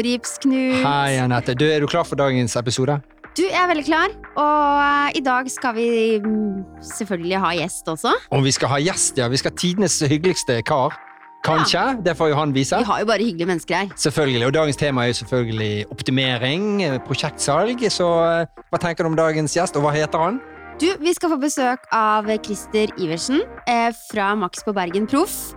Hei. 0.00 0.06
Nordgips-Knut. 0.06 0.82
Hei, 0.82 1.18
Anette. 1.20 1.52
Du, 1.54 1.66
er 1.68 1.80
du 1.80 1.86
klar 1.86 2.06
for 2.08 2.16
dagens 2.16 2.54
episode? 2.56 2.94
Du, 3.36 3.42
jeg 3.44 3.52
er 3.52 3.68
veldig 3.68 3.84
klar. 3.84 4.14
Og 4.32 4.78
eh, 4.80 5.18
i 5.18 5.20
dag 5.20 5.50
skal 5.52 5.74
vi 5.76 5.88
mm, 6.24 6.80
selvfølgelig 6.96 7.40
ha 7.42 7.50
gjest 7.58 7.90
også. 7.92 8.14
Om 8.32 8.44
vi 8.44 8.52
skal 8.56 8.72
ha 8.72 8.78
gjest, 8.80 9.18
ja. 9.20 9.28
Vi 9.28 9.36
skal 9.36 9.52
ha 9.52 9.60
tidenes 9.60 9.98
hyggeligste 10.00 10.62
kar. 10.64 10.96
Kanskje? 11.44 11.82
Det 12.04 12.16
får 12.16 12.32
jo 12.32 12.38
han 12.38 12.54
vise. 12.56 12.80
Vi 12.80 12.88
har 12.88 13.02
jo 13.02 13.10
bare 13.12 13.26
hyggelige 13.26 13.50
mennesker 13.52 13.76
her. 13.76 13.92
Selvfølgelig. 13.96 14.46
Og 14.46 14.54
dagens 14.56 14.80
tema 14.80 15.04
er 15.04 15.12
jo 15.12 15.20
selvfølgelig 15.20 15.84
optimering, 15.92 16.66
eh, 16.86 16.98
prosjektsalg. 17.04 17.84
Så 17.92 18.08
eh, 18.24 18.64
hva 18.72 18.80
tenker 18.80 19.04
du 19.04 19.12
om 19.12 19.20
dagens 19.20 19.56
gjest, 19.56 19.76
og 19.76 19.84
hva 19.84 19.92
heter 20.00 20.24
han? 20.30 20.40
Du, 20.80 20.88
vi 20.96 21.12
skal 21.12 21.34
få 21.34 21.36
besøk 21.44 21.84
av 21.92 22.24
Christer 22.40 22.88
Iversen 22.96 23.44
eh, 23.68 23.92
fra 24.08 24.32
Max 24.32 24.64
på 24.64 24.72
Bergen 24.72 25.04
Proff. 25.12 25.50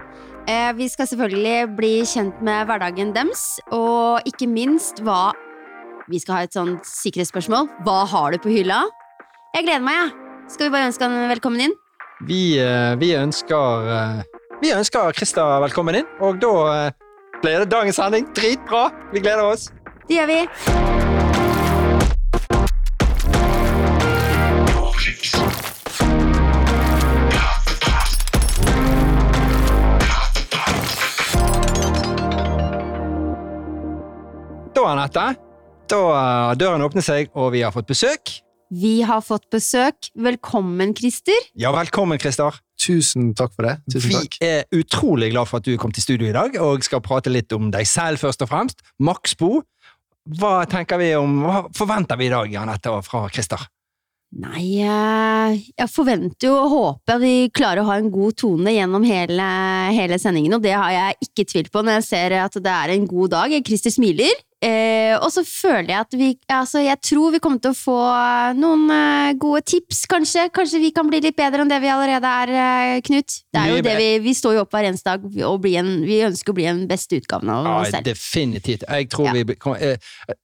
Eh, 0.44 0.74
vi 0.76 0.90
skal 0.92 1.08
selvfølgelig 1.08 1.76
bli 1.78 1.92
kjent 2.08 2.42
med 2.44 2.68
hverdagen 2.68 3.14
dems, 3.16 3.62
og 3.72 4.26
ikke 4.28 4.50
minst 4.50 5.00
hva 5.04 5.32
Vi 6.12 6.20
skal 6.20 6.36
ha 6.36 6.40
et 6.44 6.52
sånt 6.52 6.84
sikkerhetsspørsmål. 6.84 7.70
Hva 7.86 8.02
har 8.12 8.34
du 8.34 8.38
på 8.44 8.52
hylla? 8.52 8.82
Jeg 9.56 9.64
gleder 9.64 9.86
meg, 9.86 9.96
jeg. 10.02 10.50
Skal 10.52 10.68
vi 10.68 10.74
bare 10.74 10.90
ønske 10.90 11.08
han 11.08 11.30
velkommen 11.32 11.64
inn? 11.70 11.76
Vi, 12.28 12.60
eh, 12.60 12.96
vi 13.00 13.14
ønsker 13.16 13.88
eh, 13.88 14.42
Vi 14.60 14.74
ønsker 14.76 15.16
Krista 15.16 15.46
velkommen 15.64 16.02
inn, 16.02 16.12
og 16.20 16.44
da 16.44 16.92
blir 17.40 17.64
det 17.64 17.72
dagens 17.72 17.96
sending. 17.96 18.28
Dritbra! 18.36 18.90
Vi 19.16 19.24
gleder 19.24 19.48
oss. 19.48 19.72
Det 20.08 20.20
gjør 20.20 20.28
vi. 20.28 21.03
Da, 35.14 35.28
Anette, 35.30 35.42
da 35.92 36.00
har 36.10 36.58
døren 36.58 36.82
åpnet 36.82 37.06
seg, 37.06 37.30
og 37.38 37.52
vi 37.54 37.62
har 37.62 37.74
fått 37.76 37.90
besøk. 37.92 38.40
Vi 38.74 39.04
har 39.06 39.22
fått 39.22 39.46
besøk. 39.54 40.08
Velkommen, 40.18 40.96
Christer. 40.98 41.38
Ja, 41.54 41.70
velkommen, 41.76 42.18
Christer. 42.22 42.58
Tusen 42.82 43.30
takk 43.38 43.54
for 43.54 43.68
det. 43.68 43.76
Tusen 43.94 44.10
Vi 44.10 44.16
takk. 44.18 44.40
er 44.42 44.64
utrolig 44.74 45.30
glad 45.36 45.52
for 45.52 45.62
at 45.62 45.68
du 45.68 45.78
kom 45.78 45.94
til 45.94 46.02
studio 46.02 46.32
i 46.32 46.34
dag 46.34 46.58
og 46.58 46.82
skal 46.88 47.04
prate 47.06 47.30
litt 47.30 47.54
om 47.54 47.70
deg 47.70 47.86
selv, 47.86 48.18
først 48.24 48.42
og 48.42 48.50
fremst. 48.50 48.82
Maxbo. 48.98 49.62
Hva 50.40 50.64
tenker 50.72 50.98
vi 50.98 51.14
om, 51.20 51.44
hva 51.44 51.62
forventer 51.76 52.18
vi 52.18 52.32
i 52.32 52.34
dag, 52.34 52.50
Janette, 52.50 52.98
fra 53.06 53.28
Christer? 53.30 53.68
Nei, 54.34 54.80
eh, 54.82 55.60
jeg 55.78 55.90
forventer 55.94 56.48
jo 56.48 56.54
og 56.58 56.72
håper 56.72 57.20
vi 57.22 57.34
klarer 57.54 57.84
å 57.84 57.90
ha 57.92 58.00
en 58.02 58.10
god 58.10 58.34
tone 58.42 58.72
gjennom 58.74 59.04
hele, 59.06 59.46
hele 59.94 60.18
sendingen, 60.18 60.56
og 60.58 60.64
det 60.64 60.74
har 60.74 60.90
jeg 60.96 61.28
ikke 61.28 61.46
tvilt 61.52 61.70
på 61.76 61.84
når 61.86 62.00
jeg 62.00 62.08
ser 62.08 62.36
at 62.40 62.58
det 62.58 62.74
er 62.74 62.96
en 62.96 63.06
god 63.06 63.36
dag. 63.36 63.54
Christer 63.68 63.94
smiler. 63.94 64.34
Eh, 64.64 65.18
og 65.20 65.28
så 65.34 65.42
føler 65.44 65.90
jeg 65.92 66.00
at 66.06 66.14
vi 66.16 66.28
Altså, 66.54 66.80
jeg 66.84 67.00
tror 67.04 67.34
vi 67.34 67.40
kommer 67.44 67.60
til 67.60 67.74
å 67.74 67.76
få 67.76 67.96
noen 68.56 68.86
eh, 68.94 69.34
gode 69.42 69.64
tips, 69.68 70.04
kanskje. 70.08 70.46
Kanskje 70.56 70.80
vi 70.80 70.92
kan 70.96 71.10
bli 71.10 71.20
litt 71.24 71.36
bedre 71.36 71.64
enn 71.66 71.72
det 71.72 71.80
vi 71.84 71.90
allerede 71.92 72.30
er, 72.30 72.54
eh, 72.54 73.02
Knut. 73.04 73.36
Det 73.52 73.60
er 73.60 73.72
jo 73.74 73.80
Mye 73.80 73.86
det 73.88 73.96
vi, 73.98 74.08
vi 74.24 74.34
står 74.38 74.56
jo 74.56 74.62
opp 74.64 74.72
hver 74.76 74.88
eneste 74.88 75.10
dag 75.10 75.26
og 75.50 75.68
en, 75.74 75.90
vi 76.08 76.22
ønsker 76.24 76.54
å 76.54 76.58
bli 76.58 76.68
en 76.70 76.84
beste 76.88 77.20
utgaven 77.20 77.52
av 77.52 77.68
oss 77.74 77.90
Ja, 77.90 77.98
selv. 77.98 78.08
definitivt. 78.08 78.86
Jeg 78.88 79.10
tror 79.10 79.26
Ja. 79.28 79.34
vi 79.34 79.44
blir- 79.44 79.60
kommer- 79.60 79.82
eh, 79.82 79.98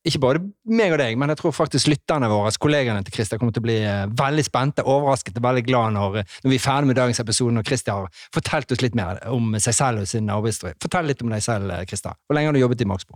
Ikke 0.05 0.19
bare 0.19 0.39
meg 0.65 0.91
og 0.91 0.97
deg, 0.99 1.17
men 1.17 1.29
jeg 1.29 1.37
tror 1.37 1.51
faktisk 1.55 1.87
lytterne 1.87 2.27
våre, 2.29 2.51
kollegaene 2.59 3.03
til 3.05 3.13
Christer, 3.13 3.37
kommer 3.37 3.53
til 3.53 3.61
å 3.63 3.67
bli 3.69 3.79
eh, 3.83 4.05
veldig 4.07 4.43
spente, 4.45 4.83
overrasket 4.83 5.37
og 5.37 5.43
veldig 5.43 5.65
glad 5.65 5.93
når, 5.93 6.17
eh, 6.17 6.23
når 6.43 6.49
vi 6.49 6.55
er 6.55 6.65
ferdig 6.67 6.87
med 6.87 6.95
dagens 6.95 7.19
episode, 7.19 7.53
når 7.53 7.65
Christer 7.65 7.91
har 7.93 8.07
fortalt 8.33 8.71
oss 8.71 8.81
litt 8.81 8.95
mer 8.95 9.19
om 9.27 9.53
seg 9.59 9.73
selv 9.73 9.99
og 10.01 10.07
sin 10.07 10.27
arbeidshistorie. 10.27 10.75
Fortell 10.81 11.05
litt 11.05 11.21
om 11.21 11.29
deg 11.29 11.41
selv, 11.41 11.71
eh, 11.71 11.85
Christer. 11.85 12.13
Hvor 12.27 12.35
lenge 12.35 12.47
har 12.47 12.53
du 12.53 12.59
jobbet 12.59 12.81
i 12.81 12.85
Maxbo? 12.85 13.15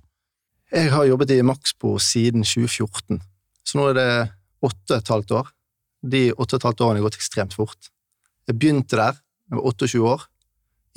Jeg 0.73 0.89
har 0.89 1.05
jobbet 1.05 1.29
i 1.35 1.43
Maxbo 1.45 1.99
siden 2.01 2.41
2014, 2.41 3.19
så 3.61 3.77
nå 3.77 3.83
er 3.91 3.97
det 3.97 4.05
åtte 4.65 4.95
og 4.95 5.01
et 5.03 5.09
halvt 5.13 5.33
år. 5.37 5.49
De 6.01 6.21
åtte 6.33 6.55
og 6.57 6.61
et 6.61 6.65
halvt 6.65 6.81
årene 6.81 6.97
har 6.97 7.05
gått 7.05 7.17
ekstremt 7.19 7.53
fort. 7.53 7.91
Jeg 8.49 8.57
begynte 8.57 8.97
der, 8.97 9.19
jeg 9.51 9.59
var 9.59 9.67
28 9.69 10.07
år. 10.09 10.23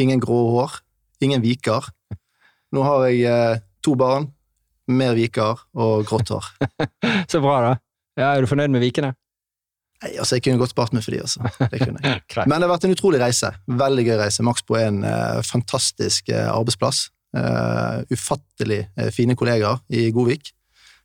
Ingen 0.01 0.23
grå 0.23 0.39
hår, 0.55 0.79
ingen 1.21 1.45
viker. 1.45 1.91
Nå 2.73 2.87
har 2.87 3.05
jeg 3.11 3.21
eh, 3.29 3.61
to 3.85 3.93
barn, 4.01 4.31
mer 4.89 5.13
viker 5.19 5.61
og 5.77 6.09
grått 6.09 6.33
hår. 6.33 6.49
Så 7.33 7.43
bra, 7.45 7.59
da. 7.67 7.75
Ja, 8.17 8.31
er 8.33 8.47
du 8.47 8.49
fornøyd 8.49 8.73
med 8.73 8.81
Vikene? 8.81 9.13
Nei, 10.01 10.15
altså, 10.17 10.39
jeg 10.39 10.47
kunne 10.47 10.63
godt 10.63 10.73
spart 10.73 10.97
meg 10.97 11.05
for 11.05 11.13
de, 11.13 11.21
altså. 11.21 11.53
Det 11.69 11.83
kunne 11.85 12.01
jeg. 12.01 12.25
Men 12.49 12.57
det 12.57 12.65
har 12.65 12.73
vært 12.73 12.89
en 12.89 12.97
utrolig 12.97 13.21
reise. 13.21 13.53
Veldig 13.69 14.09
gøy 14.09 14.17
reise. 14.25 14.45
Maxbo 14.45 14.81
er 14.81 14.89
en 14.89 15.05
uh, 15.05 15.45
fantastisk 15.45 16.33
uh, 16.33 16.49
arbeidsplass. 16.55 17.11
Eh, 17.37 17.99
ufattelig 18.11 18.87
eh, 18.97 19.11
fine 19.13 19.37
kollegaer 19.37 19.83
i 19.89 20.09
Godvik. 20.15 20.53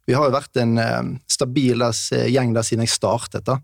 Vi 0.08 0.16
har 0.18 0.28
jo 0.28 0.36
vært 0.36 0.60
en 0.62 0.78
eh, 0.82 1.02
stabil 1.30 1.84
gjeng 2.32 2.54
der 2.56 2.68
siden 2.68 2.86
jeg 2.86 2.94
startet. 2.94 3.46
da. 3.48 3.60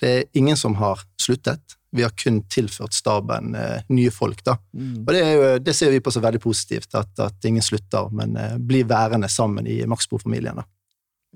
Det 0.00 0.14
er 0.14 0.24
ingen 0.38 0.56
som 0.56 0.76
har 0.78 1.02
sluttet. 1.20 1.78
Vi 1.90 2.04
har 2.04 2.12
kun 2.16 2.42
tilført 2.52 2.94
staben 2.94 3.54
eh, 3.54 3.80
nye 3.88 4.10
folk. 4.14 4.42
da. 4.44 4.58
Mm. 4.72 5.04
Og 5.06 5.12
det, 5.14 5.22
er 5.24 5.32
jo, 5.32 5.48
det 5.64 5.74
ser 5.76 5.92
vi 5.92 6.02
på 6.04 6.12
som 6.14 6.24
veldig 6.24 6.40
positivt, 6.42 6.94
at, 6.94 7.12
at 7.24 7.48
ingen 7.48 7.64
slutter, 7.64 8.10
men 8.12 8.36
eh, 8.36 8.56
blir 8.58 8.88
værende 8.88 9.28
sammen 9.32 9.66
i 9.66 9.80
Maxbo-familien. 9.88 10.60
da. 10.60 10.66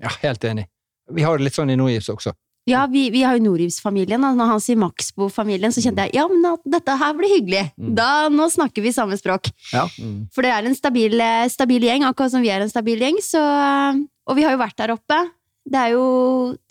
Ja, 0.03 0.13
helt 0.23 0.43
enig. 0.43 0.67
Vi 1.11 1.25
har 1.25 1.37
det 1.37 1.49
litt 1.49 1.57
sånn 1.57 1.73
i 1.73 1.77
Nordgips 1.77 2.09
også. 2.13 2.33
Ja, 2.69 2.85
vi, 2.87 3.09
vi 3.11 3.25
har 3.27 3.35
jo 3.35 3.43
Nordgifs-familien. 3.43 4.23
og 4.23 4.37
Når 4.39 4.51
han 4.53 4.61
sier 4.63 4.79
Maxbo-familien, 4.79 5.73
så 5.75 5.83
kjente 5.83 6.05
jeg 6.07 6.15
ja, 6.15 6.23
men 6.31 6.45
dette 6.71 6.95
her 6.99 7.15
blir 7.17 7.33
hyggelig. 7.35 7.65
Mm. 7.75 7.91
Da, 7.97 8.09
Nå 8.31 8.47
snakker 8.53 8.85
vi 8.85 8.93
samme 8.95 9.17
språk. 9.19 9.49
Ja. 9.73 9.83
Mm. 9.99 10.29
For 10.33 10.45
det 10.45 10.53
er 10.55 10.69
en 10.69 10.77
stabil, 10.77 11.17
eh, 11.19 11.49
stabil 11.51 11.83
gjeng, 11.89 12.07
akkurat 12.07 12.31
som 12.31 12.45
vi 12.45 12.53
er 12.53 12.63
en 12.63 12.71
stabil 12.71 13.03
gjeng. 13.03 13.19
Så, 13.23 13.41
eh, 13.41 13.99
og 14.29 14.39
vi 14.39 14.47
har 14.47 14.55
jo 14.55 14.63
vært 14.63 14.79
der 14.79 14.95
oppe. 14.95 15.19
Det 15.67 15.79
er 15.79 15.91
jo 15.97 16.07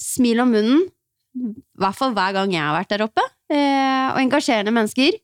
smil 0.00 0.40
om 0.44 0.56
munnen. 0.56 0.82
I 1.36 1.52
hvert 1.80 1.96
fall 1.96 2.16
hver 2.16 2.34
gang 2.36 2.52
jeg 2.52 2.64
har 2.64 2.76
vært 2.76 2.92
der 2.96 3.06
oppe. 3.08 3.28
Eh, 3.52 4.08
og 4.14 4.20
engasjerende 4.24 4.72
mennesker. 4.72 5.20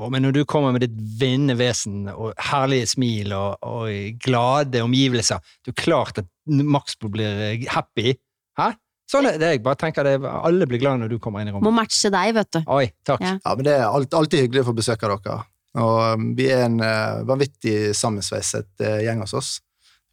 Å, 0.00 0.08
men 0.08 0.24
når 0.24 0.32
du 0.32 0.44
kommer 0.48 0.72
med 0.72 0.86
ditt 0.86 0.96
vinnende 1.20 1.58
vesen 1.60 2.06
og 2.08 2.32
herlige 2.48 2.88
smil 2.94 3.34
og, 3.36 3.58
og 3.66 4.20
glade 4.22 4.80
omgivelser, 4.80 5.42
det 5.60 5.72
er 5.72 5.74
jo 5.74 5.82
klart 5.82 6.20
at 6.22 6.28
Maxbo 6.48 7.10
blir 7.12 7.66
happy. 7.68 8.14
Hæ? 8.56 8.72
Sånn 9.10 9.26
er 9.26 9.38
det. 9.40 9.54
Jeg 9.56 9.62
bare 9.64 9.78
tenker 9.80 10.06
det, 10.06 10.18
Alle 10.22 10.68
blir 10.70 10.80
glad 10.82 11.00
når 11.02 11.14
du 11.14 11.18
kommer 11.22 11.42
inn 11.42 11.50
i 11.50 11.54
rommet. 11.54 11.66
Må 11.66 11.74
matche 11.74 12.12
deg, 12.12 12.34
vet 12.36 12.52
du. 12.54 12.60
Oi, 12.70 12.84
takk. 13.06 13.22
Ja. 13.24 13.36
Ja, 13.42 13.54
men 13.56 13.66
Det 13.66 13.78
er 13.78 13.86
alt, 13.88 14.14
alltid 14.14 14.46
hyggelig 14.46 14.64
å 14.64 14.68
få 14.70 14.76
besøk 14.78 15.06
av 15.06 15.16
dere. 15.16 15.40
Og 15.80 15.96
um, 16.14 16.28
Vi 16.38 16.46
er 16.50 16.66
en 16.68 16.78
uh, 16.82 17.22
vanvittig 17.26 17.94
sammensveiset 17.98 18.70
uh, 18.86 18.98
gjeng 19.04 19.24
hos 19.24 19.34
oss. 19.38 19.56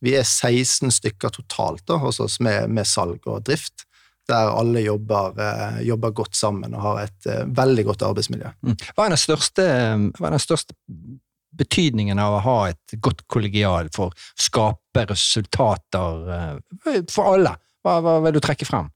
Vi 0.05 0.13
er 0.17 0.25
16 0.25 0.93
stykker 0.93 1.33
totalt 1.33 1.85
da, 1.89 1.97
hos 2.01 2.19
oss 2.21 2.39
med, 2.43 2.69
med 2.73 2.89
salg 2.89 3.25
og 3.25 3.45
drift, 3.45 3.85
der 4.29 4.51
alle 4.53 4.83
jobber, 4.85 5.37
uh, 5.37 5.79
jobber 5.85 6.13
godt 6.17 6.37
sammen 6.37 6.75
og 6.77 6.83
har 6.85 7.05
et 7.05 7.29
uh, 7.29 7.45
veldig 7.57 7.87
godt 7.91 8.05
arbeidsmiljø. 8.09 8.53
Mm. 8.65 8.75
Hva 8.93 9.07
er 9.07 9.15
den 9.15 9.23
største, 9.23 9.69
hva 10.17 10.29
er 10.29 10.37
den 10.37 10.45
største 10.45 10.77
betydningen 11.57 12.19
av 12.21 12.37
å 12.37 12.43
ha 12.45 12.57
et 12.71 12.97
godt 13.03 13.23
kollegial 13.31 13.89
for 13.95 14.11
å 14.11 14.41
skape 14.41 15.07
resultater 15.09 16.33
eh, 16.35 16.99
for 17.11 17.33
alle? 17.33 17.55
Hva, 17.87 17.97
hva 18.03 18.19
vil 18.25 18.35
du 18.35 18.43
trekke 18.43 18.67
frem? 18.67 18.91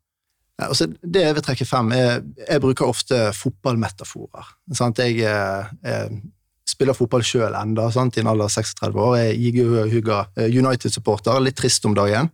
Altså, 0.62 0.86
det 1.02 1.24
jeg 1.24 1.34
vil 1.38 1.46
trekke 1.46 1.66
frem, 1.66 1.94
er 1.96 2.20
Jeg 2.44 2.62
bruker 2.62 2.92
ofte 2.92 3.32
fotballmetaforer. 3.34 4.52
Sant? 4.78 5.00
Jeg, 5.02 5.24
uh, 5.26 5.72
jeg 5.82 6.20
spiller 6.70 6.98
fotball 6.98 7.24
sjøl 7.26 7.56
sant, 7.96 8.18
i 8.18 8.22
en 8.22 8.30
alder 8.30 8.46
av 8.46 8.54
36 8.54 9.00
år. 9.00 9.16
Jeg 9.18 9.32
er 9.32 9.88
ihuga 9.88 10.20
United-supporter, 10.38 11.40
litt 11.42 11.58
trist 11.58 11.88
om 11.90 11.96
dagen. 11.98 12.30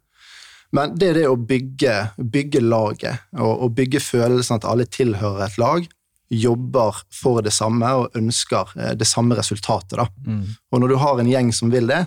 Men 0.75 0.97
det 0.99 1.11
er 1.11 1.21
det 1.21 1.27
å 1.29 1.37
bygge, 1.39 1.93
bygge 2.19 2.61
laget, 2.65 3.23
og, 3.39 3.53
og 3.63 3.75
bygge 3.77 4.01
følelsen 4.03 4.57
at 4.57 4.67
alle 4.67 4.87
tilhører 4.91 5.45
et 5.45 5.61
lag, 5.61 5.87
jobber 6.27 6.97
for 7.13 7.39
det 7.45 7.53
samme 7.55 7.87
og 8.01 8.17
ønsker 8.19 8.73
eh, 8.75 8.93
det 8.99 9.07
samme 9.07 9.37
resultatet. 9.37 10.01
Mm. 10.27 10.43
Og 10.71 10.81
når 10.83 10.91
du 10.91 10.97
har 10.99 11.21
en 11.21 11.29
gjeng 11.31 11.53
som 11.55 11.71
vil 11.71 11.87
det, 11.87 12.01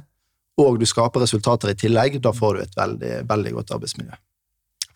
og 0.60 0.76
du 0.80 0.84
skaper 0.84 1.24
resultater 1.24 1.72
i 1.72 1.78
tillegg, 1.78 2.18
da 2.20 2.34
får 2.36 2.56
du 2.56 2.64
et 2.66 2.76
veldig, 2.76 3.14
veldig 3.30 3.54
godt 3.56 3.72
arbeidsmiljø. 3.78 4.18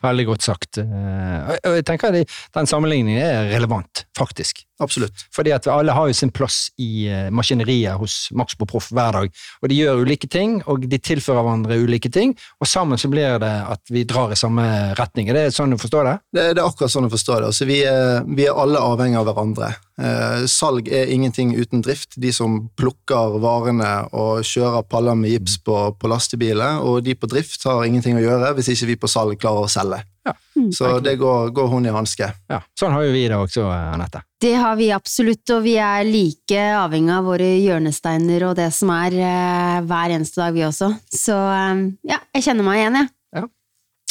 Veldig 0.05 0.27
godt 0.29 0.45
sagt. 0.45 0.79
Eh, 0.79 1.51
og- 1.65 1.75
jeg 1.79 1.85
tenker 1.89 2.13
at 2.13 2.29
Den 2.55 2.67
sammenligningen 2.67 3.19
er 3.23 3.51
relevant, 3.55 4.05
faktisk. 4.17 4.65
Absolutt. 4.83 5.13
Fordi 5.33 5.53
at 5.55 5.67
alle 5.71 5.93
har 5.95 6.09
jo 6.09 6.13
sin 6.13 6.31
plass 6.35 6.71
i 6.83 7.07
eh, 7.09 7.31
maskineriet 7.31 7.97
hos 7.97 8.29
Maxbo 8.35 8.67
Proff 8.67 8.91
hver 8.91 9.13
dag. 9.13 9.31
Og 9.63 9.69
de 9.71 9.75
gjør 9.79 10.03
ulike 10.03 10.29
ting, 10.29 10.63
og 10.67 10.89
de 10.91 10.99
tilfører 10.99 11.43
hverandre 11.47 11.79
ulike 11.79 12.11
ting, 12.13 12.35
og 12.61 12.67
sammen 12.67 12.99
så 12.99 13.09
blir 13.09 13.39
det 13.39 13.53
at 13.71 13.81
vi 13.95 14.03
drar 14.05 14.33
i 14.35 14.39
samme 14.39 14.67
retning. 14.99 15.31
Er 15.31 15.35
det 15.39 15.55
sånn 15.55 15.71
du 15.71 15.79
forstår 15.79 16.05
det? 16.11 16.17
Det, 16.35 16.47
det 16.57 16.63
er 16.63 16.69
akkurat 16.69 16.91
sånn 16.91 17.07
du 17.09 17.15
forstår 17.15 17.41
det. 17.45 17.53
Altså, 17.53 17.67
vi, 17.71 17.81
er, 17.87 18.25
vi 18.27 18.49
er 18.49 18.59
alle 18.65 18.83
avhengig 18.83 19.21
av 19.23 19.31
hverandre. 19.31 19.73
Eh, 19.95 20.47
salg 20.51 20.89
er 20.91 21.13
ingenting 21.15 21.53
uten 21.55 21.83
drift. 21.85 22.17
De 22.19 22.33
som 22.35 22.57
plukker 22.79 23.39
varene 23.43 23.93
og 24.11 24.43
kjører 24.47 24.83
paller 24.91 25.15
med 25.19 25.37
gips 25.37 25.59
på, 25.63 25.77
på 25.99 26.11
lastebiler, 26.11 26.83
og 26.83 27.05
de 27.07 27.15
på 27.15 27.31
drift 27.31 27.67
har 27.69 27.85
ingenting 27.87 28.19
å 28.19 28.25
gjøre 28.25 28.55
hvis 28.59 28.73
ikke 28.75 28.91
vi 28.91 29.01
på 29.05 29.11
salg 29.11 29.39
klarer 29.39 29.69
å 29.69 29.71
selge. 29.71 30.03
Ja. 30.25 30.35
Så 30.73 30.99
det 31.05 31.19
går, 31.21 31.51
går 31.55 31.67
hun 31.69 31.87
i 31.87 31.93
hanske. 31.93 32.31
Ja, 32.49 32.63
sånn 32.79 32.95
har 32.97 33.05
jo 33.05 33.13
vi 33.13 33.27
det 33.29 33.37
også, 33.37 33.67
Anette. 33.69 34.23
Det 34.41 34.55
har 34.57 34.77
vi 34.77 34.89
absolutt, 34.93 35.45
og 35.53 35.63
vi 35.65 35.77
er 35.81 36.05
like 36.09 36.63
avhengig 36.79 37.13
av 37.15 37.29
våre 37.29 37.51
hjørnesteiner 37.61 38.47
og 38.49 38.57
det 38.59 38.71
som 38.77 38.93
er 38.95 39.19
eh, 39.21 39.83
hver 39.85 40.17
eneste 40.17 40.41
dag, 40.43 40.57
vi 40.57 40.65
også. 40.67 40.91
Så 41.13 41.37
eh, 41.37 41.85
ja, 42.11 42.23
jeg 42.35 42.49
kjenner 42.49 42.67
meg 42.67 42.81
igjen, 42.81 42.99
jeg. 43.03 43.14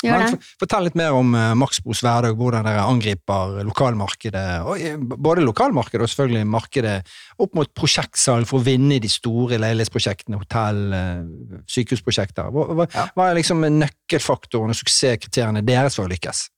Men 0.04 0.36
Fortell 0.60 0.84
litt 0.90 0.98
mer 1.00 1.16
om 1.16 1.32
uh, 1.36 1.54
Maxbos 1.56 2.02
hverdag, 2.04 2.36
hvordan 2.36 2.66
dere 2.68 2.84
angriper 2.84 3.62
lokalmarkedet. 3.64 4.44
Og, 4.68 4.82
eh, 4.82 4.98
både 5.00 5.46
lokalmarkedet 5.46 6.04
og 6.04 6.12
selvfølgelig 6.12 6.50
markedet 6.52 6.96
opp 7.40 7.56
mot 7.56 7.72
prosjektsalg 7.78 8.46
for 8.50 8.60
å 8.60 8.66
vinne 8.68 9.00
de 9.04 9.12
store 9.12 9.60
leilighetsprosjektene, 9.64 10.42
hotell, 10.42 10.84
eh, 10.98 11.64
sykehusprosjekter. 11.72 12.52
Hva, 12.52 12.68
hva, 12.74 12.88
Ja. 12.94 13.08
hva 13.16 13.30
er 13.32 13.40
liksom 13.40 13.64
nøkkelfaktoren 13.64 14.70
og 14.76 14.76
suksesskriteriene 14.76 15.64
deres 15.66 15.96
for 15.96 16.06
å 16.06 16.12
lykkes? 16.12 16.50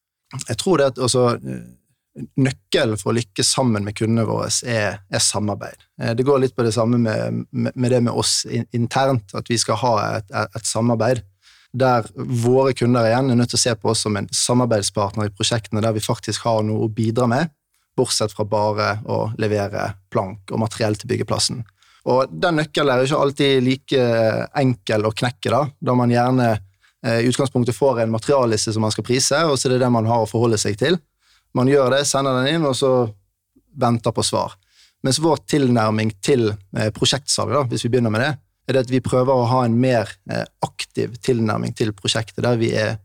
Jeg 0.50 0.58
tror 0.58 0.78
det 0.82 0.86
at 0.94 0.98
altså, 1.06 1.36
eh, 1.36 2.26
nøkkelen 2.40 2.98
for 2.98 3.12
å 3.12 3.18
lykkes 3.18 3.50
sammen 3.58 3.84
med 3.84 3.96
kundene 3.96 4.26
våre 4.26 4.50
er, 4.66 5.00
er 5.12 5.20
samarbeid. 5.20 5.86
Eh, 6.02 6.14
Det 6.16 6.26
går 6.26 6.40
litt 6.40 6.56
på 6.56 6.64
det 6.64 6.74
samme 6.74 6.98
med, 6.98 7.46
med, 7.52 7.76
med 7.76 7.92
det 7.92 8.02
med 8.04 8.14
oss 8.14 8.46
internt, 8.74 9.36
at 9.36 9.48
vi 9.50 9.58
skal 9.58 9.76
ha 9.76 9.96
et, 10.18 10.32
et, 10.34 10.50
et 10.56 10.66
samarbeid 10.66 11.22
der 11.76 12.08
våre 12.16 12.74
kunder 12.78 13.08
igjen 13.10 13.32
er 13.32 13.38
nødt 13.40 13.52
til 13.54 13.60
å 13.60 13.66
se 13.66 13.76
på 13.76 13.92
oss 13.92 14.06
som 14.06 14.16
en 14.16 14.28
samarbeidspartner 14.32 15.28
i 15.28 15.34
prosjektene 15.36 15.84
der 15.84 15.96
vi 15.96 16.04
faktisk 16.04 16.48
har 16.48 16.64
noe 16.64 16.86
å 16.86 16.92
bidra 16.92 17.28
med, 17.30 17.52
bortsett 17.96 18.34
fra 18.36 18.46
bare 18.48 18.98
å 19.12 19.26
levere 19.42 19.90
plank 20.12 20.52
og 20.52 20.62
materiell 20.64 20.98
til 21.00 21.12
byggeplassen. 21.12 21.64
Og 22.12 22.30
Den 22.30 22.60
nøkkelen 22.60 22.94
er 22.94 23.04
ikke 23.04 23.20
alltid 23.20 23.66
like 23.66 24.08
enkel 24.62 25.08
å 25.08 25.14
knekke, 25.16 25.52
da, 25.52 25.64
da 25.82 25.96
man 25.98 26.14
gjerne 26.14 26.52
eh, 26.54 27.24
i 27.24 27.30
utgangspunktet 27.32 27.76
får 27.76 28.04
en 28.04 28.14
materialliste 28.14 28.76
som 28.76 28.86
man 28.86 28.94
skal 28.94 29.08
prise, 29.08 29.42
og 29.50 29.58
så 29.58 29.68
er 29.68 29.76
det 29.76 29.84
det 29.86 29.94
man 29.94 30.08
har 30.10 30.24
å 30.24 30.30
forholde 30.30 30.60
seg 30.62 30.78
til. 30.80 31.00
Man 31.58 31.72
gjør 31.72 31.96
det, 31.96 32.04
sender 32.06 32.38
den 32.40 32.60
inn, 32.60 32.68
og 32.68 32.76
så 32.78 32.94
venter 33.76 34.14
på 34.16 34.24
svar. 34.24 34.54
Mens 35.06 35.20
vår 35.22 35.44
tilnærming 35.50 36.14
til 36.24 36.48
prosjektsalget 36.50 36.94
prosjektsalg, 36.96 37.52
da, 37.54 37.64
hvis 37.70 37.84
vi 37.86 37.92
begynner 37.94 38.14
med 38.14 38.24
det, 38.24 38.32
er 38.68 38.78
det 38.78 38.86
at 38.86 38.94
vi 38.94 39.04
prøver 39.04 39.34
å 39.34 39.50
ha 39.50 39.64
en 39.66 39.78
mer 39.80 40.10
eh, 40.32 40.46
aktiv 40.66 41.18
tilnærming 41.26 41.76
til 41.78 41.94
prosjektet, 41.98 42.44
der 42.46 42.58
vi 42.62 42.72
er 42.78 42.98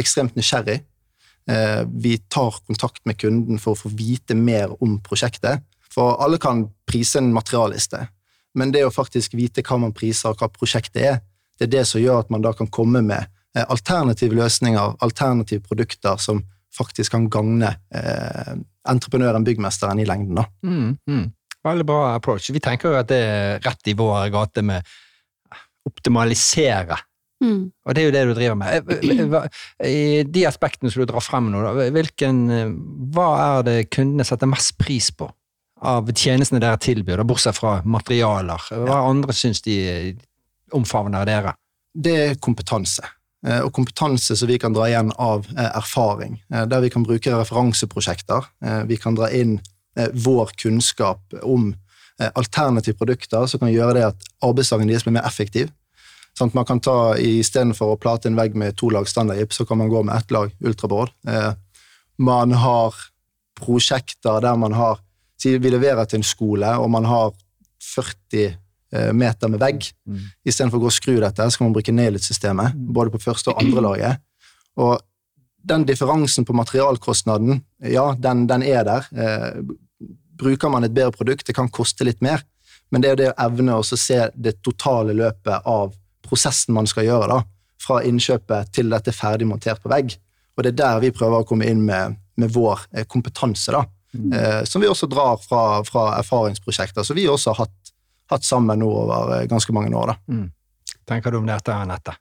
ekstremt 0.00 0.36
nysgjerrig. 0.36 0.80
Eh, 1.50 1.82
vi 1.88 2.16
tar 2.32 2.58
kontakt 2.66 3.04
med 3.08 3.18
kunden 3.20 3.60
for 3.62 3.74
å 3.74 3.80
få 3.86 3.92
vite 3.96 4.36
mer 4.36 4.74
om 4.82 4.98
prosjektet. 5.04 5.64
For 5.92 6.18
alle 6.22 6.40
kan 6.42 6.66
prise 6.88 7.22
en 7.22 7.32
materialliste, 7.32 8.02
men 8.56 8.72
det 8.72 8.84
å 8.86 8.92
faktisk 8.92 9.36
vite 9.36 9.64
hva 9.64 9.78
man 9.80 9.94
priser 9.96 10.32
og 10.32 10.40
hva 10.40 10.50
prosjektet 10.52 11.00
er, 11.02 11.22
det 11.56 11.68
er 11.68 11.72
det 11.78 11.86
som 11.88 12.02
gjør 12.02 12.24
at 12.24 12.32
man 12.32 12.44
da 12.44 12.52
kan 12.56 12.68
komme 12.72 13.00
med 13.04 13.24
eh, 13.56 13.64
alternative 13.64 14.36
løsninger, 14.36 14.98
alternative 15.04 15.64
produkter 15.64 16.20
som 16.20 16.42
faktisk 16.76 17.14
kan 17.14 17.30
gagne 17.32 17.72
eh, 17.94 18.52
entreprenøren, 18.88 19.44
byggmesteren, 19.46 20.00
i 20.00 20.06
lengden. 20.08 20.36
da. 20.36 20.44
Mm, 20.66 20.96
mm. 21.08 21.24
Veldig 21.66 21.86
bra 21.88 22.00
approach. 22.14 22.50
Vi 22.52 22.62
tenker 22.62 22.92
jo 22.92 22.98
at 23.00 23.08
det 23.10 23.22
er 23.24 23.62
rett 23.64 23.88
i 23.90 23.96
vår 23.96 24.28
gate 24.34 24.62
med 24.62 24.96
optimalisere. 25.86 26.98
Mm. 27.44 27.70
Og 27.84 27.94
det 27.94 28.00
er 28.02 28.06
jo 28.06 28.12
det 28.14 28.22
du 28.28 28.34
driver 28.38 28.56
med. 28.56 28.90
Eh, 28.90 29.10
eh, 29.10 29.26
hva- 29.28 29.48
I 29.84 30.22
de 30.24 30.46
aspektene 30.48 30.90
som 30.90 31.02
du 31.02 31.10
drar 31.10 31.20
frem 31.24 31.50
nå, 31.52 31.64
hvilken, 31.92 32.38
eh, 32.50 32.70
hva 33.12 33.58
er 33.58 33.62
det 33.66 33.90
kundene 33.90 34.24
setter 34.24 34.46
mest 34.48 34.78
pris 34.78 35.10
på 35.12 35.28
av 35.82 36.08
tjenestene 36.16 36.60
dere 36.60 36.78
tilbyr, 36.80 37.20
bortsett 37.28 37.58
fra 37.58 37.82
materialer? 37.84 38.58
Hva 38.72 39.02
andre 39.10 39.32
syns 39.36 39.60
de 39.62 39.76
eh, 39.88 40.14
omfavner 40.72 41.24
dere? 41.28 41.54
det 41.96 42.12
er 42.30 42.34
kompetanse. 42.36 43.00
Eh, 43.46 43.60
Og 43.64 43.70
kompetanse 43.72 44.36
som 44.36 44.48
vi 44.48 44.58
kan 44.58 44.72
dra 44.74 44.84
igjen 44.88 45.12
av 45.18 45.46
eh, 45.56 45.70
erfaring. 45.78 46.40
eh, 46.52 46.66
Der 46.66 46.80
vi 46.80 46.90
kan 46.90 47.04
bruke 47.04 47.30
referanseprosjekter. 47.32 48.44
Eh, 48.64 48.82
Vi 48.84 48.96
kan 48.96 49.14
dra 49.14 49.30
inn 49.30 49.60
eh, 49.96 50.08
vår 50.12 50.50
kunnskap 50.60 51.20
om 51.42 51.70
eh, 51.72 51.78
alternative 52.34 52.96
produkter 52.96 53.44
som 53.50 53.60
kan 53.60 53.72
gjøre 53.72 53.98
det 53.98 54.04
at 54.06 54.28
arbeidsdagen 54.44 54.88
deres 54.88 55.04
blir 55.04 55.16
mer 55.18 55.26
effektiv. 55.28 55.68
Sånn 56.36 56.52
man 56.56 56.66
kan 56.68 56.80
ta, 56.84 57.16
Istedenfor 57.16 57.94
å 57.94 58.00
plate 58.00 58.28
en 58.28 58.36
vegg 58.36 58.56
med 58.58 58.76
to 58.76 58.90
lag 58.92 59.08
standardgips, 59.08 59.56
så 59.60 59.66
kan 59.68 59.80
man 59.80 59.92
gå 59.92 60.02
med 60.04 60.16
ett 60.18 60.34
lag 60.34 60.52
ultraboard. 60.60 61.12
Eh, 61.28 61.52
Man 62.18 62.52
har 62.52 62.94
prosjekter 63.60 64.40
der 64.40 64.56
man 64.56 64.72
har 64.72 65.00
Si 65.36 65.58
vi 65.58 65.68
leverer 65.68 66.06
til 66.08 66.22
en 66.22 66.24
skole, 66.24 66.68
og 66.80 66.88
man 66.88 67.04
har 67.04 67.34
40 67.84 68.46
eh, 68.46 69.10
meter 69.12 69.50
med 69.52 69.60
vegg. 69.60 69.84
Mm. 70.08 70.22
Istedenfor 70.48 70.80
å 70.80 70.86
gå 70.86 70.88
og 70.88 70.94
skru 70.96 71.18
dette, 71.20 71.44
så 71.44 71.58
kan 71.58 71.66
man 71.68 71.74
bruke 71.76 71.92
Nelit-systemet, 71.92 72.72
både 72.72 73.12
på 73.12 73.20
første 73.20 73.52
og 73.52 73.60
andre 73.60 73.82
laget. 73.84 74.22
Og 74.80 74.96
den 75.60 75.84
differansen 75.84 76.48
på 76.48 76.56
materialkostnaden, 76.56 77.60
ja, 77.84 78.06
den, 78.16 78.46
den 78.48 78.64
er 78.64 78.88
der. 78.88 79.10
Bruker 80.36 80.72
man 80.72 80.84
et 80.84 80.94
bedre 80.94 81.14
produkt, 81.14 81.46
det 81.46 81.56
kan 81.56 81.70
koste 81.72 82.04
litt 82.04 82.20
mer, 82.24 82.42
men 82.90 83.02
det 83.02 83.08
er 83.08 83.14
jo 83.14 83.20
det 83.22 83.30
å 83.32 83.38
evne 83.46 83.78
å 83.78 83.84
se 83.86 84.18
det 84.34 84.58
totale 84.64 85.14
løpet 85.16 85.66
av 85.66 85.94
prosessen 86.26 86.74
man 86.76 86.88
skal 86.90 87.06
gjøre, 87.06 87.28
da, 87.30 87.40
fra 87.82 88.02
innkjøpet 88.06 88.72
til 88.74 88.90
dette 88.92 89.12
er 89.12 89.16
ferdig 89.16 89.48
montert 89.48 89.82
på 89.82 89.90
vegg. 89.92 90.16
Og 90.56 90.64
det 90.64 90.72
er 90.72 90.78
der 90.80 91.02
vi 91.04 91.12
prøver 91.14 91.42
å 91.42 91.46
komme 91.48 91.68
inn 91.68 91.82
med, 91.86 92.16
med 92.40 92.52
vår 92.52 92.86
eh, 92.92 93.06
kompetanse, 93.08 93.74
da. 93.74 93.84
Eh, 94.16 94.62
som 94.64 94.80
vi 94.80 94.88
også 94.88 95.08
drar 95.12 95.36
fra, 95.42 95.82
fra 95.84 96.06
erfaringsprosjekter, 96.22 97.04
som 97.04 97.18
vi 97.18 97.26
også 97.28 97.52
har 97.52 97.66
hatt, 97.66 97.92
hatt 98.32 98.46
sammen 98.46 98.80
nå 98.80 98.88
over 98.88 99.34
eh, 99.36 99.48
ganske 99.50 99.74
mange 99.76 99.92
år. 99.96 100.14
da. 100.14 100.38
Tenker 101.06 101.34
du 101.34 101.42
om 101.42 101.48
dette, 101.48 101.74
Anette? 101.74 102.16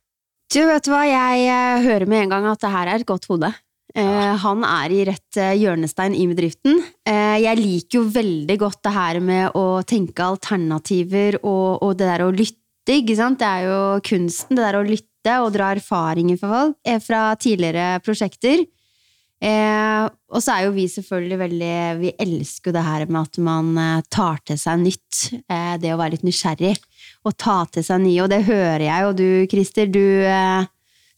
Du, 0.54 0.60
vet 0.68 0.86
du 0.86 0.92
hva, 0.94 1.06
jeg 1.08 1.86
hører 1.88 2.06
med 2.10 2.26
en 2.26 2.36
gang 2.36 2.50
at 2.52 2.62
det 2.62 2.74
her 2.74 2.92
er 2.92 3.02
et 3.02 3.08
godt 3.08 3.26
hode. 3.32 3.50
Eh, 3.94 4.36
han 4.42 4.64
er 4.68 4.92
i 4.92 5.04
rett 5.08 5.38
eh, 5.40 5.56
hjørnestein 5.62 6.16
i 6.18 6.26
bedriften. 6.28 6.82
Eh, 7.08 7.38
jeg 7.46 7.62
liker 7.62 8.00
jo 8.00 8.06
veldig 8.12 8.58
godt 8.60 8.82
det 8.88 8.94
her 8.96 9.20
med 9.24 9.56
å 9.56 9.82
tenke 9.88 10.26
alternativer 10.26 11.38
og, 11.44 11.84
og 11.86 11.94
det 12.00 12.10
der 12.10 12.26
å 12.26 12.34
lytte, 12.34 12.98
ikke 12.98 13.16
sant? 13.18 13.40
Det 13.40 13.48
er 13.48 13.70
jo 13.70 13.82
kunsten, 14.06 14.58
det 14.58 14.66
der 14.66 14.80
å 14.82 14.88
lytte 14.88 15.38
og 15.42 15.54
dra 15.56 15.72
erfaringer 15.74 16.38
fra 16.42 16.50
folk, 16.54 17.06
fra 17.06 17.22
tidligere 17.42 18.02
prosjekter. 18.06 18.66
Og 19.46 20.38
så 20.42 20.54
er 20.54 20.62
jo 20.64 20.74
vi 20.74 20.86
selvfølgelig 20.90 21.38
veldig 21.38 21.72
Vi 22.00 22.12
elsker 22.24 22.70
jo 22.70 22.74
det 22.78 22.84
her 22.86 23.04
med 23.10 23.20
at 23.20 23.40
man 23.44 23.72
tar 24.14 24.40
til 24.48 24.58
seg 24.58 24.80
nytt. 24.82 25.20
Det 25.82 25.92
å 25.94 25.98
være 26.00 26.16
litt 26.16 26.26
nysgjerrig 26.26 26.76
og 27.26 27.36
ta 27.42 27.58
til 27.74 27.86
seg 27.86 28.04
nye. 28.06 28.22
Og 28.24 28.30
det 28.32 28.46
hører 28.48 28.86
jeg, 28.86 29.02
jo 29.06 29.18
du 29.18 29.28
Christer, 29.52 29.90
du, 29.90 30.06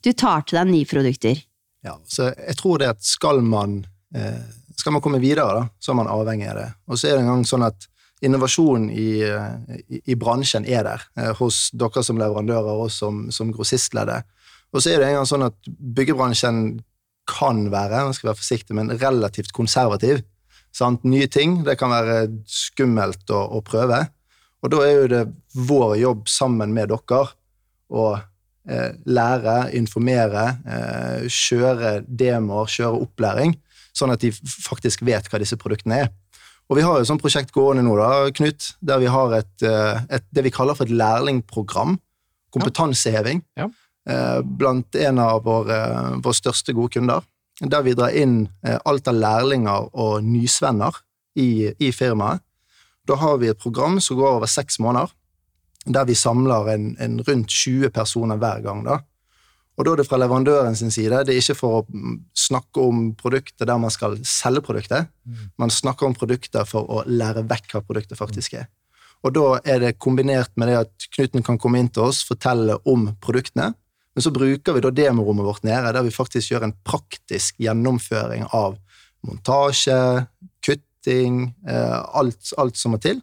du 0.03 0.11
tar 0.15 0.47
til 0.47 0.59
deg 0.59 0.71
nye 0.71 0.89
produkter. 0.89 1.44
Ja, 1.85 1.97
så 2.09 2.31
jeg 2.31 2.57
tror 2.59 2.81
det 2.81 2.89
at 2.95 3.03
skal 3.05 3.41
man, 3.45 3.85
eh, 4.15 4.41
skal 4.77 4.95
man 4.95 5.03
komme 5.03 5.21
videre, 5.23 5.53
da, 5.53 5.67
så 5.79 5.93
er 5.93 5.99
man 6.01 6.09
avhengig 6.11 6.49
av 6.51 6.57
det. 6.59 6.71
Og 6.87 6.97
så 6.97 7.09
er 7.09 7.17
det 7.17 7.25
en 7.25 7.31
gang 7.35 7.45
sånn 7.47 7.67
at 7.67 7.87
innovasjon 8.25 8.89
i, 8.89 9.21
eh, 9.21 9.77
i, 9.87 10.01
i 10.13 10.17
bransjen 10.17 10.65
er 10.65 10.87
der, 10.87 11.05
eh, 11.19 11.33
hos 11.37 11.69
dere 11.77 12.03
som 12.03 12.19
leverandører 12.19 12.83
og 12.85 12.91
som, 12.91 13.27
som 13.31 13.53
grossistleddet. 13.53 14.25
Og 14.73 14.83
så 14.83 14.91
er 14.91 15.01
det 15.01 15.11
en 15.11 15.19
gang 15.19 15.29
sånn 15.29 15.47
at 15.47 15.69
byggebransjen 15.69 16.61
kan 17.27 17.67
være, 17.71 18.05
man 18.07 18.15
skal 18.15 18.31
være 18.31 18.41
forsiktig, 18.41 18.75
men 18.75 18.91
relativt 18.99 19.53
konservativ. 19.55 20.23
Sant? 20.75 21.03
Nye 21.07 21.27
ting 21.31 21.61
det 21.67 21.77
kan 21.79 21.91
være 21.91 22.27
skummelt 22.49 23.29
å, 23.33 23.41
å 23.57 23.63
prøve. 23.65 24.05
Og 24.63 24.73
da 24.73 24.81
er 24.83 24.95
jo 24.95 25.11
det 25.11 25.23
vår 25.67 25.97
jobb 26.01 26.27
sammen 26.31 26.73
med 26.75 26.91
dere 26.91 27.23
å 27.87 28.07
lære, 28.68 29.57
informere, 29.78 30.45
eh, 30.68 31.28
kjøre 31.31 32.02
demoer, 32.07 32.68
kjøre 32.71 33.02
opplæring, 33.06 33.56
sånn 33.95 34.12
at 34.14 34.24
de 34.24 34.31
faktisk 34.31 35.06
vet 35.07 35.30
hva 35.31 35.40
disse 35.42 35.57
produktene 35.59 36.04
er. 36.06 36.09
Og 36.68 36.76
vi 36.76 36.83
har 36.83 37.00
jo 37.00 37.07
et 37.07 37.21
prosjekt 37.24 37.54
gående 37.56 37.86
nå, 37.86 37.95
da, 37.95 38.28
Knut, 38.36 38.74
der 38.83 39.00
vi 39.00 39.07
har 39.12 39.38
et, 39.40 39.56
eh, 39.64 40.02
et, 40.18 40.26
det 40.36 40.44
vi 40.44 40.52
kaller 40.52 40.76
for 40.76 40.88
et 40.88 40.92
lærlingprogram. 40.92 41.97
Kompetanseheving. 42.52 43.44
Ja. 43.59 43.68
Ja. 44.07 44.40
Blant 44.40 44.95
en 44.95 45.19
av 45.19 45.42
våre, 45.44 45.78
våre 46.24 46.36
største 46.36 46.71
gode 46.71 46.94
kunder. 46.95 47.26
Der 47.59 47.83
vi 47.83 47.95
drar 47.97 48.16
inn 48.16 48.47
eh, 48.64 48.78
alt 48.86 49.07
av 49.12 49.18
lærlinger 49.18 49.90
og 49.92 50.24
nysvenner 50.24 50.95
i, 51.36 51.74
i 51.80 51.92
firmaet. 51.92 52.44
Da 53.07 53.18
har 53.19 53.40
vi 53.42 53.50
et 53.52 53.59
program 53.59 54.00
som 54.04 54.19
går 54.19 54.38
over 54.38 54.52
seks 54.52 54.80
måneder, 54.83 55.12
der 55.94 56.07
vi 56.07 56.15
samler 56.17 56.73
en, 56.73 56.89
en 56.99 57.19
rundt 57.21 57.53
20 57.53 57.91
personer 57.95 58.39
hver 58.41 58.63
gang. 58.65 58.83
da. 58.85 58.99
Og 59.77 59.85
da 59.85 59.94
er 59.94 60.01
det 60.01 60.07
fra 60.07 60.17
leverandøren 60.17 60.75
sin 60.75 60.91
side. 60.91 61.21
Det 61.25 61.35
er 61.35 61.41
ikke 61.41 61.57
for 61.59 61.79
å 61.79 61.83
mm, 61.85 62.15
snakke 62.47 62.81
om 62.81 63.11
produkter 63.17 63.69
der 63.69 63.77
man 63.81 63.94
skal 63.94 64.17
selge 64.25 64.63
produktet. 64.65 65.11
Man 65.61 65.73
snakker 65.73 66.07
om 66.07 66.17
produkter 66.17 66.65
for 66.65 66.89
å 66.89 67.03
lære 67.06 67.45
vekk 67.49 67.75
hva 67.75 67.83
produktet 67.85 68.17
faktisk 68.17 68.57
er. 68.57 68.71
Og 69.25 69.33
da 69.33 69.45
er 69.65 69.81
det 69.81 69.97
kombinert 70.01 70.53
med 70.57 70.71
det 70.71 70.79
at 70.81 71.07
Knuten 71.13 71.45
kan 71.45 71.59
komme 71.61 71.81
inn 71.81 71.91
til 71.94 72.07
oss, 72.09 72.23
fortelle 72.25 72.77
om 72.89 73.09
produktene, 73.21 73.71
men 74.17 74.25
så 74.25 74.33
bruker 74.33 74.73
vi 74.73 74.81
da 74.81 74.89
demorommet 74.89 75.45
vårt 75.45 75.65
nede, 75.67 75.91
der 75.94 76.06
vi 76.06 76.13
faktisk 76.13 76.49
gjør 76.49 76.63
en 76.65 76.73
praktisk 76.85 77.59
gjennomføring 77.61 78.47
av 78.49 78.79
montasje, 79.27 80.25
kutting, 80.65 81.51
eh, 81.69 81.97
alt, 82.17 82.49
alt 82.57 82.79
som 82.81 82.95
må 82.95 83.01
til. 83.01 83.19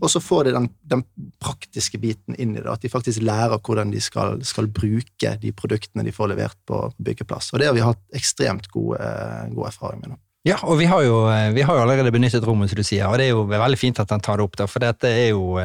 Og 0.00 0.10
så 0.12 0.22
får 0.24 0.48
de 0.48 0.54
den, 0.56 0.70
den 0.88 1.04
praktiske 1.42 2.00
biten 2.00 2.36
inn 2.40 2.54
i 2.56 2.62
det, 2.62 2.70
at 2.72 2.82
de 2.84 2.92
faktisk 2.92 3.22
lærer 3.24 3.60
hvordan 3.60 3.92
de 3.92 4.00
skal, 4.00 4.40
skal 4.46 4.70
bruke 4.72 5.36
de 5.42 5.52
produktene 5.56 6.06
de 6.06 6.14
får 6.14 6.32
levert 6.32 6.58
på 6.68 6.82
byggeplass. 6.98 7.52
Og 7.52 7.60
det 7.60 7.68
har 7.68 7.76
vi 7.76 7.84
hatt 7.84 8.02
ekstremt 8.16 8.70
god, 8.72 8.96
god 9.54 9.70
erfaring 9.72 10.02
med 10.02 10.14
nå. 10.14 10.20
Ja, 10.48 10.56
og 10.64 10.78
vi 10.80 10.86
har, 10.88 11.02
jo, 11.04 11.16
vi 11.52 11.60
har, 11.60 11.76
jo, 11.76 11.82
allerede 11.82 12.12
benyttet 12.14 12.44
rommet, 12.48 12.70
som 12.70 12.78
du 12.78 12.84
sier, 12.86 13.04
og 13.04 13.18
det 13.20 13.26
er 13.26 13.34
jo 13.34 13.42
veldig 13.44 13.76
fint 13.76 13.98
at 14.00 14.08
han 14.08 14.22
tar 14.24 14.40
det 14.40 14.46
opp, 14.46 14.54
da, 14.56 14.64
for 14.72 14.80
dette 14.80 15.10
er 15.12 15.34
jo, 15.34 15.58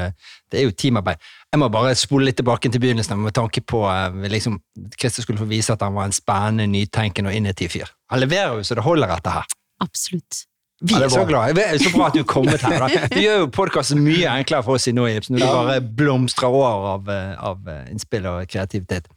det 0.51 0.59
er 0.59 0.65
jo 0.65 0.73
teamarbeid. 0.75 1.21
Jeg 1.55 1.61
må 1.61 1.69
bare 1.71 1.93
spole 1.95 2.27
litt 2.27 2.35
tilbake 2.41 2.67
til 2.67 2.83
begynnelsen 2.83 3.21
med 3.23 3.31
tanke 3.37 3.63
på 3.63 3.85
liksom, 4.27 4.57
Christer 4.99 5.23
skulle 5.23 5.39
få 5.39 5.47
vise 5.47 5.71
at 5.71 5.85
han 5.85 5.95
var 5.95 6.09
en 6.09 6.17
spennende, 6.17 6.67
nytenkende 6.73 7.31
og 7.31 7.39
innovativ 7.39 7.71
fyr. 7.77 7.93
Han 8.11 8.19
leverer 8.25 8.59
jo 8.59 8.67
så 8.67 8.75
det 8.75 8.83
holder, 8.83 9.15
dette 9.15 9.37
her. 9.37 9.55
Absolutt. 9.85 10.43
Vi 10.85 10.97
er 10.97 11.09
så 11.11 11.23
glad. 11.27 11.55
Det 11.57 11.65
er 11.65 11.79
så 11.81 11.91
bra 11.93 12.09
at 12.09 12.17
du 12.17 12.21
er 12.21 12.27
kommet 12.29 12.65
her. 12.65 12.77
Da. 12.83 12.89
Det 13.13 13.23
gjør 13.23 13.39
jo 13.43 13.47
podkasten 13.55 14.03
mye 14.05 14.35
enklere 14.41 14.65
for 14.67 14.79
oss 14.79 14.89
i 14.91 14.93
Noips 14.95 15.31
når 15.31 15.41
du 15.41 15.47
bare 15.47 15.79
blomstrer 16.01 16.53
over 16.53 16.91
av, 16.95 17.09
av 17.51 17.73
innspill 17.91 18.27
og 18.29 18.45
kreativitet. 18.51 19.09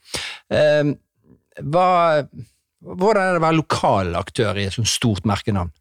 Um, 0.49 0.95
hva, 1.69 1.89
hvordan 2.81 3.23
er 3.23 3.37
det 3.37 3.43
å 3.43 3.47
være 3.47 3.59
lokal 3.59 4.17
aktør 4.19 4.59
i 4.59 4.69
et 4.69 4.77
sånt 4.77 4.91
stort 4.91 5.29
merkenavn? 5.29 5.73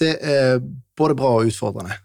Det 0.00 0.16
er 0.20 0.58
både 0.96 1.16
bra 1.18 1.36
og 1.38 1.50
utfordrende. 1.50 1.96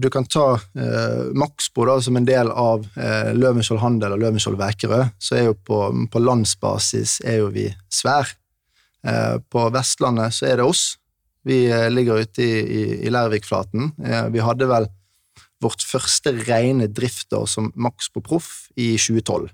Du 0.00 0.08
kan 0.10 0.24
ta 0.24 0.54
eh, 0.56 1.24
Maxbo 1.36 1.84
da, 1.84 1.98
som 2.00 2.16
en 2.16 2.24
del 2.24 2.48
av 2.48 2.86
eh, 2.96 3.28
Løvenskiold 3.36 3.82
Handel 3.82 4.14
og 4.16 4.22
Løvenskiold 4.22 4.56
Vækerø. 4.56 5.02
Så 5.20 5.36
er 5.36 5.50
jo 5.50 5.56
på, 5.68 5.80
på 6.10 6.22
landsbasis 6.22 7.18
er 7.28 7.42
jo 7.42 7.50
vi 7.52 7.68
svær. 7.92 8.32
Eh, 9.04 9.36
på 9.52 9.66
Vestlandet 9.74 10.32
så 10.36 10.48
er 10.48 10.62
det 10.62 10.68
oss. 10.68 10.94
Vi 11.44 11.64
eh, 11.68 11.90
ligger 11.92 12.24
ute 12.24 12.42
i, 12.42 12.52
i, 12.60 12.84
i 13.06 13.12
Lærvikflaten. 13.12 13.92
Eh, 14.04 14.28
vi 14.34 14.44
hadde 14.44 14.68
vel 14.70 14.88
vårt 15.64 15.84
første 15.86 16.32
rene 16.44 16.88
driftsår 16.92 17.46
som 17.48 17.70
maks 17.76 18.10
på 18.12 18.22
Proff 18.24 18.68
i 18.76 18.94
2012. 19.00 19.48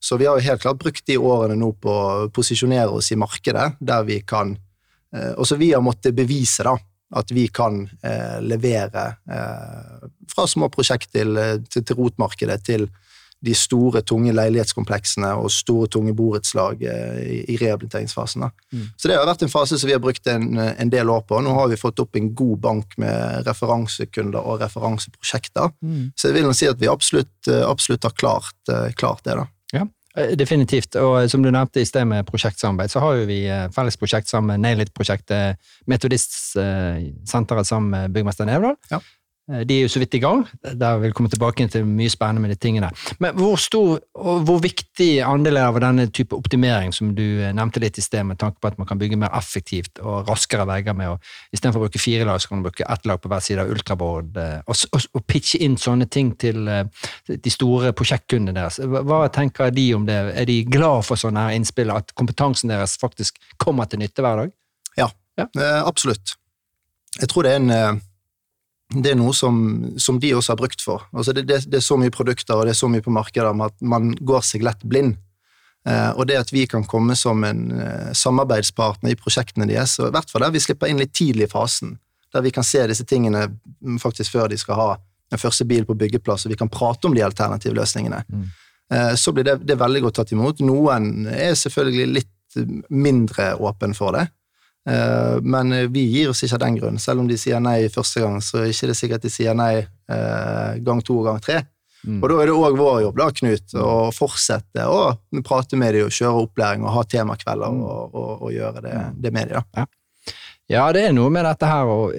Så 0.00 0.16
vi 0.16 0.26
har 0.26 0.38
jo 0.38 0.46
helt 0.48 0.62
klart 0.62 0.80
brukt 0.80 1.04
de 1.06 1.18
årene 1.20 1.58
nå 1.60 1.74
på 1.76 1.92
å 1.92 2.28
posisjonere 2.32 2.88
oss 2.96 3.10
i 3.12 3.18
markedet, 3.20 3.74
der 3.80 4.06
vi 4.08 4.22
kan 4.24 4.54
eh, 5.14 5.34
Også 5.36 5.60
vi 5.60 5.74
har 5.74 5.84
måttet 5.84 6.16
bevise, 6.16 6.64
da 6.64 6.76
at 7.10 7.32
vi 7.34 7.48
kan 7.50 7.82
eh, 8.06 8.38
levere 8.38 9.06
eh, 9.26 10.10
fra 10.30 10.46
små 10.46 10.68
prosjekt 10.70 11.10
til, 11.16 11.34
til, 11.66 11.82
til, 11.82 11.96
rotmarkedet 11.98 12.60
til 12.62 12.86
de 13.40 13.54
store, 13.56 14.02
tunge 14.04 14.32
leilighetskompleksene 14.36 15.30
og 15.40 15.48
store, 15.52 15.88
tunge 15.92 16.12
borettslag 16.16 16.82
eh, 16.84 17.20
i, 17.48 17.56
rehabiliteringsfasen. 17.60 18.44
Mm. 18.72 18.88
Så 19.00 19.08
det 19.08 19.16
har 19.16 19.28
vært 19.28 19.44
en 19.46 19.52
fase 19.52 19.78
som 19.80 19.88
vi 19.88 19.94
har 19.96 20.02
brukt 20.02 20.26
en, 20.28 20.58
en, 20.58 20.92
del 20.92 21.12
år 21.12 21.24
på. 21.28 21.40
Nå 21.40 21.54
har 21.56 21.70
vi 21.72 21.78
fått 21.80 22.02
opp 22.04 22.18
en 22.20 22.32
god 22.36 22.60
bank 22.66 22.98
med 23.00 23.46
referansekunder 23.48 24.44
og 24.44 24.60
referanseprosjekter. 24.64 25.72
Mm. 25.80 26.10
Så 26.16 26.28
jeg 26.28 26.36
vil 26.36 26.52
si 26.56 26.68
at 26.68 26.82
vi 26.82 26.90
absolutt, 26.92 27.32
eh, 27.48 27.64
absolutt 27.64 28.04
har 28.08 28.16
klart, 28.18 28.56
eh, 28.68 28.90
klart 28.92 29.24
det. 29.24 29.38
da. 29.40 29.48
Ja. 29.78 29.86
Definitivt. 30.36 30.98
Og 31.00 31.30
som 31.30 31.40
du 31.40 31.48
nevnte 31.54 31.80
i 31.80 31.86
sted 31.88 32.04
med 32.10 32.26
prosjektsamarbeid, 32.28 32.92
så 32.92 33.00
har 33.00 33.20
jo 33.20 33.28
vi 33.28 33.44
felles 33.72 33.96
prosjekt 33.96 34.28
sammen 34.28 34.52
med 34.52 34.66
Nailit-prosjektet, 34.66 35.70
Metodistsenteret 35.88 37.68
sammen 37.68 37.94
med 37.94 38.16
byggmester 38.16 38.48
Nevdal. 38.50 38.76
Ja. 38.90 38.98
Eh, 39.50 39.64
de 39.66 39.76
er 39.76 39.84
jo 39.84 39.90
så 39.90 40.00
vidt 40.02 40.14
i 40.14 40.22
gang. 40.22 40.44
Der 40.62 40.98
vil 41.02 41.14
komme 41.16 41.30
tilbake 41.30 41.66
til 41.68 41.86
mye 41.86 42.10
spennende 42.12 42.42
med 42.44 42.54
de 42.54 42.58
tingene. 42.60 42.90
Men 43.18 43.34
hvor 43.38 43.58
stor 43.60 43.98
og 44.14 44.44
hvor 44.46 44.60
viktig 44.62 45.10
andel 45.26 45.58
av 45.60 45.78
denne 45.82 46.06
type 46.14 46.36
optimering, 46.36 46.94
som 46.94 47.12
du 47.16 47.24
eh, 47.40 47.52
nevnte 47.56 47.82
litt 47.82 47.98
i 47.98 48.04
sted, 48.04 48.24
med 48.26 48.38
tanke 48.40 48.60
på 48.60 48.70
at 48.70 48.78
man 48.78 48.88
kan 48.88 49.00
bygge 49.00 49.18
mer 49.20 49.34
effektivt 49.36 50.00
og 50.02 50.28
raskere 50.30 50.66
vegger 50.68 50.96
med 50.96 51.14
å 51.14 51.18
Istedenfor 51.50 51.82
å 51.82 51.86
bruke 51.88 52.00
fire 52.00 52.24
lag, 52.26 52.38
så 52.40 52.48
kan 52.48 52.60
man 52.60 52.66
bruke 52.68 52.86
ett 52.86 53.06
lag 53.08 53.18
på 53.20 53.28
hver 53.30 53.42
side 53.42 53.62
av 53.62 53.70
ultraboard. 53.72 54.36
Eh, 54.38 54.60
og, 54.70 54.84
og, 54.94 55.06
og, 55.18 55.24
pitche 55.30 55.58
inn 55.64 55.76
sånne 55.80 56.06
ting 56.10 56.32
til 56.40 56.68
de 57.30 57.52
store 57.52 57.92
prosjektkundene 57.96 58.54
deres. 58.56 58.78
Hva 58.80 59.24
tenker 59.34 59.72
de 59.74 59.86
om 59.96 60.06
det? 60.06 60.18
Er 60.38 60.46
de 60.48 60.60
glad 60.66 61.04
for 61.06 61.20
sånne 61.20 61.48
her 61.48 61.58
innspill, 61.58 61.90
at 61.94 62.14
kompetansen 62.18 62.70
deres 62.70 62.96
faktisk 63.00 63.40
kommer 63.62 63.90
til 63.90 64.02
nytte 64.02 64.24
hver 64.24 64.44
dag? 64.44 64.54
Ja, 64.98 65.08
ja. 65.40 65.48
absolutt. 65.82 66.36
Jeg 67.18 67.30
tror 67.32 67.46
det 67.46 67.56
er 67.56 67.62
en 67.62 68.00
det 68.90 69.12
er 69.12 69.18
noe 69.18 69.32
som, 69.36 69.56
som, 70.00 70.18
de 70.18 70.32
også 70.34 70.54
har 70.54 70.58
brukt 70.58 70.82
for. 70.82 71.04
Altså 71.14 71.34
det, 71.36 71.44
det, 71.46 71.62
det, 71.70 71.78
er 71.78 71.84
så 71.86 71.98
mye 72.00 72.12
produkter 72.14 72.58
og 72.58 72.66
det 72.66 72.74
er 72.74 72.80
så 72.80 72.88
mye 72.90 73.04
på 73.04 73.12
markedet 73.14 73.50
at 73.66 73.76
man 73.86 74.14
går 74.18 74.46
seg 74.46 74.64
lett 74.66 74.82
blind. 74.82 75.16
Eh, 75.88 76.10
og 76.10 76.26
det 76.28 76.40
at 76.40 76.50
vi 76.52 76.66
kan 76.68 76.84
komme 76.84 77.14
som 77.16 77.44
en 77.46 77.70
eh, 77.72 78.10
samarbeidspartner 78.16 79.14
i 79.14 79.18
prosjektene 79.18 79.68
deres, 79.70 79.94
og 80.00 80.10
i 80.10 80.16
hvert 80.16 80.32
fall 80.32 80.44
der 80.44 80.56
vi 80.56 80.64
slipper 80.64 80.90
inn 80.90 81.00
litt 81.00 81.14
tidlig 81.16 81.46
i 81.46 81.52
fasen, 81.52 81.94
der 82.34 82.44
vi 82.44 82.52
kan 82.54 82.66
se 82.66 82.82
disse 82.90 83.06
tingene 83.08 83.46
faktisk 84.02 84.34
før 84.34 84.50
de 84.50 84.58
skal 84.60 84.78
ha 84.78 84.90
den 85.30 85.40
første 85.40 85.64
bil 85.64 85.86
på 85.86 85.96
byggeplass, 85.96 86.44
og 86.44 86.52
vi 86.52 86.58
kan 86.58 86.70
prate 86.72 87.08
om 87.08 87.14
de 87.14 87.24
alternative 87.24 87.78
løsningene, 87.78 88.20
mm. 88.26 88.44
eh, 88.92 89.14
så 89.16 89.32
blir 89.32 89.46
det, 89.46 89.56
det 89.64 89.78
veldig 89.80 90.04
godt 90.08 90.20
tatt 90.20 90.34
imot. 90.36 90.60
Noen 90.66 91.30
er 91.30 91.54
selvfølgelig 91.58 92.10
litt 92.18 92.36
mindre 92.90 93.54
åpen 93.62 93.94
for 93.94 94.18
det. 94.18 94.26
Eh, 94.88 95.40
men 95.42 95.72
eh, 95.72 95.88
vi 95.92 96.06
gir 96.08 96.30
oss 96.30 96.42
ikke 96.44 96.56
av 96.56 96.64
den 96.64 96.78
grunn. 96.78 96.98
Selv 97.00 97.22
om 97.22 97.28
de 97.28 97.36
sier 97.38 97.60
nei 97.62 97.84
første 97.92 98.22
gang, 98.22 98.40
så 98.44 98.62
er 98.62 98.70
det 98.70 98.76
ikke 98.76 98.96
sikkert 99.02 99.26
de 99.26 99.32
sier 99.32 99.56
nei 99.56 99.74
eh, 99.80 100.80
gang 100.84 101.02
to 101.04 101.20
og 101.20 101.28
gang 101.28 101.40
tre. 101.44 101.60
Mm. 102.00 102.22
Og 102.22 102.30
da 102.32 102.36
er 102.40 102.48
det 102.48 102.56
òg 102.56 102.78
vår 102.78 103.00
jobb, 103.04 103.18
da, 103.20 103.26
Knut, 103.36 103.74
å 103.76 103.94
fortsette 104.16 104.86
å 104.88 105.00
prate 105.44 105.76
med 105.76 105.98
dem 105.98 106.06
og 106.08 106.14
kjøre 106.16 106.44
opplæring 106.46 106.86
og 106.86 106.94
ha 106.94 107.02
temakvelder 107.04 107.74
mm. 107.76 107.82
og, 107.84 108.14
og, 108.14 108.30
og, 108.38 108.52
gjøre 108.54 108.84
det, 108.86 108.94
det 109.20 109.32
med 109.36 109.52
dem. 109.52 109.66
Ja. 109.76 109.84
ja. 110.72 110.86
det 110.96 111.02
er 111.10 111.12
noe 111.16 111.32
med 111.34 111.44
dette 111.44 111.68
her 111.68 111.92
og 111.92 112.16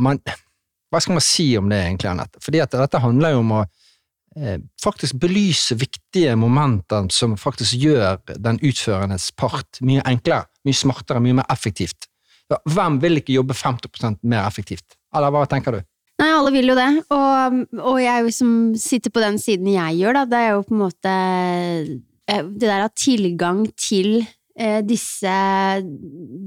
man, 0.00 0.22
Hva 0.88 1.02
skal 1.04 1.18
man 1.18 1.26
si 1.26 1.50
om 1.60 1.68
det, 1.68 1.82
egentlig, 1.84 2.08
Anette? 2.14 2.40
Fordi 2.40 2.64
at 2.64 2.78
dette 2.80 3.04
handler 3.04 3.36
jo 3.36 3.44
om 3.44 3.52
å 3.58 3.60
eh, 3.66 3.84
faktisk 4.82 5.18
belyse 5.20 5.76
viktige 5.78 6.36
momenter 6.38 7.08
som 7.12 7.36
faktisk 7.38 7.78
gjør 7.80 8.20
den 8.38 8.60
utførendes 8.64 9.30
part 9.38 9.80
mye 9.84 10.04
enklere 10.08 10.46
mye 10.68 10.76
smartere, 10.76 11.22
mye 11.24 11.38
mer 11.40 11.48
effektivt. 11.52 12.08
Hvem 12.48 12.98
vil 13.02 13.20
ikke 13.20 13.36
jobbe 13.36 13.56
50% 13.56 14.20
mer 14.28 14.46
effektivt? 14.48 14.96
Eller 15.16 15.32
hva 15.32 15.44
tenker 15.48 15.78
du? 15.78 15.82
Nei, 16.18 16.32
alle 16.34 16.50
vil 16.50 16.72
jo 16.72 16.74
det, 16.74 16.88
og, 17.14 17.58
og 17.78 17.98
jeg 18.02 18.32
som 18.34 18.52
sitter 18.80 19.12
på 19.14 19.22
den 19.22 19.36
siden 19.38 19.68
jeg 19.70 20.00
gjør, 20.00 20.16
da, 20.16 20.24
det 20.26 20.40
er 20.40 20.56
jo 20.56 20.64
på 20.66 20.74
en 20.74 20.80
måte 20.80 21.12
eh, 21.14 22.40
Det 22.42 22.66
der 22.66 22.88
av 22.88 22.90
tilgang 22.98 23.60
til 23.78 24.24
eh, 24.24 24.32
disse 24.82 25.34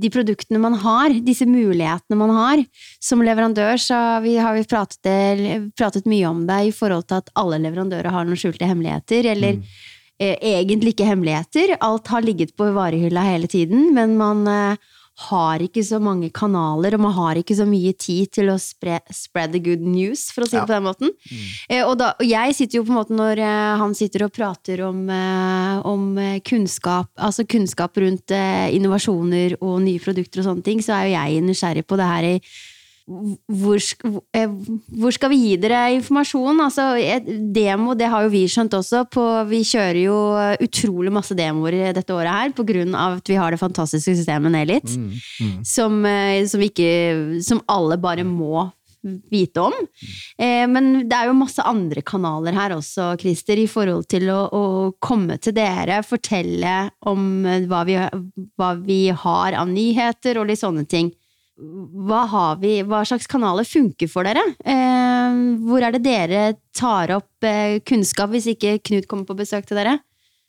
De 0.01 0.09
produktene 0.11 0.59
man 0.59 0.73
har, 0.81 1.13
disse 1.23 1.45
mulighetene 1.47 2.17
man 2.19 2.33
har. 2.35 2.63
Som 2.99 3.23
leverandør 3.23 3.79
så 3.79 4.01
vi, 4.25 4.35
har 4.41 4.57
vi 4.57 4.65
pratet, 4.67 5.71
pratet, 5.79 6.09
mye 6.09 6.27
om 6.27 6.43
det 6.49 6.59
i 6.67 6.75
forhold 6.75 7.07
til 7.07 7.21
at 7.21 7.31
alle 7.39 7.61
leverandører 7.63 8.11
har 8.11 8.27
noen 8.27 8.39
skjulte 8.39 8.67
hemmeligheter, 8.67 9.31
eller 9.31 9.59
mm 9.61 9.65
eh, 10.21 10.37
egentlig 10.59 10.95
ikke 10.95 11.09
hemmeligheter. 11.09 11.75
Alt 11.81 12.11
har 12.13 12.25
ligget 12.25 12.55
på 12.57 12.69
varehylla 12.75 13.23
hele 13.25 13.49
tiden, 13.51 13.89
men 13.95 14.17
man 14.19 14.45
eh, 14.47 14.89
har 15.27 15.63
ikke 15.63 15.83
så 15.85 15.99
mange 16.01 16.31
kanaler, 16.33 16.95
og 16.97 17.03
man 17.05 17.15
har 17.15 17.39
ikke 17.41 17.57
så 17.57 17.67
mye 17.69 17.93
tid 17.97 18.31
til 18.37 18.51
å 18.53 18.57
spre, 18.61 18.99
spread 19.13 19.55
the 19.55 19.61
good 19.63 19.83
news, 19.85 20.29
for 20.33 20.45
å 20.45 20.49
si 20.49 20.57
det 20.57 20.63
ja. 20.63 20.67
på 20.67 20.75
den 20.75 20.87
måten. 20.87 21.13
Mm. 21.29 21.45
Eh, 21.69 21.83
og, 21.85 21.95
da, 22.01 22.11
og, 22.17 22.25
jeg 22.27 22.57
sitter 22.57 22.79
jo 22.79 22.85
på 22.87 22.93
en 22.93 22.99
måte 23.01 23.17
når 23.17 23.43
eh, 23.45 23.71
han 23.83 23.95
sitter 23.97 24.25
og 24.27 24.33
prater 24.35 24.83
om, 24.87 25.03
eh, 25.13 25.85
om 25.87 26.11
kunnskap, 26.47 27.11
altså 27.21 27.47
kunnskap 27.49 27.97
rundt 28.01 28.35
eh, 28.35 28.67
innovasjoner 28.75 29.59
og 29.61 29.81
nye 29.85 30.01
produkter 30.03 30.43
og 30.43 30.51
sånne 30.51 30.67
ting, 30.67 30.83
så 30.83 30.97
er 30.97 31.09
jo 31.09 31.17
jeg 31.17 31.47
nysgjerrig 31.47 31.87
på 31.87 31.99
det 31.99 32.11
her 32.11 32.29
i 32.33 32.37
hvor, 33.07 33.77
eh, 34.37 34.49
hvor, 34.99 35.13
skal 35.15 35.31
vi 35.33 35.39
gi 35.41 35.55
dere 35.61 35.81
informasjon? 35.97 36.61
Altså, 36.63 36.87
demo, 37.53 37.95
det 37.97 38.09
har 38.11 38.25
jo 38.25 38.33
vi 38.33 38.43
skjønt 38.49 38.75
også. 38.77 39.05
På, 39.11 39.25
vi 39.49 39.63
kjører 39.67 40.01
jo 40.03 40.17
utrolig 40.63 41.13
masse 41.13 41.35
demoer 41.37 41.93
dette 41.95 42.15
året 42.15 42.31
her 42.31 42.95
av 42.95 43.17
at 43.17 43.29
vi 43.29 43.39
har 43.39 43.51
det 43.51 43.61
fantastiske 43.61 44.15
systemet 44.21 44.53
Nelit. 44.53 44.95
Mm, 44.95 45.09
mm. 45.41 45.57
som, 45.65 46.05
eh, 46.05 46.45
som, 46.47 46.61
som, 47.41 47.63
alle 47.67 47.97
bare 47.97 48.23
må 48.23 48.69
vite 49.31 49.61
om. 49.61 49.73
Eh, 50.37 50.67
men 50.69 51.07
det 51.09 51.17
er 51.17 51.29
jo 51.29 51.37
masse 51.37 51.63
andre 51.65 52.03
kanaler 52.05 52.53
her 52.53 52.75
også, 52.75 53.15
Christer, 53.21 53.57
i 53.57 53.69
forhold 53.69 54.05
til 54.11 54.29
å, 54.29 54.43
å 54.45 54.65
komme 55.01 55.39
til 55.41 55.55
dere, 55.57 56.03
fortelle 56.05 56.91
om 57.09 57.47
hva 57.67 57.81
vi, 57.87 57.97
hva 58.59 58.75
vi 58.77 59.01
har 59.09 59.57
av 59.57 59.71
nyheter 59.71 60.37
og 60.37 60.51
litt 60.51 60.61
sånne 60.61 60.85
ting 60.85 61.11
hva, 61.61 62.23
har 62.31 62.61
vi, 62.61 62.79
hva 62.87 63.03
slags 63.07 63.29
kanaler 63.29 63.67
funker 63.67 64.09
for 64.09 64.27
dere? 64.27 64.43
Eh, 64.65 65.41
hvor 65.67 65.83
er 65.85 65.95
det 65.95 66.03
dere 66.05 66.45
tar 66.77 67.13
opp 67.17 67.45
eh, 67.47 67.79
kunnskap, 67.85 68.31
hvis 68.33 68.49
ikke 68.55 68.79
Knut 68.87 69.07
kommer 69.11 69.29
på 69.29 69.37
besøk 69.43 69.67
til 69.69 69.79
dere? 69.79 69.99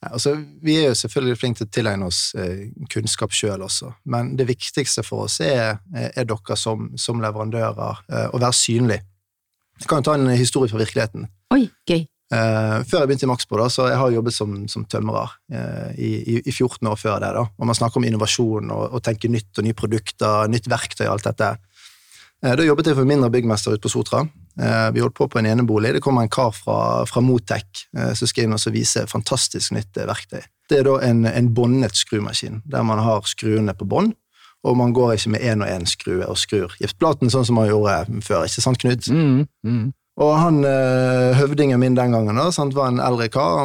Ja, 0.03 0.11
altså, 0.17 0.35
vi 0.63 0.79
er 0.81 0.89
jo 0.89 0.99
selvfølgelig 0.99 1.39
flinke 1.39 1.61
til 1.61 1.69
å 1.69 1.73
tilegne 1.77 2.09
oss 2.09 2.21
eh, 2.35 2.65
kunnskap 2.91 3.35
sjøl 3.35 3.63
også, 3.63 3.93
men 4.11 4.33
det 4.39 4.49
viktigste 4.49 5.05
for 5.05 5.29
oss 5.29 5.39
er, 5.43 5.77
er 5.93 6.27
dere 6.27 6.57
som, 6.59 6.89
som 6.99 7.21
leverandører, 7.23 8.03
eh, 8.09 8.27
å 8.33 8.41
være 8.41 8.57
synlig. 8.57 8.99
Jeg 9.79 9.89
kan 9.89 10.01
jo 10.01 10.09
ta 10.09 10.17
en 10.17 10.33
historie 10.37 10.71
fra 10.71 10.81
virkeligheten. 10.81 11.29
Oi, 11.55 11.67
gøy. 11.89 12.03
Uh, 12.33 12.79
før 12.89 13.03
jeg 13.03 13.09
begynte 13.11 13.27
i 13.27 13.29
Maxbo, 13.29 13.59
da, 13.61 13.67
så 13.69 13.87
jeg 13.91 13.99
har 13.99 14.13
jobbet 14.15 14.33
som, 14.33 14.55
som 14.71 14.87
tømrer 14.89 15.35
uh, 15.53 15.91
i, 15.93 16.09
i, 16.33 16.39
i, 16.41 16.53
14 16.55 16.89
år 16.89 16.97
før 16.97 17.19
det. 17.21 17.29
da, 17.37 17.43
og 17.45 17.69
Man 17.69 17.77
snakker 17.77 18.01
om 18.01 18.07
innovasjon 18.09 18.73
og, 18.73 18.87
og 18.97 19.03
tenke 19.05 19.29
nytt 19.29 19.61
og 19.61 19.67
nye 19.67 19.77
produkter, 19.77 20.49
nytt 20.49 20.71
verktøy 20.71 21.05
og 21.05 21.17
alt 21.17 21.29
dette. 21.29 21.51
Eh, 22.43 22.55
Da 22.55 22.65
jobbet 22.65 22.89
jeg 22.89 22.97
for 22.97 23.07
mindre 23.07 23.31
byggmester 23.31 23.75
ute 23.75 23.83
på 23.83 23.91
Sotra. 23.91 24.25
Eh, 24.59 24.89
Vi 24.93 24.99
holdt 24.99 25.15
på 25.15 25.27
på 25.27 25.39
en 25.39 25.45
enebolig. 25.45 25.93
Det 25.93 26.01
kommer 26.01 26.21
en 26.21 26.29
kar 26.29 26.51
fra, 26.51 27.05
fra 27.05 27.21
Motec 27.21 27.87
eh, 27.97 28.13
som 28.13 28.27
skal 28.27 28.43
inn 28.43 28.57
og 28.57 28.73
vise 28.73 29.05
fantastisk 29.07 29.71
nytt 29.71 29.97
eh, 29.97 30.07
verktøy. 30.07 30.41
Det 30.69 30.79
er 30.79 30.83
da 30.83 30.97
en, 31.07 31.25
en 31.25 31.53
båndet 31.53 31.95
skrumaskin, 31.95 32.61
der 32.65 32.83
man 32.83 32.99
har 32.99 33.23
skruene 33.27 33.73
på 33.73 33.85
bånd, 33.85 34.13
og 34.63 34.77
man 34.77 34.93
går 34.95 35.15
ikke 35.15 35.33
med 35.35 35.41
én 35.43 35.63
og 35.63 35.67
én 35.67 35.85
skrue 35.87 36.23
og 36.27 36.37
skrur 36.39 36.75
giftplaten 36.79 37.29
sånn 37.31 37.45
som 37.45 37.55
man 37.59 37.67
gjorde 37.67 38.21
før. 38.23 38.45
ikke 38.47 38.63
sant, 38.63 38.79
Knut? 38.79 39.07
Mm, 39.11 39.43
mm. 39.63 39.91
Og 40.21 40.33
han 40.37 40.59
eh, 40.67 41.33
høvdingen 41.39 41.79
min 41.81 41.95
den 41.97 42.13
gangen 42.13 42.37
da, 42.37 42.51
sant, 42.53 42.75
var 42.77 42.91
en 42.91 43.01
eldre 43.01 43.31
kar, 43.33 43.63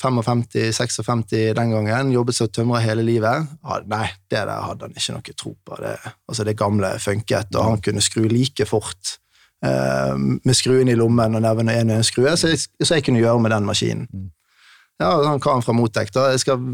55-56 0.00 1.52
den 1.58 1.74
gangen, 1.74 2.12
jobbet 2.14 2.38
som 2.38 2.48
tømrer 2.48 2.86
hele 2.86 3.04
livet. 3.04 3.50
Ja, 3.60 3.82
nei, 3.90 4.06
det 4.32 4.46
der 4.48 4.64
hadde 4.64 4.88
han 4.88 4.96
ikke 4.96 5.18
noe 5.18 5.34
tro 5.36 5.52
på. 5.60 5.76
Det, 5.82 5.92
altså 6.30 6.46
det 6.48 6.56
gamle 6.56 6.94
funket, 7.02 7.52
og 7.52 7.68
han 7.68 7.84
kunne 7.84 8.04
skru 8.04 8.24
like 8.32 8.64
fort 8.70 9.18
eh, 9.66 10.14
med 10.16 10.56
skruen 10.56 10.88
i 10.88 10.96
lommen 10.96 11.36
og 11.36 11.44
nevne 11.44 11.76
en 11.76 11.92
og 11.92 12.00
en 12.00 12.08
skrue, 12.08 12.32
så 12.40 12.54
jeg, 12.54 12.64
så 12.80 12.96
jeg 12.96 13.04
kunne 13.04 13.20
gjøre 13.20 13.44
med 13.44 13.52
den 13.52 13.68
maskinen. 13.68 14.08
Ja, 15.02 15.10
han 15.26 15.42
karen 15.42 15.64
fra 15.66 15.74
Motec, 15.76 16.14
da, 16.14 16.30
skal, 16.40 16.64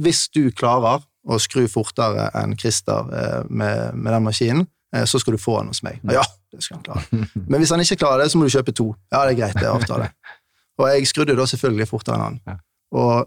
hvis 0.00 0.28
du 0.32 0.46
klarer 0.56 1.04
å 1.26 1.36
skru 1.42 1.66
fortere 1.68 2.30
enn 2.38 2.56
Christer 2.56 3.12
eh, 3.12 3.40
med, 3.50 4.00
med 4.00 4.16
den 4.16 4.26
maskinen, 4.30 4.66
så 5.06 5.18
skal 5.18 5.34
du 5.36 5.38
få 5.42 5.58
den 5.60 5.68
hos 5.72 5.82
meg. 5.82 6.00
Ja, 6.12 6.22
det 6.52 6.62
skal 6.62 6.78
han 6.78 6.84
klare. 6.86 7.28
Men 7.46 7.60
hvis 7.60 7.70
han 7.74 7.80
ikke 7.82 7.96
klarer 8.04 8.22
det, 8.24 8.30
så 8.32 8.38
må 8.38 8.46
du 8.46 8.52
kjøpe 8.54 8.72
to. 8.76 8.90
Ja, 9.12 9.24
det 9.26 9.34
er 9.34 9.40
greit, 9.42 9.56
det 9.58 9.66
er 9.66 9.74
avtale. 9.78 10.10
Og 10.78 10.90
jeg 10.92 11.06
skrudde 11.08 11.36
da 11.38 11.46
selvfølgelig 11.48 11.88
fortere 11.88 12.16
enn 12.20 12.38
han. 12.46 12.60
Og 12.96 13.26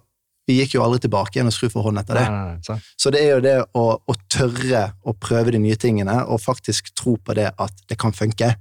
vi 0.50 0.56
gikk 0.62 0.75
jo 0.78 0.82
aldri 0.86 1.00
tilbake 1.04 1.36
igjen 1.38 1.50
og 1.50 1.54
skru 1.54 1.68
for 1.70 1.86
hånd 1.86 2.00
etter 2.01 2.18
det. 2.18 2.24
nei, 2.30 2.46
nei, 2.56 2.62
sant. 2.66 2.86
Så 2.98 3.12
det 3.13 3.20
er 3.22 3.36
jo 3.36 3.42
det 3.46 3.58
å, 3.78 3.84
å 4.01 4.16
tørre 4.34 4.84
å 5.06 5.13
prøve 5.13 5.51
de 5.54 5.60
nye 5.62 5.78
tingene, 5.78 6.16
og 6.25 6.42
faktisk 6.42 6.89
tro 6.98 7.18
på 7.22 7.36
det 7.38 7.51
at 7.54 7.84
det 7.92 7.98
kan 8.01 8.16
funke. 8.18 8.54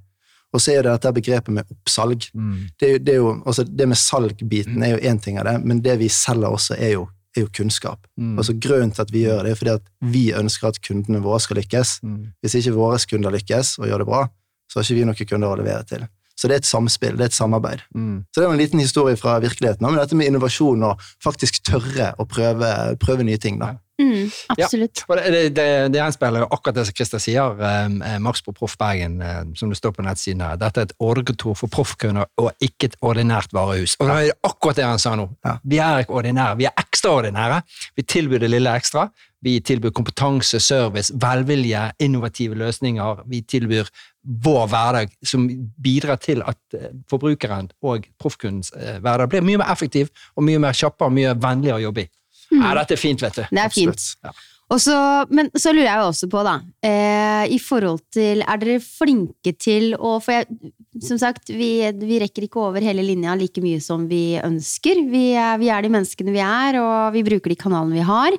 Og 0.53 0.61
så 0.65 0.73
er 0.75 0.83
det 0.85 0.93
dette 0.97 1.13
begrepet 1.17 1.53
med 1.53 1.69
oppsalg. 1.73 2.27
Mm. 2.33 2.59
Det, 2.81 2.87
er 2.89 2.93
jo- 2.97 3.01
det, 3.05 3.15
er 3.15 3.19
jo, 3.23 3.31
altså 3.47 3.65
det 3.69 3.87
med 3.89 4.01
salgbiten 4.01 4.83
er 4.85 4.95
jo 4.97 5.01
én 5.13 5.21
ting 5.21 5.39
av 5.41 5.45
det, 5.49 5.57
men 5.65 5.81
det 5.85 5.97
vi 6.01 6.09
selger 6.13 6.49
også, 6.57 6.77
er 6.77 6.95
jo, 6.99 7.07
er 7.39 7.47
jo 7.47 7.53
kunnskap. 7.61 8.05
Mm. 8.19 8.37
Altså 8.41 8.55
Grunnen 8.59 8.93
til 8.95 9.05
at 9.05 9.15
vi 9.15 9.25
gjør 9.25 9.47
det, 9.47 9.55
er 9.55 9.61
fordi 9.61 9.75
at 9.77 10.13
vi 10.15 10.25
ønsker 10.37 10.71
at 10.71 10.81
kundene 10.85 11.23
våre 11.25 11.41
skal 11.45 11.61
lykkes. 11.61 11.99
Mm. 12.03 12.21
Hvis 12.43 12.59
ikke 12.61 12.77
våre 12.77 13.01
kunder 13.11 13.35
lykkes 13.35 13.77
og 13.81 13.89
gjør 13.91 14.05
det 14.05 14.09
bra, 14.11 14.23
så 14.69 14.79
har 14.79 14.87
ikke 14.87 14.99
vi 14.99 15.09
noen 15.09 15.31
kunder 15.33 15.55
å 15.55 15.61
levere 15.61 15.87
til. 15.89 16.07
Så 16.39 16.47
det 16.47 16.55
er 16.55 16.63
et 16.63 16.69
samspill, 16.71 17.17
det 17.19 17.27
er 17.27 17.33
et 17.33 17.35
samarbeid. 17.35 17.83
Mm. 17.95 18.23
Så 18.31 18.41
det 18.41 18.47
er 18.47 18.55
en 18.55 18.61
liten 18.63 18.83
historie 18.83 19.19
fra 19.19 19.41
virkeligheten 19.43 19.87
om 19.89 19.99
dette 19.99 20.17
med 20.17 20.31
innovasjon 20.31 20.87
og 20.87 21.03
faktisk 21.25 21.65
tørre 21.67 22.13
å 22.19 22.27
prøve, 22.31 22.71
prøve 23.03 23.27
nye 23.27 23.41
ting. 23.43 23.59
da. 23.59 23.75
Mm, 23.99 24.31
absolutt. 24.55 25.03
Og 25.09 25.17
det, 25.19 25.31
det, 25.35 25.41
det, 25.57 25.67
det 25.91 25.99
gjenspeiler 25.99 26.45
akkurat 26.47 26.77
det 26.77 26.85
som 26.87 26.95
Christer 26.95 27.23
sier, 27.23 27.63
eh, 27.67 28.19
Max 28.23 28.45
på 28.47 28.55
Proff 28.55 28.77
Bergen, 28.79 29.17
eh, 29.23 29.41
som 29.59 29.73
det 29.73 29.79
står 29.81 29.97
på 29.97 30.05
nettsiden 30.07 30.45
her. 30.47 30.59
Dette 30.61 30.85
er 30.85 30.87
et 30.87 30.95
ordrekontor 31.03 31.57
for 31.59 31.73
proffkunder 31.75 32.31
og 32.39 32.53
ikke 32.63 32.93
et 32.93 32.99
ordinært 33.03 33.55
varehus. 33.57 33.97
Og 33.99 34.07
det 34.07 34.19
er 34.21 34.37
akkurat 34.47 34.79
det 34.79 34.87
han 34.87 35.03
sa 35.03 35.17
nå. 35.19 35.27
Ja. 35.47 35.57
Vi 35.67 35.81
er 35.83 36.05
ikke 36.05 36.21
ordinære, 36.21 36.61
vi 36.61 36.69
er 36.71 36.79
ekstraordinære. 36.79 37.65
Vi 37.99 38.07
tilbyr 38.15 38.45
det 38.45 38.53
lille 38.55 38.77
ekstra. 38.79 39.09
Vi 39.43 39.59
tilbyr 39.63 39.91
kompetanse, 39.95 40.59
service, 40.63 41.15
velvilje, 41.15 41.83
innovative 42.03 42.59
løsninger. 42.59 43.25
Vi 43.31 43.43
tilbyr 43.47 43.91
vår 44.29 44.67
hverdag 44.69 45.15
som 45.25 45.47
bidrar 45.81 46.21
til 46.21 46.43
at 46.45 46.61
eh, 46.77 46.93
forbrukeren 47.09 47.71
og 47.81 48.07
proffkundens 48.21 48.71
eh, 48.77 49.01
hverdag 49.01 49.33
blir 49.33 49.47
mye 49.47 49.63
mer 49.63 49.73
effektiv 49.73 50.13
og 50.37 50.45
mye 50.49 50.61
mer 50.63 50.77
kjappere 50.77 51.09
og 51.09 51.17
mye 51.17 51.33
vennligere 51.41 51.81
å 51.81 51.87
jobbe 51.89 52.05
i. 52.05 52.13
Nei, 52.59 52.77
dette 52.79 52.97
er 52.97 53.01
fint, 53.01 53.25
vet 53.25 53.41
du. 53.41 53.43
Det 53.49 53.65
er 53.65 53.73
fint. 53.73 54.07
Ja. 54.25 54.33
Også, 54.69 54.95
men 55.33 55.49
så 55.57 55.73
lurer 55.73 55.87
jeg 55.87 56.01
jo 56.03 56.09
også 56.11 56.27
på, 56.29 56.41
da, 56.45 56.59
eh, 56.85 57.45
i 57.55 57.57
forhold 57.63 58.03
til 58.13 58.43
Er 58.45 58.59
dere 58.61 58.83
flinke 58.85 59.55
til 59.57 59.95
å 59.97 60.19
For 60.21 60.35
jeg, 60.37 60.73
som 61.01 61.17
sagt, 61.21 61.49
vi, 61.49 61.89
vi 61.97 62.19
rekker 62.21 62.45
ikke 62.45 62.61
over 62.67 62.85
hele 62.85 63.05
linja 63.07 63.33
like 63.39 63.63
mye 63.65 63.81
som 63.81 64.05
vi 64.11 64.37
ønsker. 64.43 65.01
Vi 65.09 65.25
vi 65.33 65.71
er 65.73 65.85
de 65.85 65.93
menneskene 65.95 66.35
vi 66.35 66.43
er, 66.45 66.81
og 66.83 67.17
vi 67.17 67.25
bruker 67.25 67.55
de 67.55 67.57
kanalene 67.57 67.97
vi 67.97 68.05
har. 68.05 68.37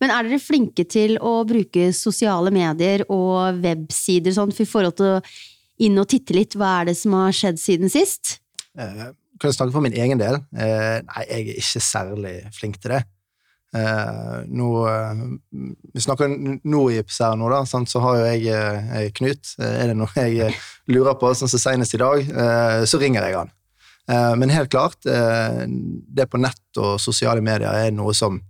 Men 0.00 0.12
er 0.14 0.26
dere 0.26 0.40
flinke 0.42 0.86
til 0.88 1.18
å 1.20 1.40
bruke 1.48 1.90
sosiale 1.96 2.52
medier 2.54 3.04
og 3.12 3.60
websider 3.60 4.34
sånn 4.36 4.54
for 4.56 4.68
forhold 4.68 4.96
til 5.00 5.16
å 5.18 5.22
inn 5.80 6.00
og 6.00 6.08
titte 6.12 6.36
litt? 6.36 6.56
Hva 6.56 6.80
er 6.80 6.90
det 6.90 6.96
som 7.00 7.16
har 7.18 7.36
skjedd 7.36 7.60
siden 7.60 7.92
sist? 7.92 8.38
Eh, 8.78 9.10
kan 9.40 9.48
jeg 9.48 9.56
snakke 9.56 9.76
for 9.76 9.84
min 9.84 9.96
egen 9.96 10.20
del? 10.20 10.40
Eh, 10.56 11.00
nei, 11.04 11.24
jeg 11.28 11.48
er 11.48 11.62
ikke 11.62 11.84
særlig 11.84 12.36
flink 12.56 12.80
til 12.80 12.96
det. 12.96 13.04
Eh, 13.70 14.40
nå, 14.50 14.68
eh, 14.90 15.20
vi 15.94 16.02
snakker 16.02 16.32
Norgips 16.66 17.20
her 17.22 17.36
nå, 17.38 17.46
da, 17.52 17.62
sant? 17.68 17.90
så 17.90 18.02
har 18.02 18.18
jo 18.18 18.26
jeg 18.26 18.50
eh, 18.50 19.08
Knut. 19.14 19.54
Eh, 19.60 19.76
er 19.84 19.92
det 19.92 19.96
noe 19.98 20.10
jeg 20.16 20.50
lurer 20.90 21.16
på, 21.20 21.30
sånn 21.38 21.50
som 21.52 21.62
senest 21.62 21.94
i 21.94 22.02
dag, 22.02 22.24
så 22.88 22.98
ringer 22.98 23.28
jeg 23.28 23.38
han. 23.38 23.52
Men 24.10 24.50
helt 24.50 24.72
klart, 24.72 24.96
det 25.06 26.24
på 26.26 26.38
nett 26.40 26.78
og 26.82 26.96
sosiale 26.98 27.44
medier 27.46 27.70
er 27.70 27.92
noe 27.94 28.10
som 28.16 28.40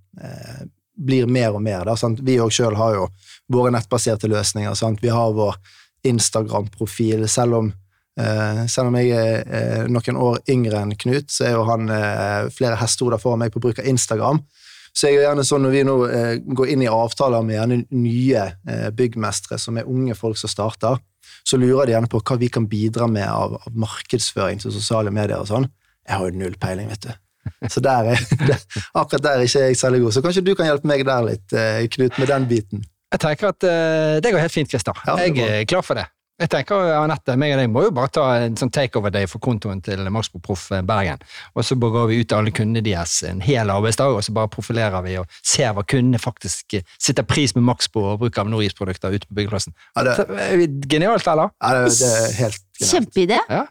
blir 1.01 1.29
mer 1.31 1.57
og 1.57 1.63
mer. 1.65 1.89
Da? 1.89 1.97
Vi 2.21 2.39
òg 2.43 2.53
sjøl 2.55 2.77
har 2.79 2.97
jo 2.99 3.11
våre 3.51 3.73
nettbaserte 3.75 4.31
løsninger. 4.31 4.77
Sant? 4.79 5.03
Vi 5.03 5.13
har 5.13 5.33
vår 5.37 5.57
Instagram-profil, 6.11 7.29
selv 7.29 7.73
Eh, 8.21 8.67
selv 8.67 8.91
om 8.91 8.97
jeg 8.99 9.13
er 9.15 9.45
eh, 9.47 9.85
noen 9.89 10.19
år 10.21 10.41
yngre 10.51 10.81
enn 10.83 10.97
Knut, 10.99 11.31
så 11.33 11.47
er 11.47 11.55
jo 11.55 11.67
han 11.69 11.89
eh, 11.95 12.49
flere 12.53 12.77
hestehoder 12.81 13.21
foran 13.23 13.41
meg 13.45 13.55
på 13.55 13.63
bruk 13.63 13.79
av 13.81 13.87
Instagram. 13.89 14.43
Så 14.91 15.07
jeg 15.07 15.21
er 15.21 15.29
gjerne 15.29 15.47
sånn 15.47 15.63
når 15.65 15.75
vi 15.77 15.85
nå 15.87 15.95
eh, 16.09 16.33
går 16.43 16.73
inn 16.75 16.83
i 16.85 16.91
avtaler 16.91 17.47
med 17.47 17.57
gjerne 17.57 17.79
nye 17.95 18.45
eh, 18.67 18.89
byggmestere 18.97 19.61
som 19.63 19.79
er 19.79 19.89
unge 19.89 20.19
folk 20.19 20.41
som 20.41 20.51
starter, 20.51 20.99
så 21.47 21.57
lurer 21.57 21.87
de 21.87 21.95
gjerne 21.95 22.11
på 22.11 22.21
hva 22.21 22.37
vi 22.41 22.51
kan 22.53 22.67
bidra 22.69 23.07
med 23.09 23.29
av, 23.31 23.57
av 23.63 23.81
markedsføring 23.87 24.61
til 24.61 24.75
sosiale 24.75 25.15
medier 25.15 25.39
og 25.41 25.49
sånn. 25.49 25.71
Jeg 26.05 26.19
har 26.19 26.27
jo 26.27 26.43
null 26.43 26.59
peiling, 26.61 26.91
vet 26.91 27.07
du. 27.07 27.13
Så 27.69 27.81
der 27.85 28.13
er, 28.13 28.23
akkurat 29.01 29.25
der 29.25 29.41
er 29.41 29.49
ikke 29.49 29.67
jeg 29.67 29.81
særlig 29.81 30.05
god. 30.05 30.13
Så 30.17 30.23
kanskje 30.25 30.45
du 30.47 30.55
kan 30.59 30.69
hjelpe 30.69 30.89
meg 30.91 31.05
der 31.09 31.27
litt, 31.27 31.53
eh, 31.57 31.83
Knut, 31.97 32.19
med 32.19 32.33
den 32.33 32.49
biten. 32.51 32.87
Jeg 33.11 33.23
tenker 33.25 33.51
at 33.55 33.67
eh, 33.67 34.17
det 34.23 34.33
går 34.33 34.45
helt 34.45 34.55
fint, 34.55 34.71
Christer. 34.71 34.97
Ja, 35.07 35.19
jeg 35.25 35.39
er 35.41 35.69
klar 35.69 35.83
for 35.87 35.99
det. 35.99 36.07
Jeg 36.41 36.49
tenker, 36.55 36.87
Anette, 36.97 37.35
meg 37.37 37.53
og 37.53 37.59
deg 37.61 37.67
må 37.69 37.83
jo 37.85 37.91
bare 37.93 38.09
ta 38.17 38.23
en 38.47 38.55
sånn 38.57 38.71
takeover-day 38.73 39.27
for 39.29 39.43
kontoen 39.45 39.83
til 39.85 40.07
Maxbo 40.09 40.39
Proff 40.41 40.71
Bergen. 40.89 41.21
Og 41.53 41.67
så 41.69 41.77
går 41.77 42.07
vi 42.09 42.23
ut 42.23 42.31
til 42.31 42.39
alle 42.39 42.55
kundene 42.57 42.81
deres 42.87 43.19
en 43.29 43.43
hel 43.45 43.69
arbeidsdag, 43.69 44.15
og 44.17 44.25
så 44.25 44.33
bare 44.33 44.49
profilerer 44.55 45.05
vi 45.05 45.19
og 45.21 45.29
ser 45.45 45.75
hva 45.77 45.85
kundene 45.85 46.21
faktisk 46.23 46.79
sitter 46.97 47.29
pris 47.29 47.53
med 47.59 47.67
Maxbo 47.69 48.07
og 48.15 48.23
bruk 48.23 48.41
av 48.41 48.49
Norgis-produkter 48.49 49.13
ute 49.19 49.29
på 49.29 49.37
byggeplassen. 49.37 49.77
Ja, 49.99 50.07
det, 50.09 50.17
eh, 50.33 50.65
Genialt, 50.89 51.29
eller? 51.29 51.53
ja, 51.61 51.75
det, 51.77 51.93
det 51.99 52.09
er 52.09 52.33
helt 52.39 52.65
genialt. 52.81 52.95
Kjempeidé! 52.95 53.43
Ja. 53.51 53.67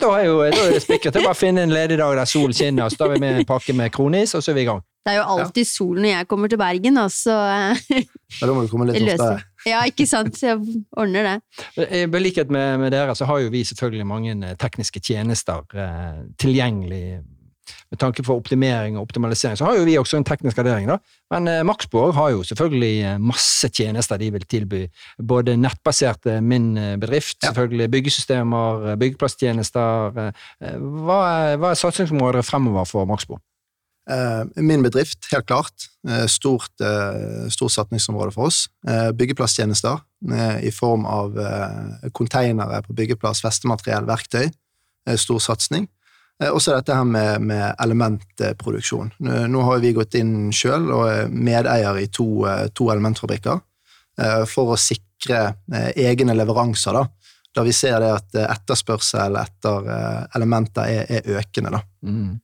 Da 0.00 0.08
er 0.16 0.24
jo 0.24 0.38
da 0.40 0.62
er 0.66 0.72
det 0.72 0.80
spikret. 0.82 1.18
Bare 1.20 1.36
finne 1.36 1.66
en 1.66 1.72
ledig 1.74 1.98
dag 2.00 2.16
der 2.16 2.28
solen 2.28 2.54
skinner, 2.56 2.88
så 2.88 3.02
tar 3.02 3.12
vi 3.12 3.20
med 3.20 3.42
en 3.42 3.48
pakke 3.48 3.74
med 3.76 3.92
kronis, 3.92 4.32
og 4.34 4.42
så 4.42 4.52
er 4.52 4.56
vi 4.56 4.64
i 4.64 4.70
gang. 4.70 4.80
Det 5.02 5.10
er 5.10 5.18
jo 5.18 5.24
alltid 5.34 5.66
sol 5.66 5.98
når 5.98 6.08
jeg 6.12 6.26
kommer 6.30 6.50
til 6.50 6.58
Bergen, 6.60 6.98
så 7.10 7.34
eh, 7.34 8.04
Ja, 8.38 8.46
da 8.46 8.52
må 8.54 8.62
du 8.62 8.70
komme 8.70 8.86
litt 8.86 9.02
oftere. 9.16 9.42
Ja, 9.66 9.82
ikke 9.90 10.06
sant? 10.06 10.38
Jeg 10.42 10.60
ordner 10.96 11.26
det. 11.26 11.86
I 11.98 12.04
likhet 12.22 12.50
med, 12.54 12.78
med 12.78 12.94
dere, 12.94 13.14
så 13.18 13.26
har 13.26 13.42
jo 13.42 13.50
vi 13.50 13.64
selvfølgelig 13.66 14.06
mange 14.06 14.36
eh, 14.38 14.54
tekniske 14.62 15.02
tjenester 15.02 15.66
eh, 15.74 16.22
tilgjengelig 16.38 17.02
med 17.90 17.98
tanke 18.00 18.22
på 18.26 18.34
optimering 18.36 18.96
og 18.96 19.02
optimalisering. 19.06 19.56
Så 19.58 19.64
har 19.68 19.76
jo 19.78 19.84
vi 19.84 19.98
også 20.00 20.16
en 20.18 20.24
teknisk 20.24 20.56
gradering. 20.56 20.88
da. 20.88 20.98
Men 21.30 21.48
eh, 21.48 21.62
Maxborg 21.66 22.14
har 22.14 22.30
jo 22.34 22.42
selvfølgelig 22.42 22.92
eh, 23.04 23.18
masse 23.22 23.68
tjenester 23.70 24.18
de 24.18 24.30
vil 24.32 24.44
tilby. 24.48 24.82
Både 25.18 25.56
nettbaserte 25.56 26.40
Min 26.42 26.76
eh, 26.76 26.96
bedrift, 26.96 27.38
Ja. 27.42 27.50
selvfølgelig 27.52 27.90
byggesystemer, 27.90 28.90
eh, 28.92 28.96
byggeplasstjenester. 28.96 30.18
eh, 30.18 30.32
eh, 30.66 30.76
Hva 30.78 31.20
er, 31.52 31.56
hva 31.62 31.70
er 31.70 31.80
satsingsområdet 31.80 32.44
fremover 32.44 32.84
for 32.88 33.04
Maxborg? 33.06 33.40
Eh, 34.10 34.44
min 34.56 34.82
bedrift, 34.82 35.28
helt 35.30 35.46
klart. 35.46 35.86
Eh, 36.08 36.26
stort, 36.26 36.72
eh, 36.82 37.46
stort 37.54 37.70
satsingsområde 37.70 38.32
for 38.34 38.48
oss. 38.50 38.64
Eh, 38.88 39.12
byggeplasstjenester 39.14 40.00
eh, 40.32 40.64
i 40.66 40.70
form 40.74 41.04
av 41.06 41.38
eh, 41.38 42.08
konteinere 42.12 42.82
på 42.82 42.96
byggeplass, 42.98 43.40
festemateriell, 43.44 44.04
verktøy. 44.08 44.48
Eh, 45.06 45.16
stor 45.16 45.38
satsing. 45.38 45.86
Eh, 46.42 46.50
og 46.50 46.62
så 46.62 46.76
dette 46.76 46.96
her 46.96 47.06
med, 47.08 47.42
med 47.46 47.74
elementproduksjon. 47.82 49.14
Nå, 49.22 49.64
har 49.68 49.82
vi 49.82 49.94
gått 49.96 50.16
inn 50.18 50.50
sjøl 50.54 50.90
og 50.90 51.06
er 51.08 51.32
medeier 51.32 52.00
i 52.02 52.08
to, 52.12 52.44
eh, 52.50 52.68
to 52.74 52.88
elementfabrikker 52.92 53.58
eh, 54.20 54.42
for 54.50 54.74
å 54.74 54.80
sikre 54.80 55.50
egne 55.72 56.34
leveranser. 56.36 56.98
da 56.98 57.08
da 57.52 57.60
vi 57.66 57.72
ser 57.76 57.98
det 58.00 58.08
at 58.08 58.36
etterspørsel 58.40 59.34
etter 59.36 59.88
elementer 60.38 60.88
er, 60.88 61.02
er 61.18 61.26
økende. 61.36 61.74
da. 61.74 61.80
Mm. 62.08 62.38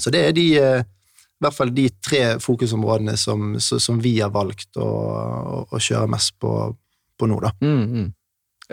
Så 0.00 0.08
det 0.08 0.22
er 0.24 0.32
de, 0.32 0.44
i 0.56 1.44
hvert 1.44 1.52
fall 1.52 1.68
de 1.76 1.84
tre 2.00 2.22
fokusområdene 2.40 3.12
som, 3.20 3.58
som 3.60 3.98
vi 4.00 4.14
har 4.22 4.32
valgt 4.32 4.80
å, 4.80 4.88
å 5.68 5.76
kjøre 5.76 6.08
mest 6.08 6.32
på, 6.40 6.54
på 7.20 7.28
nå, 7.28 7.36
da. 7.44 7.52
Mm, 7.60 7.84
mm. 7.92 8.08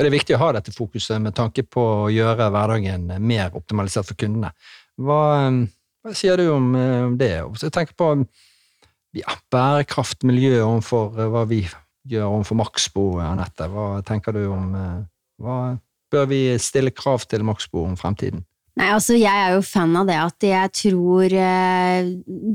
Er 0.01 0.07
det 0.07 0.15
viktig 0.15 0.33
å 0.33 0.41
ha 0.41 0.47
dette 0.55 0.71
fokuset 0.73 1.21
med 1.21 1.35
tanke 1.37 1.61
på 1.61 1.81
å 2.07 2.09
gjøre 2.09 2.47
hverdagen 2.49 3.03
mer 3.21 3.53
optimalisert 3.53 4.07
for 4.09 4.17
kundene? 4.17 4.49
Hva, 4.97 5.19
eh, 5.45 5.59
hva 6.01 6.13
sier 6.17 6.41
du 6.41 6.47
om, 6.49 6.73
eh, 6.73 7.11
det? 7.21 7.35
Jeg 7.61 7.69
tenker 7.69 7.93
på 7.93 8.07
ja, 9.13 9.35
bærekraft, 9.53 10.23
miljø 10.25 10.63
overfor 10.63 11.13
eh, 11.19 11.29
hva 11.29 11.45
vi 11.45 11.61
gjør 12.09 12.31
overfor 12.31 12.57
Maxbo, 12.57 13.05
Anette. 13.21 13.69
Hva 13.69 14.01
tenker 14.01 14.33
du 14.33 14.47
om 14.49 14.73
eh, 14.73 15.03
Hva 15.37 15.77
bør 16.09 16.25
vi 16.33 16.41
stille 16.57 16.89
krav 16.89 17.27
til 17.29 17.45
Maxbo 17.45 17.85
om 17.85 17.93
fremtiden? 17.93 18.41
Nei, 18.81 18.89
altså 18.89 19.13
Jeg 19.13 19.29
er 19.29 19.53
jo 19.53 19.61
fan 19.61 19.93
av 19.99 20.09
det 20.09 20.17
at 20.17 20.47
jeg 20.47 20.73
tror 20.79 21.37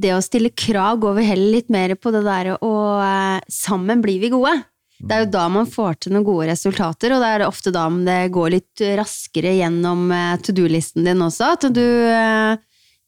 det 0.03 0.13
å 0.17 0.23
stille 0.25 0.51
krav 0.51 0.99
går 0.99 1.21
vel 1.21 1.31
heller 1.31 1.55
litt 1.61 1.71
mer 1.71 1.95
på 1.95 2.11
det 2.11 2.25
derre 2.27 2.59
å 2.59 2.75
Sammen 3.53 4.03
blir 4.03 4.19
vi 4.19 4.33
gode. 4.35 4.57
Det 4.97 5.13
er 5.13 5.25
jo 5.27 5.33
da 5.35 5.45
man 5.53 5.69
får 5.69 6.01
til 6.01 6.15
noen 6.15 6.25
gode 6.25 6.49
resultater, 6.49 7.13
og 7.13 7.21
det 7.21 7.35
er 7.35 7.47
ofte 7.47 7.73
da 7.75 7.85
det 8.07 8.21
går 8.33 8.55
litt 8.55 8.85
raskere 8.97 9.53
gjennom 9.59 10.09
eh, 10.15 10.39
to 10.41 10.57
do-listen 10.57 11.05
din 11.05 11.25
også. 11.25 11.53
At 11.57 11.69
du 11.75 11.85
eh, 11.85 12.57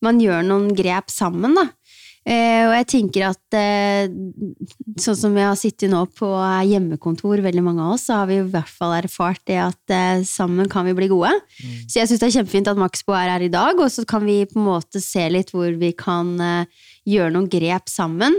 Man 0.04 0.20
gjør 0.22 0.44
noen 0.46 0.68
grep 0.78 1.08
sammen, 1.10 1.56
da. 1.58 1.64
Eh, 2.28 2.68
og 2.68 2.74
jeg 2.76 2.86
tenker 2.92 3.24
at 3.32 3.56
sånn 5.00 5.16
som 5.18 5.32
vi 5.34 5.42
har 5.42 5.56
sittet 5.58 5.90
nå 5.90 6.04
på 6.14 6.28
hjemmekontor, 6.68 7.40
veldig 7.42 7.64
mange 7.66 7.82
av 7.82 7.96
oss, 7.96 8.04
så 8.06 8.20
har 8.20 8.28
vi 8.30 8.36
i 8.38 8.44
hvert 8.52 8.70
fall 8.70 8.94
erfart 8.94 9.42
det 9.48 9.56
at 9.64 9.94
sammen 10.28 10.70
kan 10.70 10.86
vi 10.86 10.94
bli 10.94 11.08
gode. 11.10 11.32
Så 11.88 11.98
jeg 11.98 12.12
syns 12.12 12.20
det 12.20 12.28
er 12.28 12.36
kjempefint 12.36 12.70
at 12.70 12.78
Maxbo 12.78 13.16
er 13.16 13.32
her 13.32 13.48
i 13.48 13.50
dag, 13.50 13.80
og 13.80 13.90
så 13.90 14.06
kan 14.06 14.22
vi 14.28 14.44
på 14.46 14.60
en 14.60 14.68
måte 14.68 15.02
se 15.02 15.24
litt 15.32 15.50
hvor 15.50 15.72
vi 15.80 15.90
kan 15.98 16.36
gjøre 17.08 17.34
noen 17.34 17.50
grep 17.50 17.90
sammen. 17.90 18.38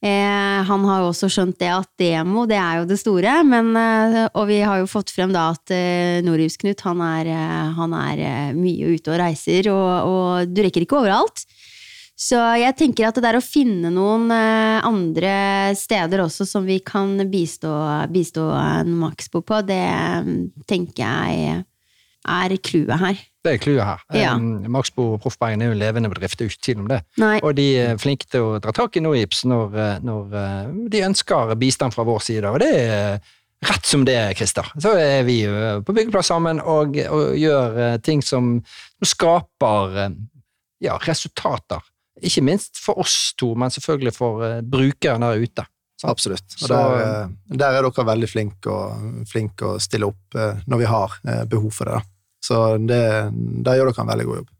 Eh, 0.00 0.60
han 0.64 0.84
har 0.88 1.02
jo 1.02 1.10
også 1.10 1.28
skjønt 1.28 1.58
det 1.60 1.68
at 1.68 1.88
demo, 2.00 2.46
det 2.48 2.56
er 2.56 2.78
jo 2.80 2.86
det 2.88 2.96
store, 3.02 3.34
men, 3.44 3.74
eh, 3.76 4.30
og 4.32 4.46
vi 4.48 4.62
har 4.64 4.80
jo 4.80 4.88
fått 4.88 5.12
frem 5.12 5.34
da 5.34 5.50
at 5.52 5.72
eh, 5.76 6.22
Nordhus-Knut 6.24 6.80
han 6.86 7.02
er, 7.04 7.28
eh, 7.28 7.74
han 7.76 7.96
er 7.98 8.22
mye 8.56 8.94
ute 8.96 9.12
og 9.12 9.20
reiser, 9.20 9.68
og, 9.68 9.90
og 10.08 10.54
du 10.54 10.62
rekker 10.64 10.86
ikke 10.86 11.02
overalt. 11.02 11.44
Så 12.20 12.40
jeg 12.60 12.76
tenker 12.76 13.08
at 13.08 13.16
det 13.16 13.24
der 13.24 13.38
å 13.38 13.44
finne 13.44 13.88
noen 13.92 14.28
andre 14.32 15.72
steder 15.76 16.20
også 16.20 16.44
som 16.48 16.66
vi 16.68 16.76
kan 16.84 17.14
bistå, 17.32 17.72
bistå 18.12 18.44
en 18.56 18.92
Maxbo 19.00 19.40
på, 19.44 19.60
det 19.68 19.80
eh, 19.84 20.32
tenker 20.68 21.04
jeg 21.04 21.60
er 22.28 22.56
clouet 22.64 23.00
her. 23.04 23.20
Det 23.40 23.54
er 23.54 23.60
clouet 23.62 23.86
her. 23.86 24.00
Ja. 24.12 24.34
Um, 24.36 24.66
Maxbo 24.68 25.14
Proffbergen 25.22 25.62
er 25.64 25.70
jo 25.70 25.72
en 25.72 25.80
levende 25.80 26.10
bedrift, 26.12 26.36
det 26.36 26.44
er 26.44 26.48
jo 26.50 26.52
ikke 26.52 26.64
tvil 26.66 26.80
om 26.82 26.88
det. 26.90 26.98
Nei, 27.22 27.38
Og 27.40 27.54
de 27.56 27.66
er 27.80 28.00
flinke 28.00 28.26
til 28.28 28.44
å 28.44 28.58
dra 28.60 28.74
tak 28.76 28.98
i 29.00 29.02
Noips 29.04 29.44
når, 29.48 29.76
eh, 29.80 30.00
når 30.04 30.34
eh, 30.42 30.66
de 30.92 31.00
ønsker 31.06 31.54
bistand 31.60 31.96
fra 31.96 32.04
vår 32.04 32.20
side. 32.26 32.50
Og 32.50 32.60
det 32.60 32.68
er 32.76 33.16
rett 33.70 33.88
som 33.88 34.04
det, 34.04 34.18
Christer. 34.36 34.68
Så 34.80 34.92
er 35.00 35.24
vi 35.24 35.38
på 35.48 35.96
byggeplass 35.96 36.28
sammen 36.34 36.60
og, 36.60 37.00
og 37.08 37.32
gjør 37.40 37.80
eh, 37.86 37.96
ting 38.04 38.20
som, 38.24 38.58
som 39.00 39.08
skaper 39.14 39.96
ja, 40.84 40.98
resultater. 41.08 41.80
Ikke 42.20 42.44
minst 42.44 42.76
for 42.84 43.00
oss 43.00 43.32
to, 43.40 43.54
men 43.56 43.72
selvfølgelig 43.72 44.12
for 44.16 44.44
brukeren 44.68 45.24
der 45.24 45.40
ute. 45.40 45.64
Absolutt. 46.04 46.44
Og 46.60 46.68
Så- 46.68 46.76
der, 46.76 47.28
der 47.56 47.76
er 47.80 47.82
dere 47.88 48.04
veldig 48.08 48.28
flinke 48.28 48.72
og, 48.72 49.24
flinke 49.28 49.74
å 49.74 49.80
stille 49.80 50.08
opp 50.12 50.36
når 50.68 50.80
vi 50.80 50.88
har 50.88 51.16
eh, 51.24 51.44
behov 51.48 51.72
for 51.72 51.88
det. 51.88 52.00
da. 52.00 52.16
Så 52.40 52.58
det, 52.80 53.00
der 53.64 53.78
gjør 53.78 53.90
dere 53.90 54.04
en 54.04 54.12
veldig 54.14 54.28
god 54.28 54.42
jobb. 54.42 54.50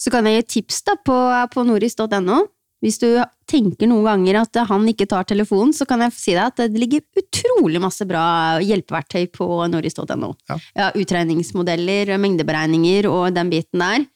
så 0.00 0.10
kan 0.12 0.26
jeg 0.26 0.34
gi 0.34 0.40
et 0.44 0.54
tips 0.56 0.82
da 0.88 0.96
på, 1.04 1.18
på 1.52 1.64
noris.no. 1.68 2.40
Hvis 2.80 2.96
du 2.96 3.08
tenker 3.50 3.88
noen 3.90 4.06
ganger 4.06 4.38
at 4.40 4.56
han 4.70 4.86
ikke 4.88 5.04
tar 5.08 5.26
telefonen, 5.28 5.74
så 5.76 5.84
kan 5.88 6.00
jeg 6.06 6.16
si 6.16 6.32
deg 6.32 6.46
at 6.46 6.62
det 6.72 6.80
ligger 6.80 7.04
utrolig 7.20 7.80
masse 7.82 8.06
bra 8.08 8.22
hjelpeverktøy 8.64 9.26
på 9.34 9.48
noris.no. 9.68 10.30
Ja. 10.48 10.88
utregningsmodeller, 10.96 12.14
mengdeberegninger 12.16 13.08
og 13.10 13.34
den 13.36 13.52
biten 13.52 13.84
der. 13.84 14.06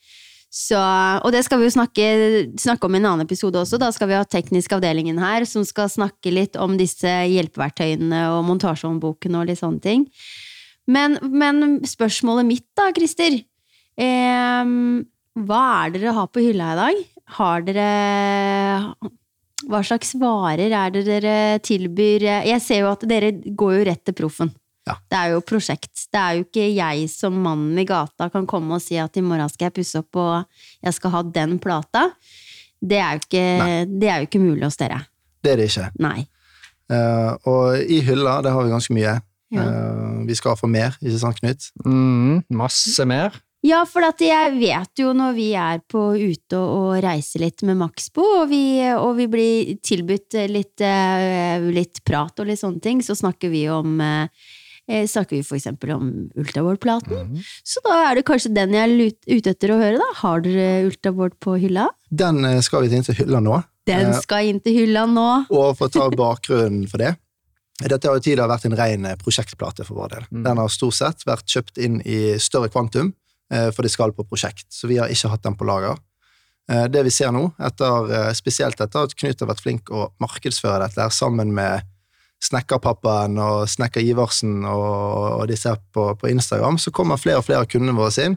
Så, 0.54 0.78
og 0.78 1.32
det 1.34 1.42
skal 1.44 1.58
vi 1.58 1.66
jo 1.66 1.74
snakke, 1.74 2.08
snakke 2.62 2.86
om 2.86 2.94
i 2.94 3.00
en 3.00 3.08
annen 3.10 3.26
episode 3.26 3.58
også. 3.58 3.80
Da 3.82 3.90
skal 3.92 4.08
vi 4.08 4.16
ha 4.16 4.24
teknisk 4.24 4.72
avdelingen 4.76 5.18
her, 5.20 5.44
som 5.50 5.66
skal 5.66 5.90
snakke 5.90 6.30
litt 6.32 6.56
om 6.56 6.78
disse 6.78 7.10
hjelpeverktøyene 7.10 8.28
og 8.36 8.44
montasjehåndboken 8.48 9.40
og 9.40 9.48
litt 9.50 9.60
sånne 9.60 9.82
ting. 9.82 10.06
Men, 10.90 11.18
men 11.32 11.80
spørsmålet 11.88 12.46
mitt 12.48 12.66
da, 12.76 12.90
Christer. 12.96 13.38
eh, 13.96 14.72
hva 15.34 15.62
er 15.84 15.94
dere 15.94 16.14
har 16.14 16.30
på 16.30 16.42
hylla 16.44 16.72
i 16.74 16.80
dag? 16.80 17.04
Har 17.38 17.64
dere 17.66 17.88
Hva 19.64 19.80
slags 19.86 20.12
varer 20.20 20.74
er 20.76 20.92
det 20.92 21.04
dere 21.06 21.36
tilbyr? 21.64 22.26
Jeg 22.44 22.60
ser 22.62 22.84
jo 22.84 22.92
at 22.92 23.06
dere 23.08 23.32
går 23.32 23.78
jo 23.78 23.86
rett 23.88 24.04
til 24.04 24.16
proffen. 24.18 24.52
Ja. 24.84 24.98
Det 25.08 25.16
er 25.16 25.30
jo 25.32 25.40
prosjekt. 25.40 25.94
Det 26.12 26.20
er 26.20 26.36
jo 26.36 26.44
ikke 26.44 26.66
jeg 26.68 27.08
som 27.08 27.36
mannen 27.40 27.78
i 27.80 27.86
gata 27.88 28.28
kan 28.32 28.44
komme 28.46 28.76
og 28.76 28.84
si 28.84 28.98
at 29.00 29.16
i 29.16 29.24
morgen 29.24 29.48
skal 29.48 29.70
jeg 29.70 29.76
pusse 29.80 30.02
opp 30.02 30.20
og 30.20 30.60
jeg 30.84 30.96
skal 30.98 31.14
ha 31.16 31.22
den 31.24 31.56
plata. 31.62 32.10
Det 32.84 33.00
er 33.00 33.16
jo 33.16 33.24
ikke, 33.24 33.46
det 33.88 34.10
er 34.10 34.20
jo 34.20 34.28
ikke 34.28 34.42
mulig 34.42 34.66
hos 34.66 34.76
dere. 34.76 35.00
Det 35.40 35.54
er 35.54 35.62
det 35.62 35.70
ikke. 35.70 35.88
Nei. 36.04 36.26
Uh, 36.92 37.32
og 37.48 37.80
i 37.80 38.02
hylla, 38.04 38.42
det 38.44 38.52
har 38.52 38.66
vi 38.66 38.74
ganske 38.74 38.96
mye. 38.96 39.16
Ja. 39.54 39.64
Eh, 39.64 40.22
vi 40.28 40.36
skal 40.38 40.58
få 40.58 40.70
mer, 40.70 40.96
ikke 41.02 41.20
sant, 41.22 41.40
Knut? 41.40 41.70
Mm, 41.86 42.44
masse 42.54 43.06
mer. 43.08 43.36
Ja, 43.64 43.80
for 43.88 44.04
at 44.04 44.20
jeg 44.20 44.58
vet 44.58 45.00
jo 45.00 45.14
når 45.16 45.36
vi 45.38 45.46
er 45.56 45.80
på 45.88 46.10
ute 46.12 46.58
og, 46.58 46.72
og 46.74 46.98
reiser 47.04 47.46
litt 47.46 47.64
med 47.64 47.78
Maxbo, 47.80 48.26
og 48.42 48.50
vi, 48.50 48.82
og 48.92 49.14
vi 49.16 49.28
blir 49.30 49.70
tilbudt 49.80 50.36
litt, 50.52 50.84
eh, 50.84 51.64
litt 51.72 52.02
prat 52.04 52.42
og 52.42 52.50
litt 52.50 52.60
sånne 52.60 52.84
ting, 52.84 53.00
så 53.04 53.16
snakker 53.16 53.52
vi 53.52 53.64
om 53.72 53.96
eh, 54.04 54.28
Snakker 54.84 55.38
vi 55.38 55.40
for 55.40 55.56
eksempel 55.56 55.94
om 55.94 56.08
ultravolt-platen. 56.36 57.30
Mm. 57.30 57.44
Så 57.64 57.80
da 57.86 58.02
er 58.10 58.18
det 58.18 58.26
kanskje 58.28 58.50
den 58.52 58.74
jeg 58.76 58.84
er 58.84 59.38
ute 59.38 59.54
etter 59.54 59.72
å 59.72 59.78
høre, 59.80 59.96
da. 59.96 60.08
Har 60.18 60.42
dere 60.44 60.82
ultravolt 60.90 61.38
på 61.40 61.54
hylla? 61.62 61.86
Den 62.12 62.44
skal 62.60 62.84
vi 62.84 62.92
inn 62.92 63.06
til 63.06 63.16
hylla 63.22 63.40
nå. 63.40 63.62
Den 63.88 64.12
skal 64.20 64.50
inn 64.50 64.60
til 64.60 64.76
hylla 64.82 65.06
nå. 65.08 65.24
Og 65.48 65.72
for 65.78 65.88
å 65.88 65.94
ta 65.94 66.10
bakgrunnen 66.12 66.84
for 66.92 67.00
det 67.00 67.14
Dette 67.82 68.06
har 68.06 68.18
jo 68.18 68.22
tidligere 68.22 68.50
vært 68.52 68.66
en 68.68 68.76
ren 68.78 69.06
eh, 69.10 69.16
prosjektplate 69.18 69.86
for 69.86 69.98
vår 69.98 70.12
del. 70.12 70.26
Mm. 70.30 70.42
Den 70.46 70.60
har 70.62 70.72
stort 70.72 70.98
sett 70.98 71.24
vært 71.26 71.48
kjøpt 71.50 71.80
inn 71.82 72.00
i 72.06 72.36
større 72.38 72.70
kvantum, 72.70 73.10
eh, 73.52 73.70
for 73.74 73.82
det 73.82 73.90
skal 73.90 74.14
på 74.14 74.26
prosjekt. 74.28 74.68
Så 74.70 74.90
vi 74.90 75.00
har 75.00 75.10
ikke 75.10 75.32
hatt 75.32 75.42
den 75.42 75.58
på 75.58 75.66
lager. 75.66 75.98
Eh, 76.70 76.86
Det 76.86 77.02
vi 77.02 77.10
ser 77.10 77.34
nå, 77.34 77.48
etter, 77.58 78.30
spesielt 78.34 78.80
etter 78.80 79.08
at 79.08 79.16
Knut 79.18 79.40
har 79.40 79.50
vært 79.50 79.64
flink 79.64 79.90
å 79.90 80.12
markedsføre 80.22 80.86
dette 80.86 81.10
sammen 81.10 81.52
med 81.54 81.82
Snekkerpappaen 82.44 83.38
og 83.40 83.68
Snekker 83.68 84.04
Iversen 84.04 84.64
og, 84.68 85.46
disse 85.48 85.72
på, 85.94 86.10
på 86.20 86.28
Instagram, 86.30 86.78
så 86.78 86.92
kommer 86.92 87.20
flere 87.20 87.40
og 87.40 87.46
flere 87.46 87.64
av 87.64 87.70
kundene 87.72 87.96
våre 87.96 88.26
inn 88.26 88.36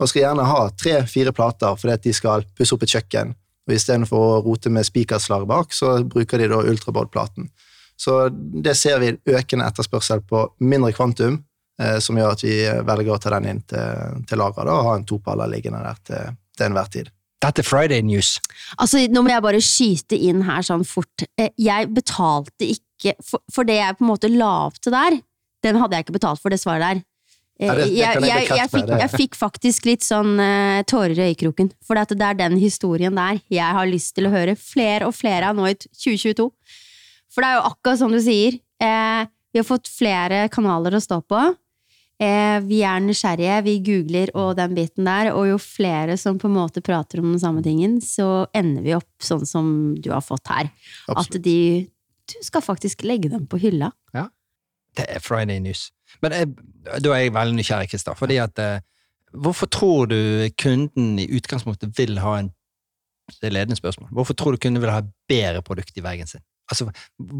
og 0.00 0.08
skal 0.08 0.22
gjerne 0.24 0.46
ha 0.48 0.62
tre-fire 0.74 1.34
plater 1.36 1.76
fordi 1.78 1.94
at 1.94 2.06
de 2.06 2.14
skal 2.16 2.46
pusse 2.56 2.74
opp 2.74 2.82
et 2.86 2.94
kjøkken. 2.94 3.34
Og 3.68 3.74
Istedenfor 3.76 4.24
å 4.24 4.40
rote 4.42 4.72
med 4.72 4.88
spikerslag 4.88 5.44
bak, 5.46 5.74
så 5.76 6.00
bruker 6.02 6.40
de 6.40 6.48
da 6.50 6.62
ultraboard-platen. 6.64 7.50
Så 7.96 8.28
det 8.32 8.76
ser 8.76 8.98
vi 9.02 9.12
økende 9.30 9.66
etterspørsel 9.70 10.22
på 10.26 10.44
mindre 10.60 10.92
kvantum, 10.96 11.40
eh, 11.80 11.98
som 12.02 12.16
gjør 12.18 12.32
at 12.36 12.42
vi 12.42 12.56
velger 12.88 13.14
å 13.14 13.18
ta 13.22 13.30
den 13.36 13.50
inn 13.52 13.60
til, 13.70 14.22
til 14.26 14.38
lageret 14.42 14.72
og 14.72 14.86
ha 14.88 14.94
en 14.98 15.04
topaller 15.08 15.50
liggende 15.52 15.82
der 15.84 16.00
til, 16.08 16.38
til 16.56 16.66
enhver 16.70 16.90
tid. 16.90 17.10
Dette 17.42 17.58
er 17.64 17.66
Friday 17.66 18.02
News. 18.06 18.36
Altså, 18.78 19.00
nå 19.10 19.22
må 19.26 19.32
jeg 19.32 19.42
bare 19.42 19.60
skyte 19.66 20.14
inn 20.30 20.44
her 20.46 20.62
sånn 20.62 20.84
fort. 20.86 21.24
Eh, 21.38 21.50
Jeg 21.58 21.88
betalte 21.94 22.68
ikke 22.76 23.16
for, 23.22 23.42
for 23.50 23.66
det 23.66 23.80
jeg 23.80 23.96
på 23.98 24.04
en 24.06 24.12
måte 24.12 24.30
la 24.30 24.50
opp 24.68 24.76
til 24.78 24.94
der. 24.94 25.16
Den 25.62 25.78
hadde 25.82 25.96
jeg 25.98 26.06
ikke 26.06 26.14
betalt 26.20 26.38
for, 26.42 26.50
det 26.54 26.60
svaret 26.62 26.82
der. 26.86 27.00
Eh, 27.58 27.66
Ja, 27.66 27.74
det- 27.74 27.88
det 27.88 27.96
jeg, 27.98 28.14
jeg 28.22 28.30
jeg, 28.30 28.46
jeg, 28.58 28.70
fikk, 28.70 28.88
jeg 29.02 29.10
fikk 29.10 29.34
faktisk 29.38 29.84
litt 29.90 30.02
sånn 30.06 30.38
uh, 30.38 30.82
tårer 30.86 31.18
i 31.18 31.26
øyekroken. 31.32 31.72
For 31.86 31.94
det 31.98 32.20
er 32.22 32.34
den 32.38 32.56
historien 32.62 33.14
der 33.18 33.40
jeg 33.50 33.74
har 33.78 33.86
lyst 33.90 34.14
til 34.14 34.26
å 34.26 34.32
høre 34.34 34.54
flere 34.58 35.06
og 35.10 35.14
flere 35.14 35.50
av 35.50 35.58
nå 35.58 35.66
i 35.70 35.74
2022. 35.74 36.46
For 37.32 37.44
det 37.44 37.50
er 37.50 37.58
jo 37.58 37.66
akkurat 37.70 38.00
som 38.00 38.12
du 38.12 38.20
sier. 38.22 38.58
Eh, 38.82 39.22
vi 39.52 39.60
har 39.60 39.68
fått 39.68 39.90
flere 39.90 40.46
kanaler 40.52 40.96
å 40.96 41.02
stå 41.02 41.20
på. 41.28 41.40
Eh, 42.22 42.58
vi 42.68 42.82
er 42.86 43.00
nysgjerrige, 43.02 43.56
vi 43.66 43.78
googler 43.82 44.30
og 44.38 44.54
den 44.58 44.76
biten 44.76 45.08
der, 45.08 45.32
og 45.34 45.48
jo 45.48 45.56
flere 45.58 46.14
som 46.20 46.38
på 46.38 46.46
en 46.50 46.54
måte 46.54 46.82
prater 46.84 47.22
om 47.22 47.32
den 47.32 47.40
samme 47.42 47.64
tingen, 47.64 47.98
så 48.04 48.46
ender 48.54 48.84
vi 48.84 48.94
opp 48.94 49.24
sånn 49.24 49.42
som 49.48 49.66
du 49.98 50.12
har 50.12 50.22
fått 50.22 50.52
her. 50.52 50.70
Absolutt. 51.08 51.40
At 51.40 51.42
de 51.48 51.58
Du 52.32 52.38
skal 52.46 52.62
faktisk 52.62 53.02
legge 53.02 53.28
dem 53.28 53.48
på 53.50 53.58
hylla. 53.58 53.90
Ja. 54.14 54.28
Det 54.96 55.04
er 55.10 55.18
Friday 55.20 55.58
News. 55.60 55.90
Men 56.22 56.32
jeg, 56.32 56.52
da 57.02 57.10
er 57.12 57.24
jeg 57.24 57.34
veldig 57.34 57.56
nysgjerrig, 57.58 57.90
Christer. 57.90 58.14
Fordi 58.16 58.38
at 58.40 58.58
eh, 58.62 58.80
Hvorfor 59.32 59.66
tror 59.66 60.06
du 60.06 60.48
kunden 60.60 61.18
i 61.18 61.26
utgangspunktet 61.32 61.96
vil 61.96 62.18
ha 62.20 62.36
en 62.38 62.50
Det 63.40 63.48
er 63.48 63.54
ledende 63.56 63.76
spørsmål. 63.76 64.10
Hvorfor 64.12 64.34
tror 64.34 64.52
du 64.52 64.58
kunden 64.60 64.82
vil 64.82 64.92
ha 64.92 64.98
et 65.00 65.10
bedre 65.28 65.62
produkt 65.62 65.96
i 65.96 66.04
veggen 66.04 66.28
sin? 66.28 66.42
Altså, 66.72 66.88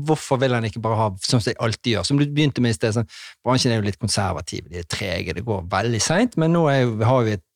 Hvorfor 0.08 0.40
vil 0.42 0.54
han 0.56 0.66
ikke 0.68 0.82
bare 0.84 0.98
ha 1.00 1.08
som 1.24 1.42
de 1.42 1.54
alltid 1.58 1.96
gjør? 1.96 2.08
Som 2.08 2.20
du 2.20 2.26
begynte 2.26 2.64
med 2.64 2.74
i 2.74 2.78
sted, 2.78 2.94
sånn, 2.96 3.08
bransjen 3.44 3.72
er 3.72 3.80
jo 3.80 3.86
litt 3.88 4.00
konservativ, 4.02 4.68
de 4.70 4.82
er 4.82 4.88
trege, 4.90 5.34
det 5.36 5.46
går 5.46 5.64
veldig 5.72 6.02
seint, 6.04 6.36
men 6.40 6.54
nå 6.54 6.66
jo, 6.70 6.92
har 7.08 7.26
vi 7.26 7.38
et 7.38 7.46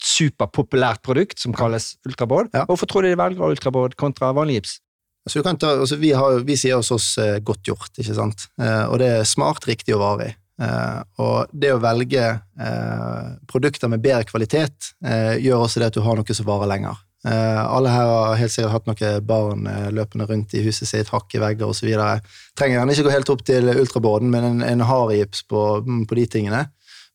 superpopulært 0.00 1.02
produkt 1.04 1.42
som 1.42 1.52
kalles 1.56 1.94
ultraboard. 2.08 2.52
Ja. 2.56 2.64
Hvorfor 2.68 2.88
tror 2.88 3.04
du 3.04 3.10
de 3.10 3.18
velger 3.20 3.52
ultraboard 3.52 3.96
kontra 4.00 4.32
vanlig 4.36 4.60
gips? 4.60 4.78
Altså, 5.26 5.40
du 5.40 5.44
kan 5.44 5.58
ta, 5.60 5.74
altså, 5.82 5.98
vi, 6.00 6.14
har, 6.16 6.38
vi 6.48 6.56
sier 6.56 6.78
hos 6.80 6.88
oss 6.94 7.10
eh, 7.20 7.38
godt 7.44 7.68
gjort, 7.68 7.90
ikke 8.00 8.16
sant? 8.16 8.46
Eh, 8.60 8.84
og 8.88 8.96
det 9.02 9.10
er 9.18 9.28
smart, 9.28 9.66
riktig 9.68 9.92
og 9.96 10.00
varig. 10.00 10.30
Eh, 10.60 11.00
og 11.24 11.52
det 11.56 11.74
å 11.74 11.80
velge 11.80 12.24
eh, 12.24 13.28
produkter 13.48 13.92
med 13.92 14.02
bedre 14.04 14.26
kvalitet 14.28 14.92
eh, 15.04 15.36
gjør 15.40 15.66
også 15.66 15.80
det 15.80 15.90
at 15.92 15.96
du 15.96 16.02
har 16.04 16.18
noe 16.18 16.36
som 16.36 16.48
varer 16.48 16.68
lenger. 16.72 17.04
Eh, 17.28 17.64
alle 17.76 17.92
her 17.92 18.08
har 18.08 18.38
helt 18.40 18.52
sikkert 18.52 18.72
hatt 18.72 18.86
noen 18.88 19.24
barn 19.28 19.66
eh, 19.68 19.88
løpende 19.92 20.24
rundt 20.30 20.54
i 20.56 20.62
huset 20.64 20.88
sitt, 20.88 21.10
i 21.10 21.42
vegger 21.42 21.68
osv. 21.68 21.90
Trenger 22.56 22.78
gjerne 22.78 22.96
ikke 22.96 23.06
gå 23.08 23.12
helt 23.12 23.32
opp 23.34 23.44
til 23.44 23.68
ultraborden, 23.74 24.30
men 24.32 24.46
en, 24.46 24.62
en 24.64 24.84
hardgips 24.88 25.44
på, 25.44 25.64
mm, 25.84 26.04
på 26.08 26.16
de 26.16 26.26
tingene. 26.38 26.64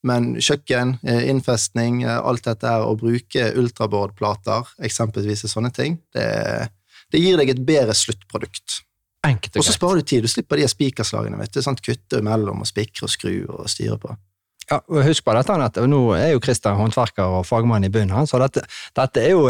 Men 0.05 0.35
kjøkken, 0.37 0.99
eh, 1.09 1.23
innfestning, 1.31 2.03
alt 2.05 2.45
dette 2.45 2.69
her, 2.69 2.85
å 2.85 2.97
bruke 2.99 3.49
ultraboardplater, 3.57 4.75
eksempelvis 4.85 5.47
sånne 5.49 5.73
ting, 5.73 5.97
det, 6.13 6.27
det 7.09 7.23
gir 7.23 7.41
deg 7.41 7.55
et 7.55 7.65
bedre 7.65 7.97
sluttprodukt. 7.97 8.83
Enkelt 9.25 9.55
og 9.57 9.63
Og 9.63 9.65
så 9.65 9.73
sparer 9.73 10.03
du 10.03 10.05
tid. 10.05 10.21
Du 10.21 10.29
slipper 10.29 10.61
de 10.61 10.69
spikerslagene. 10.69 11.39
vet 11.41 11.53
du, 11.55 11.61
sant? 11.65 11.81
Kutte 11.81 12.21
imellom 12.21 12.61
og 12.61 12.69
spikre 12.69 13.07
og 13.07 13.09
skru 13.09 13.33
og 13.47 13.65
styre 13.71 13.97
på. 13.97 14.13
Ja, 14.71 14.79
og 14.89 15.03
husk 15.05 15.25
bare 15.27 15.43
dette, 15.43 15.55
at 15.61 15.75
Nå 15.89 15.99
er 16.17 16.31
jo 16.33 16.39
Christer 16.41 16.73
håndverker 16.79 17.37
og 17.39 17.43
fagmann 17.45 17.85
i 17.85 17.91
bunnen, 17.93 18.15
han, 18.17 18.25
så 18.29 18.39
dette, 18.41 18.63
dette 18.97 19.21
er 19.21 19.35
jo 19.35 19.43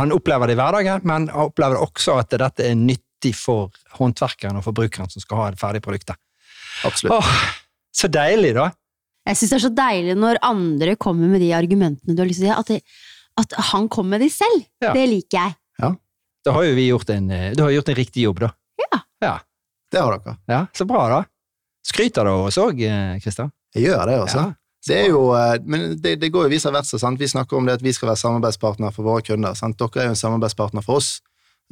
Han 0.00 0.12
opplever 0.12 0.50
det 0.50 0.56
i 0.56 0.58
hverdagen, 0.58 1.04
men 1.06 1.28
han 1.28 1.46
opplever 1.46 1.78
også 1.80 2.16
at 2.20 2.34
dette 2.34 2.66
er 2.66 2.74
nyttig 2.76 3.30
for 3.38 3.70
håndverkeren 3.96 4.58
og 4.58 4.64
forbrukeren 4.66 5.08
som 5.12 5.22
skal 5.22 5.38
ha 5.40 5.46
det 5.54 5.60
ferdige 5.60 5.86
produktet. 5.86 6.18
Absolutt. 6.84 7.14
Åh, 7.14 7.30
så 7.96 8.10
deilig, 8.12 8.52
da! 8.58 8.66
Jeg 9.26 9.38
syns 9.38 9.54
det 9.54 9.56
er 9.56 9.64
så 9.64 9.72
deilig 9.74 10.16
når 10.20 10.42
andre 10.44 10.96
kommer 11.00 11.30
med 11.32 11.40
de 11.42 11.48
argumentene 11.56 12.14
du 12.14 12.20
har 12.22 12.28
lyst 12.28 12.42
til 12.42 12.50
å 12.50 12.52
si, 12.52 12.58
at, 12.60 12.68
det, 12.74 12.82
at 13.40 13.56
han 13.72 13.88
kommer 13.88 14.18
med 14.18 14.26
de 14.26 14.28
selv. 14.34 14.66
Ja. 14.84 14.92
Det 14.94 15.06
liker 15.10 15.38
jeg. 15.40 15.56
Ja. 15.82 15.94
Da 16.46 16.54
har 16.58 16.66
jo 16.68 16.76
vi 16.76 16.90
gjort 16.90 17.10
en, 17.16 17.30
eh, 17.34 17.48
du 17.56 17.64
har 17.64 17.72
gjort 17.74 17.88
en 17.94 17.98
riktig 17.98 18.26
jobb, 18.26 18.44
da. 18.44 18.52
Ja. 18.84 19.00
Ja, 19.24 19.34
Det 19.90 20.02
har 20.02 20.18
dere. 20.18 20.36
ja 20.50 20.60
Så 20.76 20.84
bra, 20.86 21.06
da. 21.08 21.22
Skryter 21.86 22.26
du 22.26 22.30
av 22.34 22.44
oss 22.50 22.58
òg, 22.60 22.82
Christer? 23.22 23.48
Jeg 23.76 23.90
gjør 23.90 24.08
det, 24.08 24.20
altså. 24.24 24.44
Ja. 24.46 24.54
Det 24.86 24.96
er 25.00 25.08
jo, 25.10 25.22
eh, 25.34 25.56
men 25.66 25.96
det, 25.98 26.16
det 26.22 26.30
går 26.32 26.46
jo 26.46 26.52
vice 26.52 26.70
versa. 26.72 26.98
Sant? 27.00 27.20
Vi 27.20 27.28
snakker 27.28 27.58
om 27.58 27.66
det 27.66 27.78
at 27.80 27.84
vi 27.84 27.94
skal 27.94 28.12
være 28.12 28.22
samarbeidspartner 28.22 28.94
for 28.94 29.08
våre 29.08 29.24
kunder. 29.26 29.56
Sant? 29.58 29.78
Dere 29.80 30.04
er 30.04 30.10
jo 30.10 30.14
en 30.14 30.20
samarbeidspartner 30.20 30.84
for 30.86 31.00
oss, 31.00 31.16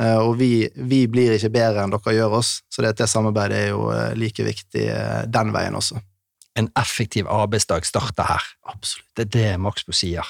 eh, 0.02 0.18
og 0.18 0.34
vi, 0.40 0.66
vi 0.74 1.04
blir 1.10 1.36
ikke 1.36 1.52
bedre 1.54 1.84
enn 1.84 1.94
dere 1.94 2.16
gjør 2.16 2.40
oss. 2.40 2.56
Så 2.72 2.82
det, 2.82 2.96
det 2.98 3.08
samarbeidet 3.10 3.60
er 3.60 3.70
jo 3.70 3.86
eh, 3.94 4.10
like 4.18 4.46
viktig 4.46 4.88
den 5.30 5.54
veien 5.54 5.78
også. 5.78 6.02
En 6.58 6.70
effektiv 6.78 7.30
arbeidsdag 7.30 7.86
starter 7.86 8.26
her. 8.30 8.50
Absolutt. 8.70 9.10
Det 9.14 9.28
er 9.28 9.32
det 9.38 9.62
Maxbo 9.62 9.94
sier. 9.94 10.26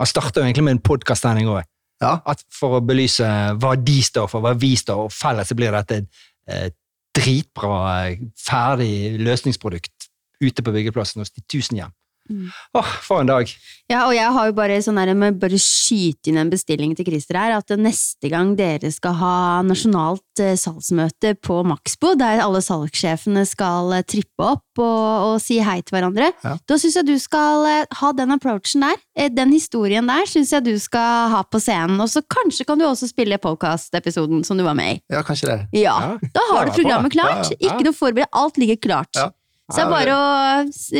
Han 0.00 0.10
starter 0.10 0.42
jo 0.42 0.48
egentlig 0.48 0.66
med 0.66 0.76
en 0.76 0.84
podkastsending 0.84 1.48
òg. 1.50 1.64
Ja, 2.02 2.18
For 2.52 2.76
å 2.76 2.82
belyse 2.84 3.24
hva 3.56 3.70
de 3.80 4.00
står 4.04 4.26
for, 4.28 4.44
hva 4.44 4.52
vi 4.58 4.74
står 4.76 5.06
for. 5.06 5.14
Felles 5.16 5.48
så 5.48 5.56
blir 5.56 5.72
dette 5.72 6.02
et 6.44 6.74
dritbra, 7.16 8.12
ferdig 8.36 9.16
løsningsprodukt 9.24 9.95
ute 10.42 10.62
på 10.66 10.74
byggeplassen 10.74 11.22
hos 11.24 11.30
de 11.34 11.44
tusen 11.50 11.78
hjem. 11.82 11.94
Mm. 12.26 12.48
Åh, 12.74 12.88
for 13.06 13.20
en 13.22 13.28
dag! 13.30 13.46
Ja, 13.86 14.00
og 14.08 14.12
jeg 14.16 14.26
har 14.34 14.46
jo 14.48 14.54
bare 14.56 14.80
sånn 14.82 14.96
her 14.98 15.12
med 15.14 15.36
bare 15.38 15.60
skyte 15.62 16.32
inn 16.32 16.40
en 16.42 16.48
bestilling 16.50 16.90
til 16.98 17.06
Christer 17.06 17.36
her, 17.38 17.52
at 17.54 17.70
neste 17.78 18.26
gang 18.32 18.56
dere 18.58 18.90
skal 18.90 19.14
ha 19.14 19.34
nasjonalt 19.62 20.42
eh, 20.42 20.56
salgsmøte 20.58 21.36
på 21.38 21.60
Maxbo, 21.70 22.16
der 22.18 22.42
alle 22.42 22.58
salgssjefene 22.66 23.44
skal 23.46 23.94
eh, 23.94 24.02
trippe 24.10 24.42
opp 24.42 24.82
og, 24.82 25.06
og 25.28 25.36
si 25.44 25.60
hei 25.62 25.76
til 25.86 25.94
hverandre, 26.00 26.32
Ja. 26.42 26.56
da 26.66 26.80
syns 26.82 26.98
jeg 26.98 27.06
du 27.06 27.14
skal 27.22 27.62
eh, 27.70 27.86
ha 28.00 28.10
den 28.18 28.34
approachen 28.34 28.82
der. 28.88 29.30
Den 29.38 29.54
historien 29.54 30.10
der 30.10 30.26
syns 30.26 30.50
jeg 30.50 30.66
du 30.66 30.74
skal 30.82 31.30
ha 31.30 31.44
på 31.46 31.62
scenen, 31.62 32.02
og 32.02 32.10
så 32.10 32.24
kanskje 32.26 32.66
kan 32.66 32.82
du 32.82 32.88
også 32.90 33.06
spille 33.14 33.38
podkast-episoden 33.38 34.42
som 34.42 34.58
du 34.58 34.66
var 34.66 34.74
med 34.74 34.96
i. 34.98 35.00
ja 35.14 35.22
kanskje 35.22 35.52
det. 35.54 35.60
Ja, 35.78 35.94
Ja, 36.02 36.30
da 36.34 36.42
har 36.50 36.66
du 36.66 36.74
programmet 36.74 37.14
klart. 37.14 37.54
Ikke 37.60 37.84
noe 37.86 37.94
forberedt, 37.94 38.34
alt 38.34 38.58
ligger 38.58 38.82
klart. 38.82 39.14
Ja. 39.14 39.30
Så 39.72 39.80
det 39.80 39.84
er 39.84 39.90
bare 39.90 40.14
å 40.14 40.26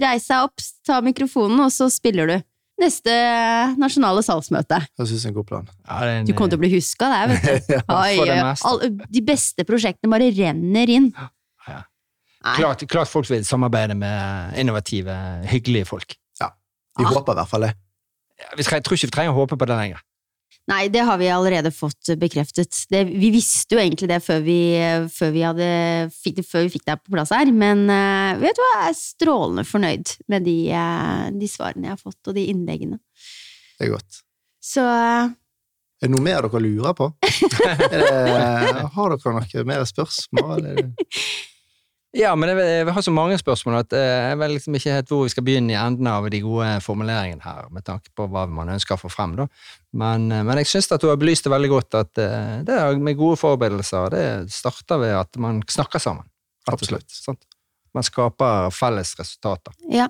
reise 0.02 0.26
seg 0.26 0.44
opp, 0.48 0.62
ta 0.86 1.00
mikrofonen, 1.04 1.60
og 1.62 1.70
så 1.74 1.86
spiller 1.92 2.26
du. 2.32 2.36
Neste 2.82 3.12
nasjonale 3.80 4.20
salgsmøte. 4.26 4.82
Det 4.98 5.06
synes 5.08 5.22
jeg 5.22 5.30
er 5.30 5.32
en 5.32 5.36
god 5.38 5.46
plan. 5.48 5.68
Ja, 5.86 5.94
er 6.02 6.10
en, 6.18 6.26
Du 6.28 6.34
kommer 6.36 6.52
til 6.52 6.58
å 6.58 6.64
bli 6.64 6.72
huska 6.74 7.08
der, 7.08 7.30
vet 7.32 7.46
du. 7.46 7.72
ja. 7.76 7.80
Oi, 7.94 8.82
det 8.90 9.06
de 9.16 9.22
beste 9.24 9.64
prosjektene 9.68 10.12
bare 10.12 10.28
renner 10.36 10.92
inn. 10.92 11.06
Ja. 11.16 11.30
Klart, 12.58 12.84
klart 12.90 13.10
folk 13.10 13.26
vil 13.30 13.42
samarbeide 13.48 13.96
med 13.98 14.58
innovative, 14.60 15.14
hyggelige 15.50 15.88
folk. 15.88 16.18
Ja. 16.42 16.50
Vi 16.98 17.06
Ah. 17.06 17.14
håper 17.16 17.32
i 17.32 17.40
hvert 17.40 17.50
fall 17.50 17.64
det. 17.66 17.72
Ja, 18.38 18.50
jeg 18.60 18.84
tror 18.84 18.94
ikke 18.98 19.08
vi 19.08 19.14
trenger 19.16 19.32
å 19.32 19.40
håpe 19.40 19.56
på 19.58 19.66
det 19.66 19.78
lenger. 19.80 20.02
Nei, 20.66 20.88
det 20.90 21.04
har 21.06 21.18
vi 21.20 21.28
allerede 21.30 21.70
fått 21.70 22.10
bekreftet. 22.18 22.74
Det, 22.90 23.04
vi 23.06 23.30
visste 23.30 23.76
jo 23.76 23.80
egentlig 23.82 24.08
det 24.10 24.18
før 24.24 24.40
vi, 24.42 24.58
før 25.14 25.30
vi, 25.34 25.44
hadde, 25.46 25.68
fikk, 26.10 26.40
det, 26.40 26.46
før 26.48 26.66
vi 26.66 26.72
fikk 26.74 26.86
deg 26.88 27.02
på 27.04 27.14
plass 27.14 27.30
her, 27.34 27.52
men 27.54 27.84
uh, 27.86 28.34
vet 28.40 28.58
du 28.58 28.62
hva, 28.64 28.70
jeg 28.74 28.90
er 28.90 28.98
strålende 28.98 29.66
fornøyd 29.68 30.14
med 30.32 30.46
de, 30.48 30.56
uh, 30.74 31.26
de 31.30 31.50
svarene 31.50 31.86
jeg 31.86 31.94
har 31.94 32.02
fått, 32.02 32.18
og 32.26 32.34
de 32.34 32.48
innleggene. 32.50 32.98
Det 33.78 33.86
er 33.86 33.94
godt. 33.94 34.22
Så 34.66 34.82
uh, 34.82 35.30
Er 35.30 36.08
det 36.08 36.14
noe 36.16 36.26
mer 36.26 36.48
dere 36.48 36.64
lurer 36.66 36.98
på? 36.98 37.12
det, 37.22 38.02
har 38.98 39.14
dere 39.14 39.36
noe 39.38 39.68
mer 39.70 39.86
spørsmål? 39.86 40.66
Ja, 42.14 42.30
men 42.38 42.48
jeg, 42.48 42.62
jeg 42.62 42.92
har 42.94 43.04
så 43.04 43.12
mange 43.12 43.36
spørsmål 43.40 43.80
at 43.80 43.94
eh, 43.96 44.28
jeg 44.30 44.38
vet 44.40 44.52
liksom 44.54 44.76
ikke 44.78 44.94
helt 44.94 45.10
hvor 45.10 45.24
vi 45.26 45.32
skal 45.34 45.44
begynne 45.44 45.74
i 45.74 45.78
enden 45.78 46.06
av 46.08 46.28
de 46.32 46.40
gode 46.44 46.68
formuleringene 46.84 47.44
her, 47.44 47.66
med 47.74 47.84
tanke 47.84 48.12
på 48.16 48.28
hva 48.30 48.46
man 48.48 48.70
ønsker 48.76 48.94
å 48.94 49.00
få 49.00 49.10
frem. 49.12 49.34
da. 49.36 49.48
Men, 49.92 50.30
eh, 50.32 50.44
men 50.46 50.62
jeg 50.62 50.70
syns 50.70 50.88
at 50.94 51.02
du 51.02 51.10
har 51.10 51.18
belyst 51.20 51.44
det 51.44 51.52
veldig 51.52 51.72
godt, 51.74 51.98
at 51.98 52.22
eh, 52.22 52.62
det 52.68 52.78
med 53.02 53.18
gode 53.18 53.40
forberedelser 53.42 54.08
det 54.14 54.24
starter 54.54 55.02
ved 55.02 55.16
at 55.18 55.42
man 55.42 55.60
snakker 55.66 56.02
sammen. 56.02 56.24
rett 56.66 56.80
og 56.80 56.88
slett, 56.88 57.04
Absolutt. 57.04 57.20
sant? 57.26 57.44
Man 57.96 58.04
skaper 58.04 58.72
felles 58.76 59.12
resultater. 59.18 59.76
ja. 59.90 60.08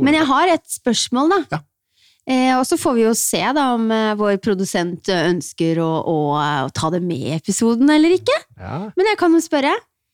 Men 0.00 0.14
jeg 0.14 0.26
har 0.28 0.54
et 0.54 0.66
spørsmål, 0.68 1.30
da. 1.32 1.42
Ja. 1.56 1.62
Eh, 2.30 2.52
og 2.54 2.62
så 2.68 2.78
får 2.78 2.94
vi 2.94 3.02
jo 3.02 3.12
se 3.18 3.40
da 3.56 3.72
om 3.74 3.88
eh, 3.90 4.12
vår 4.18 4.36
produsent 4.44 5.08
ønsker 5.10 5.80
å, 5.82 5.90
å, 6.06 6.18
å 6.38 6.68
ta 6.74 6.90
det 6.94 7.00
med 7.02 7.24
i 7.32 7.32
episoden 7.34 7.90
eller 7.90 8.14
ikke. 8.14 8.36
ja. 8.60 8.84
Men 8.94 9.10
jeg 9.10 9.18
kan 9.18 9.34
jo 9.34 9.40
spørre, 9.42 9.72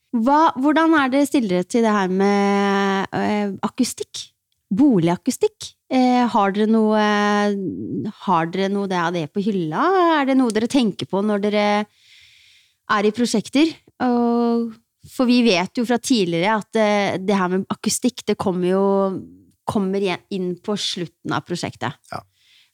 hva, 0.09 0.39
hvordan 0.57 0.95
er 0.97 1.11
det 1.13 1.27
stiller 1.29 1.65
til 1.69 1.85
det 1.85 1.93
her 1.93 2.09
med 2.09 3.13
eh, 3.13 3.51
akustikk? 3.65 4.25
Boligakustikk? 4.69 5.71
Eh, 5.89 6.25
har 6.29 6.53
dere 6.53 6.69
noe 6.69 7.01
Har 8.25 8.49
dere 8.53 8.67
noe 8.69 8.89
av 8.93 9.13
det 9.15 9.25
på 9.33 9.41
hylla? 9.41 9.85
Er 10.19 10.29
det 10.29 10.37
noe 10.37 10.53
dere 10.53 10.69
tenker 10.69 11.09
på 11.09 11.21
når 11.25 11.45
dere 11.45 11.65
er 12.89 13.05
i 13.05 13.13
prosjekter? 13.13 13.73
Og, 14.05 14.71
for 15.09 15.29
vi 15.29 15.43
vet 15.45 15.77
jo 15.77 15.85
fra 15.85 15.97
tidligere 16.01 16.57
at 16.57 16.69
det, 16.73 16.89
det 17.25 17.37
her 17.37 17.53
med 17.53 17.69
akustikk, 17.69 18.25
det 18.25 18.37
kommer 18.37 18.69
jo 18.73 18.85
kommer 19.69 20.01
inn 20.33 20.55
på 20.65 20.73
slutten 20.73 21.33
av 21.35 21.45
prosjektet. 21.45 21.97
Ja. 22.09 22.23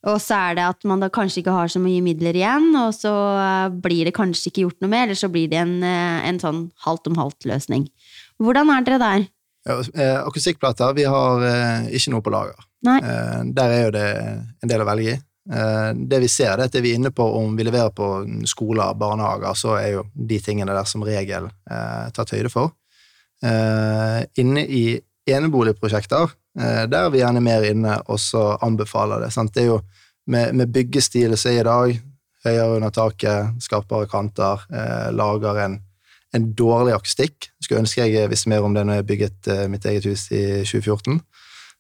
Og 0.06 0.20
så 0.22 0.38
er 0.38 0.58
det 0.60 0.66
at 0.68 0.86
man 0.86 1.02
da 1.02 1.10
kanskje 1.14 1.42
ikke 1.42 1.54
har 1.56 1.72
så 1.72 1.82
mye 1.82 2.04
midler 2.06 2.38
igjen, 2.38 2.70
og 2.78 2.92
så 2.94 3.14
eh, 3.42 3.78
blir 3.82 4.06
det 4.06 4.14
kanskje 4.18 4.52
ikke 4.52 4.66
gjort 4.68 4.84
noe 4.86 4.92
mer, 4.92 5.08
eller 5.08 5.18
så 5.18 5.32
blir 5.34 5.50
det 5.50 5.62
en, 5.64 5.80
eh, 5.82 6.28
en 6.30 6.42
sånn 6.42 6.60
halvt 6.86 7.10
om 7.10 7.18
halvt-løsning. 7.24 7.88
Hvordan 8.44 8.70
er 8.70 8.86
dere 8.86 9.02
der? 9.02 9.26
Ja, 9.66 9.80
eh, 9.82 10.20
akustikkplater, 10.22 10.94
vi 10.98 11.08
har 11.10 11.46
ikke 11.90 12.14
noe 12.14 12.26
på 12.26 12.34
lager. 12.34 12.68
Nei. 12.86 13.00
Der 13.58 13.72
er 13.74 13.80
jo 13.88 13.94
det 13.96 14.10
en 14.62 14.70
del 14.70 14.84
å 14.84 14.86
velge 14.86 15.16
i. 15.16 15.22
Det 15.46 16.20
vi 16.22 16.28
ser, 16.30 16.54
det 16.58 16.68
er 16.68 16.70
at 16.70 16.76
er 16.78 16.84
vi 16.86 16.92
inne 16.98 17.10
på 17.14 17.26
om 17.40 17.56
vi 17.58 17.66
leverer 17.66 17.90
på 17.98 18.10
skoler, 18.50 18.94
barnehager, 18.98 19.58
så 19.58 19.74
er 19.80 19.88
jo 19.96 20.04
de 20.14 20.38
tingene 20.42 20.74
der 20.74 20.86
som 20.90 21.02
regel 21.06 21.50
tatt 21.66 22.34
høyde 22.36 22.52
for. 22.54 22.76
Inne 23.42 24.66
i 24.70 24.84
eneboligprosjekter, 25.34 26.34
der 26.56 27.02
er 27.02 27.10
vi 27.12 27.20
gjerne 27.20 27.42
mer 27.44 27.66
inne 27.68 27.98
og 28.08 28.20
så 28.24 28.54
anbefaler 28.64 29.26
det. 29.26 29.34
Sant? 29.36 29.52
Det 29.56 29.66
er 29.66 29.74
jo 29.74 29.80
med, 30.32 30.56
med 30.56 30.72
byggestilen 30.74 31.38
som 31.38 31.52
er 31.52 31.60
i 31.60 31.66
dag, 31.68 31.98
høyere 32.46 32.78
under 32.78 32.94
taket, 32.94 33.56
skarpere 33.64 34.10
kanter, 34.10 34.66
eh, 34.74 35.10
lager 35.16 35.62
en, 35.66 35.80
en 36.36 36.52
dårlig 36.58 36.96
akustikk. 36.96 37.50
Skulle 37.62 37.84
ønske 37.84 38.06
jeg 38.06 38.30
visste 38.32 38.52
mer 38.52 38.66
om 38.66 38.76
det 38.76 38.86
når 38.86 39.02
jeg 39.02 39.10
bygget 39.12 39.50
eh, 39.54 39.66
mitt 39.72 39.86
eget 39.90 40.08
hus 40.10 40.28
i 40.32 40.44
2014. 40.66 41.20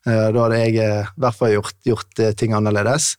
Eh, 0.05 0.25
da 0.33 0.45
hadde 0.45 0.63
jeg 0.63 0.79
eh, 0.81 1.05
i 1.05 1.21
hvert 1.21 1.37
fall 1.37 1.55
gjort, 1.55 1.77
gjort 1.85 2.23
eh, 2.23 2.33
ting 2.37 2.57
annerledes. 2.57 3.13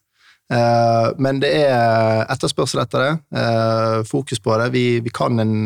Eh, 0.53 1.09
men 1.23 1.41
det 1.43 1.53
er 1.65 2.27
etterspørsel 2.31 2.83
etter 2.83 3.03
det, 3.03 3.15
eh, 3.39 4.03
fokus 4.07 4.43
på 4.43 4.59
det. 4.63 4.71
Vi, 4.75 4.87
vi 5.03 5.15
kan 5.15 5.43
en 5.43 5.57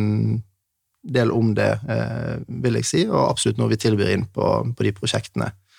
del 1.01 1.33
om 1.33 1.55
det, 1.57 1.73
eh, 1.89 2.37
vil 2.65 2.81
jeg 2.81 2.89
si, 2.89 3.03
og 3.09 3.31
absolutt 3.31 3.61
noe 3.61 3.73
vi 3.73 3.81
tilbyr 3.81 4.13
inn 4.13 4.29
på, 4.33 4.53
på 4.77 4.85
de 4.85 4.93
prosjektene 4.97 5.49
eh, 5.49 5.70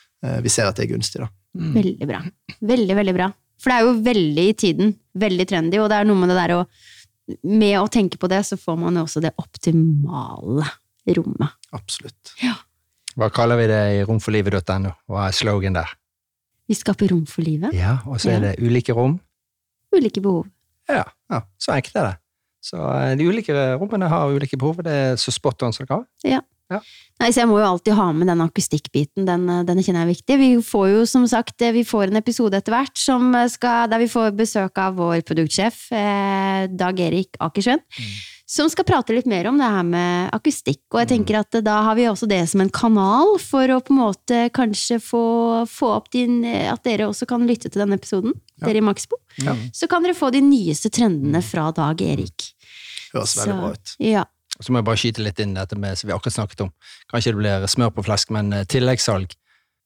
vi 0.43 0.49
ser 0.53 0.67
at 0.69 0.75
det 0.77 0.85
er 0.85 0.91
gunstig. 0.93 1.21
da. 1.23 1.29
Mm. 1.57 1.73
Veldig 1.75 2.07
bra. 2.07 2.21
Veldig, 2.61 2.95
veldig 2.95 3.13
bra. 3.17 3.27
For 3.61 3.69
det 3.71 3.77
er 3.77 3.85
jo 3.87 3.93
veldig 4.05 4.43
i 4.49 4.53
tiden. 4.57 4.93
Veldig 5.21 5.45
trendy, 5.49 5.77
og 5.81 5.89
det 5.91 5.97
er 5.99 6.05
noe 6.09 6.17
med 6.21 6.29
det 6.33 6.37
der 6.39 6.55
å 6.59 6.65
Med 7.47 7.77
å 7.79 7.87
tenke 7.87 8.17
på 8.19 8.27
det, 8.27 8.41
så 8.43 8.57
får 8.59 8.75
man 8.81 8.95
jo 8.97 9.03
også 9.05 9.21
det 9.23 9.29
optimale 9.39 10.65
rommet. 11.15 11.53
Absolutt. 11.71 12.33
Ja. 12.43 12.55
Hva 13.15 13.29
kaller 13.31 13.57
vi 13.59 13.67
det 13.69 13.81
i 13.99 14.01
romforlivet.no? 14.07 14.91
Hva 15.07 15.27
er 15.29 15.35
slogan 15.35 15.73
der? 15.77 15.93
Vi 16.67 16.75
skaper 16.75 17.11
rom 17.11 17.25
for 17.29 17.43
livet. 17.45 17.73
Ja, 17.75 17.99
og 18.07 18.19
så 18.19 18.31
er 18.31 18.33
Ja. 18.33 18.39
det 18.51 18.59
ulike 18.59 18.93
rom. 18.95 19.19
Ulike 19.95 20.21
behov. 20.21 20.47
Ja, 20.89 21.03
Ja. 21.29 21.41
så 21.59 21.71
enkelt 21.73 21.95
er 21.95 22.03
det. 22.11 22.17
Så 22.63 22.77
eh, 22.77 23.15
de 23.15 23.23
ulike 23.27 23.53
rommene 23.79 24.07
har 24.09 24.29
ulike 24.31 24.57
behov, 24.57 24.77
og 24.79 24.83
det 24.83 24.91
er 24.93 25.15
så 25.15 25.31
spot 25.31 25.63
on 25.63 25.73
som 25.73 25.85
det 25.85 25.89
kan 25.89 26.05
være. 26.71 26.81
Nei, 27.21 27.29
så 27.29 27.43
jeg 27.43 27.49
må 27.51 27.59
jo 27.59 27.67
alltid 27.67 27.93
ha 27.99 28.07
med 28.17 28.27
den 28.31 28.41
akustikkbiten, 28.41 29.25
den, 29.27 29.43
eh, 29.49 29.63
den 29.67 29.77
kjenner 29.83 30.01
jeg 30.01 30.07
er 30.07 30.13
viktig. 30.15 30.37
Vi 30.41 30.49
får 30.65 30.87
jo 30.89 31.05
som 31.05 31.27
sagt 31.29 31.61
eh, 31.61 31.73
vi 31.75 31.83
får 31.85 32.09
en 32.09 32.17
episode 32.21 32.57
etter 32.57 32.73
hvert 32.73 32.97
som 32.97 33.29
eh, 33.35 33.47
der 33.61 34.01
vi 34.01 34.09
får 34.09 34.31
besøk 34.37 34.77
av 34.81 34.95
vår 34.97 35.21
produktsjef, 35.27 35.83
eh, 35.93 36.67
Dag 36.71 36.99
Erik 36.99 37.37
Akersjøen, 37.39 37.81
som 38.51 38.67
skal 38.67 38.83
prate 38.89 39.13
litt 39.15 39.29
mer 39.29 39.47
om 39.47 39.57
det 39.61 39.69
her 39.69 39.85
med 39.87 40.33
akustikk. 40.35 40.81
Og 40.91 40.99
jeg 41.03 41.11
tenker 41.13 41.37
at 41.39 41.55
da 41.63 41.77
har 41.85 41.95
vi 41.95 42.09
også 42.09 42.27
det 42.27 42.41
som 42.51 42.63
en 42.65 42.73
kanal 42.73 43.37
for 43.39 43.69
å 43.71 43.79
på 43.79 43.93
en 43.93 44.01
måte 44.01 44.41
kanskje 44.51 44.97
få, 44.99 45.21
få 45.71 45.93
opp 45.95 46.09
din 46.11 46.41
At 46.43 46.83
dere 46.83 47.07
også 47.07 47.27
kan 47.29 47.45
lytte 47.47 47.69
til 47.71 47.79
denne 47.85 47.95
episoden, 47.95 48.33
Ja. 48.59 48.67
dere 48.67 48.81
i 48.81 48.85
Maxbo. 48.85 49.17
Ja. 49.39 49.55
Så 49.71 49.87
kan 49.87 50.03
dere 50.03 50.17
få 50.17 50.31
de 50.33 50.41
nyeste 50.43 50.91
trendene 50.91 51.39
fra 51.45 51.69
Dag 51.71 52.01
Erik. 52.01 52.51
Høres 53.13 53.37
veldig 53.39 53.55
bra 53.61 53.71
ut. 53.71 53.95
Ja. 54.03 54.25
Så 54.61 54.71
må 54.71 54.81
jeg 54.81 54.89
bare 54.89 55.01
skyte 55.01 55.25
litt 55.25 55.41
inn 55.41 55.57
dette 55.57 55.77
med, 55.79 55.97
som 55.97 56.09
vi 56.09 56.15
akkurat 56.15 56.37
snakket 56.37 56.65
om. 56.67 56.73
Kanskje 57.11 57.33
det 57.33 57.41
blir 57.41 57.69
smør 57.71 57.93
på 57.95 58.05
flesk, 58.07 58.33
men 58.35 58.53
eh, 58.55 58.67
tilleggssalg. 58.69 59.33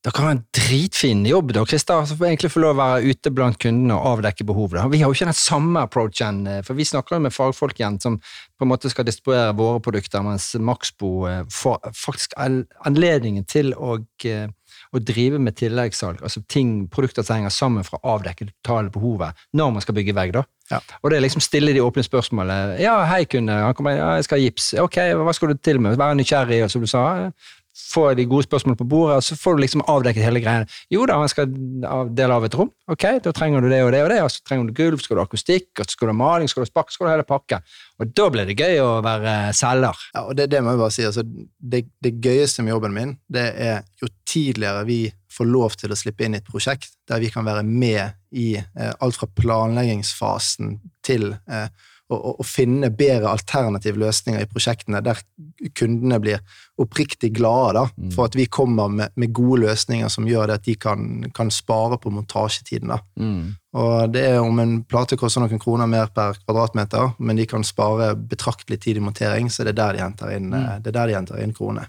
Dere 0.06 0.22
har 0.22 0.36
en 0.36 0.42
dritfin 0.54 1.24
jobb, 1.26 1.50
da, 1.56 1.64
Christer. 1.66 2.04
Får 2.06 2.28
egentlig 2.28 2.52
få 2.54 2.62
lov 2.62 2.76
å 2.76 2.78
være 2.78 3.10
ute 3.10 3.32
blant 3.34 3.58
kundene 3.58 3.96
og 3.96 4.20
avdekke 4.20 4.46
behovet. 4.46 4.84
Vi 4.94 5.00
har 5.02 5.10
jo 5.10 5.18
ikke 5.18 5.32
den 5.32 5.38
samme 5.40 5.82
approachen, 5.88 6.44
eh, 6.46 6.60
for 6.68 6.78
vi 6.78 6.86
snakker 6.86 7.18
jo 7.18 7.24
med 7.26 7.34
fagfolk 7.34 7.80
igjen 7.80 7.98
som 8.04 8.20
på 8.20 8.68
en 8.68 8.70
måte 8.70 8.92
skal 8.94 9.08
distribuere 9.08 9.56
våre 9.58 9.82
produkter, 9.82 10.22
mens 10.22 10.52
Maxbo 10.62 11.10
eh, 11.32 11.42
får 11.50 11.90
faktisk 11.98 12.38
anledningen 12.38 13.48
til 13.50 13.74
å, 13.74 13.98
å 13.98 15.02
drive 15.02 15.42
med 15.42 15.58
tilleggssalg, 15.58 16.22
altså 16.22 16.44
ting, 16.46 16.84
produkter 16.94 17.26
som 17.26 17.40
henger 17.40 17.56
sammen 17.58 17.88
for 17.88 17.98
å 17.98 18.20
avdekke 18.20 18.52
det 18.52 18.54
totale 18.60 18.94
behovet 18.94 19.48
når 19.58 19.74
man 19.74 19.88
skal 19.88 19.98
bygge 19.98 20.14
vegg. 20.14 20.38
da. 20.38 20.46
Ja. 20.72 20.80
Og 21.04 21.12
det 21.12 21.20
er 21.20 21.26
liksom 21.26 21.44
stille 21.46 21.76
de 21.76 21.84
åpne 21.84 22.06
spørsmålene. 22.06 22.80
Ja, 22.82 22.98
hei, 23.10 23.26
kunde. 23.30 23.54
Han 23.54 23.76
kommer, 23.78 23.98
ja, 23.98 24.16
jeg 24.18 24.26
skal 24.26 24.40
ha 24.40 24.48
gips. 24.48 24.72
Ok, 24.82 24.98
hva 25.20 25.36
skal 25.38 25.54
du 25.54 25.62
til 25.62 25.82
med? 25.84 26.00
Være 26.00 26.18
nysgjerrig, 26.18 26.64
og 26.66 26.74
som 26.74 26.82
du 26.82 26.90
sa. 26.90 27.06
Få 27.76 28.06
de 28.16 28.24
gode 28.24 28.46
spørsmålene 28.48 28.80
på 28.80 28.88
bordet, 28.88 29.18
og 29.20 29.24
så 29.28 29.36
får 29.36 29.58
du 29.58 29.62
liksom 29.66 29.84
avdekket 29.92 30.24
hele 30.24 30.40
greia. 30.40 30.64
Jo 30.94 31.04
da, 31.10 31.18
han 31.20 31.30
skal 31.30 31.52
dele 32.16 32.38
av 32.38 32.48
et 32.48 32.56
rom. 32.56 32.70
Ok, 32.92 33.04
da 33.26 33.34
trenger 33.36 33.62
du 33.62 33.68
det 33.68 33.82
og 33.84 33.92
det 33.92 34.00
og 34.06 34.10
det. 34.14 34.22
Og 34.24 34.32
så 34.32 34.46
trenger 34.48 34.70
du 34.70 34.78
gulv, 34.78 35.04
skal 35.04 35.20
du 35.20 35.22
ha 35.22 35.28
akustikk, 35.28 35.68
og 35.84 35.92
skal 35.92 36.08
du 36.08 36.14
ha 36.14 36.18
maling, 36.22 36.50
skal 36.50 36.64
du 36.64 36.66
ha 36.66 36.72
spark, 36.72 36.94
skal 36.96 37.06
du 37.06 37.12
ha 37.12 37.18
hele 37.18 37.28
pakken. 37.28 37.68
Og 38.00 38.16
da 38.16 38.30
blir 38.32 38.48
det 38.48 38.56
gøy 38.58 38.80
å 38.80 38.90
være 39.06 39.36
selger. 39.60 40.08
Ja, 40.16 40.24
og 40.24 40.40
det, 40.40 40.48
det 40.56 40.64
må 40.64 40.74
jeg 40.74 40.82
bare 40.86 40.96
si. 40.96 41.06
Altså, 41.10 41.26
det, 41.76 41.84
det 42.04 42.16
gøyeste 42.24 42.64
med 42.64 42.78
jobben 42.78 42.96
min, 42.96 43.14
det 43.28 43.46
er 43.68 43.84
jo 44.02 44.10
tidligere 44.24 44.88
vi 44.88 45.02
får 45.36 45.50
lov 45.52 45.76
til 45.80 45.92
å 45.92 45.98
slippe 46.00 46.26
inn 46.26 46.36
i 46.38 46.42
et 46.42 46.48
prosjekt 46.48 46.96
der 47.10 47.20
vi 47.24 47.30
kan 47.34 47.46
være 47.48 47.64
med 47.68 48.16
i 48.36 48.54
eh, 48.58 48.94
alt 49.00 49.18
fra 49.20 49.28
planleggingsfasen 49.36 50.80
til 51.06 51.34
eh, 51.48 51.68
å, 52.10 52.16
å, 52.16 52.32
å 52.42 52.46
finne 52.46 52.92
bedre 52.94 53.32
alternative 53.34 53.98
løsninger 53.98 54.44
i 54.44 54.48
prosjektene, 54.50 55.00
der 55.02 55.18
kundene 55.74 56.20
blir 56.22 56.44
oppriktig 56.82 57.32
glade 57.34 57.80
da, 57.80 57.86
Mm. 57.98 58.12
for 58.14 58.26
at 58.30 58.36
vi 58.38 58.46
kommer 58.46 58.88
med, 58.94 59.10
med 59.16 59.34
gode 59.34 59.64
løsninger 59.64 60.08
som 60.14 60.28
gjør 60.30 60.48
det 60.52 60.58
at 60.60 60.68
de 60.68 60.76
kan, 60.76 61.08
kan 61.34 61.50
spare 61.50 61.98
på 61.98 62.12
montasjetiden. 62.14 62.92
da. 62.94 63.00
Og 63.74 64.12
det 64.14 64.22
er 64.30 64.38
om 64.44 64.60
en 64.62 64.84
plate 64.84 65.18
koster 65.18 65.42
noen 65.42 65.60
kroner 65.60 65.88
mer 65.90 66.08
per 66.14 66.38
kvadratmeter, 66.46 67.16
men 67.20 67.36
de 67.42 67.48
kan 67.50 67.64
spare 67.66 68.14
betraktelig 68.16 68.82
tid 68.86 68.98
i 68.98 69.04
montering, 69.08 69.50
så 69.50 69.64
det 69.66 69.74
er 69.74 69.82
der 69.82 69.94
de 69.98 70.04
henter 70.06 70.36
inn, 70.38 70.52
Mm. 70.54 70.84
det 70.84 70.94
der 70.94 71.08
de 71.08 71.42
inn 71.44 71.54
kronene. 71.58 71.88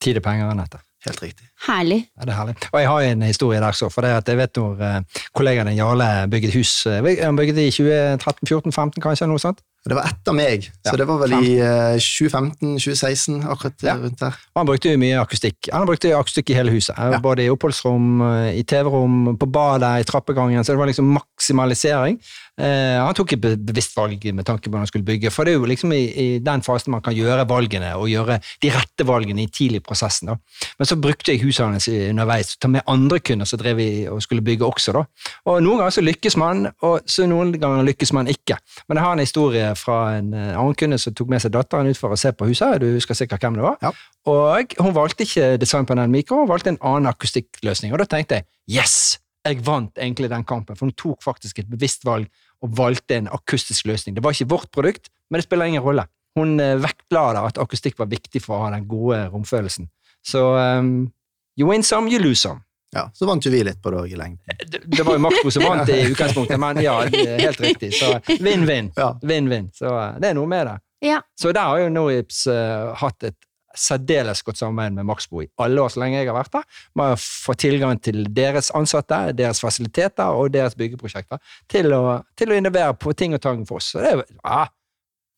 Tid 0.00 0.16
er 0.16 0.20
penger, 0.24 0.48
Anette. 0.50 0.80
Helt 1.02 1.22
riktig. 1.22 1.48
Herlig. 1.66 1.98
Ja, 2.14 2.26
det 2.26 2.32
er 2.32 2.38
herlig. 2.38 2.54
Og 2.70 2.80
jeg 2.80 2.88
har 2.88 3.06
en 3.10 3.22
historie 3.26 3.60
der 3.60 3.74
så, 3.74 3.88
for 3.90 4.06
det 4.06 4.12
at 4.20 4.28
jeg 4.28 4.38
vet 4.38 4.60
når 4.60 4.82
eh, 4.86 5.22
kollegaen 5.34 5.70
din 5.72 5.80
Jarle 5.80 6.08
bygget 6.30 6.54
hus 6.54 6.86
eh, 6.86 7.08
Han 7.24 7.36
bygget 7.36 7.58
det 7.58 7.66
i 7.70 7.74
2013-14-15, 7.74 9.02
kanskje, 9.02 9.26
noe 9.26 9.42
sånt? 9.42 9.64
Det 9.82 9.96
var 9.98 10.04
etter 10.06 10.32
meg, 10.36 10.68
Ja, 10.84 10.90
så 10.92 10.96
det 10.96 11.06
var 11.08 11.18
vel 11.18 11.32
i 11.42 11.56
uh, 11.58 11.96
2015-2016, 11.98 13.40
akkurat 13.50 13.82
Ja. 13.82 13.94
rundt 13.98 14.18
der. 14.20 14.36
Og 14.54 14.60
han 14.60 14.66
brukte 14.66 14.92
jo 14.92 14.98
mye 14.98 15.18
akustikk. 15.20 15.68
Han 15.72 15.86
brukte 15.86 16.12
akustikk 16.16 16.50
i 16.50 16.54
hele 16.54 16.70
huset. 16.70 16.94
eh, 16.98 17.10
Ja. 17.12 17.18
Både 17.18 17.42
i 17.44 17.48
oppholdsrom, 17.50 18.20
eh, 18.22 18.58
i 18.58 18.62
TV-rom, 18.62 19.36
på 19.38 19.46
badet, 19.50 20.00
i 20.00 20.04
trappegangen. 20.04 20.62
Så 20.64 20.72
det 20.72 20.78
var 20.78 20.86
liksom 20.86 21.18
maksimalisering. 21.18 22.18
Eh, 22.60 22.98
han 23.00 23.14
tok 23.14 23.32
et 23.32 23.40
bevisst 23.40 23.96
valg 23.96 24.22
med 24.34 24.44
tanke 24.44 24.68
på 24.68 24.70
hva 24.72 24.78
han 24.78 24.86
skulle 24.86 25.04
bygge. 25.04 25.30
For 25.32 25.44
det 25.44 25.54
er 25.54 25.58
jo 25.58 25.64
liksom 25.66 25.92
i, 25.92 26.02
i 26.36 26.38
den 26.38 26.60
fasen 26.62 26.90
man 26.92 27.00
kan 27.00 27.14
gjøre 27.14 27.46
valgene, 27.48 27.94
og 27.96 28.08
gjøre 28.08 28.40
de 28.62 28.70
rette 28.70 29.04
valgene 29.08 29.42
i 29.42 29.46
tidlig 29.48 29.82
prosessen. 29.82 30.26
da. 30.28 30.36
Men 30.78 30.86
så 30.86 30.96
brukte 31.00 31.32
jeg 31.32 31.40
huset 31.42 31.64
hans 31.66 31.88
underveis, 31.88 32.56
ta 32.58 32.68
med 32.68 32.82
andre 32.86 33.18
kunder 33.20 33.46
som 33.46 33.58
drev 33.58 33.80
i, 33.80 34.06
og 34.06 34.22
skulle 34.22 34.42
bygge 34.42 34.62
også. 34.64 34.92
da. 34.92 35.04
Og 35.46 35.62
noen 35.62 35.78
ganger 35.78 35.90
så 35.90 36.04
lykkes 36.04 36.36
man, 36.36 36.68
og 36.82 37.00
så 37.06 37.26
noen 37.26 37.52
ganger 37.58 37.84
lykkes 37.84 38.12
man 38.12 38.26
ikke. 38.28 38.58
Men 38.88 38.96
jeg 38.98 39.04
har 39.04 39.12
en 39.12 39.18
historie 39.18 39.71
fra 39.78 39.98
en 40.18 40.32
eh, 40.36 40.52
annen 40.58 40.76
kunde 40.78 40.98
som 41.00 41.14
tok 41.16 41.30
med 41.32 41.42
seg 41.44 41.54
datteren 41.54 41.90
ut 41.90 41.98
for 41.98 42.14
å 42.14 42.18
se 42.18 42.32
på 42.36 42.48
huset. 42.50 42.78
Du 42.82 42.88
husker 42.94 43.16
sikkert 43.18 43.44
hvem 43.44 43.58
det 43.58 43.64
var. 43.64 43.76
Ja. 43.82 43.92
Og 44.30 44.76
hun 44.78 44.94
valgte 44.96 45.26
ikke 45.26 45.56
designpanel 45.60 46.10
mikro, 46.12 46.42
hun 46.42 46.50
valgte 46.50 46.74
en 46.74 46.80
annen 46.80 47.10
akustikkløsning. 47.10 47.94
Og 47.94 48.02
da 48.02 48.08
tenkte 48.10 48.40
jeg 48.40 48.80
yes! 48.80 49.18
Jeg 49.42 49.58
vant 49.66 49.96
egentlig 49.98 50.28
den 50.30 50.44
kampen, 50.46 50.78
for 50.78 50.86
hun 50.86 50.94
tok 50.94 51.24
faktisk 51.24 51.58
et 51.58 51.70
bevisst 51.70 52.04
valg 52.06 52.28
og 52.62 52.76
valgte 52.78 53.16
en 53.18 53.30
akustisk 53.34 53.88
løsning. 53.90 54.14
Det 54.14 54.22
var 54.22 54.36
ikke 54.36 54.52
vårt 54.52 54.70
produkt, 54.70 55.10
men 55.30 55.40
det 55.40 55.48
spiller 55.48 55.66
ingen 55.66 55.82
rolle. 55.82 56.04
Hun 56.38 56.60
eh, 56.62 56.76
vektla 56.80 57.24
da 57.36 57.46
at 57.48 57.58
akustikk 57.60 57.98
var 57.98 58.10
viktig 58.12 58.42
for 58.44 58.56
å 58.56 58.66
ha 58.66 58.70
den 58.76 58.86
gode 58.88 59.24
romfølelsen. 59.32 59.90
Så 60.22 60.44
um, 60.54 61.10
you 61.58 61.66
win 61.68 61.82
some, 61.82 62.06
you 62.12 62.22
lose 62.22 62.40
some. 62.40 62.62
Ja, 62.92 63.06
Så 63.16 63.26
vant 63.26 63.44
jo 63.46 63.50
vi 63.52 63.62
litt 63.64 63.78
på 63.82 63.90
det 63.92 64.00
òg 64.02 64.10
i 64.12 64.18
lengden. 64.20 64.58
Det, 64.68 64.82
det 64.84 65.04
var 65.06 65.16
jo 65.16 65.22
Maxbo 65.24 65.50
som 65.54 65.64
vant 65.64 65.88
i 65.88 66.02
utgangspunktet, 66.10 66.58
men 66.60 66.80
ja, 66.84 66.98
helt 67.08 67.62
riktig. 67.64 67.94
Så 67.96 68.10
vinn-vinn. 68.44 68.90
Ja. 68.98 69.14
Vinn-vinn. 69.22 69.70
Så 69.76 69.88
eh, 69.88 70.18
det 70.20 70.32
er 70.32 70.36
noe 70.36 70.50
med 70.50 70.68
det. 70.68 70.76
Ja. 71.08 71.22
Så 71.40 71.54
der 71.56 71.70
har 71.70 71.80
jo 71.80 71.88
Norips 71.90 72.44
uh, 72.52 72.92
hatt 73.00 73.24
et 73.26 73.38
særdeles 73.72 74.42
godt 74.44 74.60
samarbeid 74.60 74.98
med 74.98 75.08
Maxbo 75.08 75.40
i 75.40 75.48
alle 75.64 75.80
år 75.80 75.88
så 75.94 76.02
lenge 76.02 76.18
jeg 76.20 76.28
har 76.28 76.36
vært 76.36 76.52
der. 76.52 76.66
Vi 76.92 77.06
har 77.08 77.16
fått 77.22 77.62
tilgang 77.64 78.02
til 78.04 78.26
deres 78.36 78.68
ansatte, 78.76 79.22
deres 79.38 79.62
fasiliteter 79.64 80.36
og 80.36 80.52
deres 80.52 80.76
byggeprosjekter 80.76 81.40
til 81.72 81.88
å, 81.96 82.20
til 82.36 82.52
å 82.52 82.58
innovere 82.60 82.92
på 83.00 83.16
ting 83.16 83.32
og 83.32 83.40
tang 83.42 83.64
for 83.66 83.80
oss. 83.80 83.94
Så 83.94 84.04
det 84.04 84.12
er, 84.12 84.24
ja, 84.44 84.66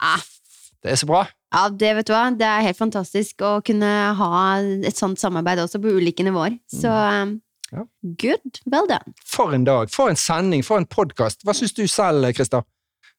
Ah. 0.03 0.19
Det 0.85 0.92
er 0.92 1.01
så 1.01 1.09
bra. 1.09 1.23
Ja, 1.55 1.64
det 1.73 1.94
vet 1.97 2.09
du 2.11 2.12
hva. 2.12 2.27
Det 2.37 2.44
er 2.44 2.66
helt 2.66 2.79
fantastisk 2.79 3.40
å 3.47 3.57
kunne 3.64 3.90
ha 4.18 4.44
et 4.85 4.99
sånt 4.99 5.20
samarbeid 5.23 5.62
også 5.62 5.81
på 5.81 5.94
ulike 5.97 6.27
nivåer. 6.27 6.59
Så 6.68 6.92
um, 6.92 7.38
Ja. 7.73 7.87
good. 8.20 8.61
Well 8.68 8.87
done. 8.90 9.14
For 9.25 9.55
en 9.57 9.64
dag, 9.64 9.88
for 9.90 10.12
en 10.12 10.20
sending, 10.20 10.62
for 10.66 10.79
en 10.83 10.87
podkast. 10.87 11.40
Hva 11.47 11.55
syns 11.57 11.73
du 11.75 11.87
selv, 11.88 12.27
Christer? 12.37 12.66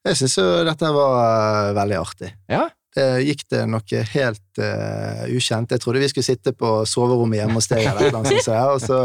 Jeg 0.06 0.20
syns 0.20 0.38
jo 0.38 0.46
dette 0.68 0.92
var 0.94 1.16
eh, 1.24 1.74
veldig 1.80 1.98
artig. 1.98 2.30
Ja? 2.52 2.68
Det 2.96 3.08
gikk 3.26 3.42
det 3.52 3.64
noe 3.68 4.04
helt 4.14 4.60
uh, 4.62 5.26
ukjent. 5.28 5.74
Jeg 5.74 5.82
trodde 5.84 6.00
vi 6.00 6.08
skulle 6.12 6.28
sitte 6.28 6.54
på 6.56 6.70
soverommet 6.88 7.42
hjemme 7.42 7.58
hos 7.58 7.68
deg, 7.68 7.90
eller 7.90 8.14
noe 8.14 8.38
sånt, 8.38 8.54
og 8.70 8.78
så 8.86 9.00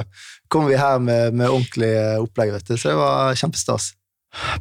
kom 0.52 0.68
vi 0.68 0.76
her 0.78 1.00
med, 1.02 1.34
med 1.34 1.48
ordentlig 1.48 1.90
eh, 1.96 2.20
opplegg, 2.22 2.52
vet 2.54 2.68
du. 2.70 2.76
så 2.76 2.92
det 2.92 3.00
var 3.00 3.40
kjempestas. 3.40 3.88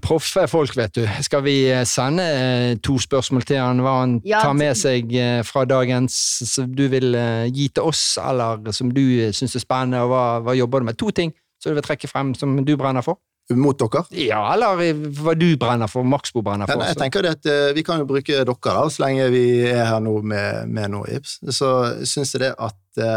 Proffe 0.02 0.48
folk, 0.50 0.74
vet 0.78 0.96
du. 0.98 1.04
Skal 1.22 1.44
vi 1.46 1.56
eh, 1.70 1.84
sende 1.88 2.26
eh, 2.26 2.72
to 2.82 2.98
spørsmål 3.02 3.46
til 3.46 3.62
han, 3.62 3.82
hva 3.86 4.00
han 4.02 4.18
Ja, 4.26 4.42
tar 4.42 4.58
med 4.58 4.78
seg 4.78 5.14
eh, 5.14 5.42
fra 5.46 5.66
dagens 5.70 6.16
som 6.50 6.72
du 6.74 6.88
vil 6.90 7.14
gi 7.54 7.70
til 7.70 7.86
oss, 7.92 8.04
eller 8.22 8.72
som 8.76 8.90
du 8.94 9.04
syns 9.36 9.54
er 9.56 9.64
spennende, 9.64 10.02
og 10.06 10.14
hva, 10.14 10.24
hva 10.48 10.58
jobber 10.58 10.82
du 10.82 10.90
med? 10.90 11.00
To 11.00 11.14
ting 11.14 11.36
som 11.62 11.72
du 11.72 11.78
vil 11.78 11.86
trekke 11.86 12.10
frem 12.10 12.34
som 12.38 12.58
du 12.66 12.74
brenner 12.80 13.06
for? 13.06 13.22
Mot 13.50 13.78
dere. 13.82 14.04
Ja, 14.14 14.44
eller 14.54 14.78
hva 15.22 15.34
du 15.38 15.48
brenner 15.58 15.90
for, 15.90 16.06
Maxbo 16.06 16.44
brenner 16.46 16.70
for. 16.70 16.78
Men 16.78 16.92
jeg 16.92 17.00
tenker 17.00 17.26
det 17.26 17.32
at 17.40 17.48
Vi 17.74 17.82
kan 17.86 17.98
jo 17.98 18.06
bruke 18.10 18.30
dere 18.30 18.46
da, 18.46 18.76
så 18.94 19.06
lenge 19.06 19.26
vi 19.34 19.46
er 19.66 19.88
her 19.90 20.04
nå 20.06 20.20
med, 20.22 20.70
med 20.70 20.94
Noips. 20.94 21.40
Så 21.58 21.72
syns 22.06 22.36
jeg 22.36 22.46
det 22.46 22.52
at 22.58 22.78
det 23.00 23.16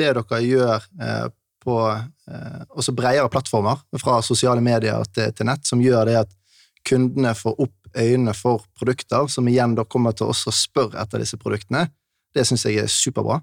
dere 0.00 0.40
gjør 0.44 0.88
på 1.68 1.76
eh, 1.92 2.62
også 2.72 2.94
bredere 2.96 3.28
plattformer, 3.32 3.82
fra 4.00 4.18
sosiale 4.24 4.64
medier 4.64 5.04
til, 5.12 5.32
til 5.36 5.48
nett, 5.48 5.66
som 5.68 5.82
gjør 5.84 6.08
det 6.08 6.16
at 6.22 6.34
kundene 6.88 7.34
får 7.36 7.58
opp 7.60 7.98
øynene 7.98 8.34
for 8.36 8.64
produkter, 8.78 9.28
som 9.32 9.48
igjen 9.50 9.76
da 9.76 9.84
kommer 9.88 10.16
til 10.16 10.30
oss 10.32 10.46
og 10.48 10.56
spør 10.56 10.96
etter 11.00 11.22
disse 11.22 11.38
produktene, 11.40 11.88
det 12.36 12.44
syns 12.46 12.66
jeg 12.68 12.82
er 12.82 12.90
superbra. 12.92 13.40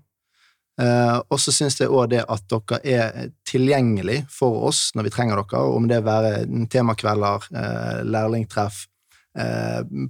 Eh, 0.81 1.17
og 1.31 1.39
så 1.39 1.53
syns 1.55 1.77
jeg 1.79 1.91
òg 1.91 2.09
det 2.11 2.23
at 2.23 2.49
dere 2.51 2.81
er 2.83 3.29
tilgjengelig 3.47 4.25
for 4.31 4.65
oss 4.67 4.89
når 4.95 5.07
vi 5.07 5.13
trenger 5.15 5.39
dere, 5.39 5.63
om 5.77 5.88
det 5.91 6.01
være 6.05 6.33
temakvelder, 6.71 7.49
eh, 7.53 8.03
lærlingtreff, 8.07 8.85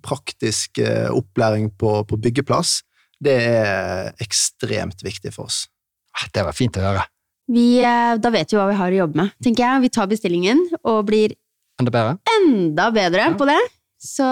praktisk 0.06 0.78
opplæring 1.10 1.72
på, 1.82 1.96
på 2.06 2.18
byggeplass, 2.22 2.76
det 3.18 3.34
er 3.42 4.12
ekstremt 4.22 5.02
viktig 5.02 5.34
for 5.34 5.50
oss. 5.50 5.64
Ah, 6.14 6.30
Det 6.30 6.46
var 6.46 6.54
fint 6.54 6.78
å 6.78 6.84
høre. 6.86 7.08
Vi, 7.52 7.80
eh, 7.84 8.16
da 8.18 8.30
vet 8.34 8.52
vi 8.52 8.58
hva 8.58 8.70
vi 8.72 8.78
har 8.80 8.94
å 8.94 9.02
jobbe 9.04 9.20
med, 9.22 9.34
tenker 9.44 9.66
jeg. 9.66 9.82
Vi 9.86 9.90
tar 9.94 10.08
bestillingen 10.10 10.64
og 10.84 11.04
blir 11.10 11.36
Enda 11.80 11.92
bedre? 11.92 12.18
enda 12.40 12.90
bedre 12.96 13.28
på 13.38 13.46
det. 13.50 13.60
Så 14.02 14.26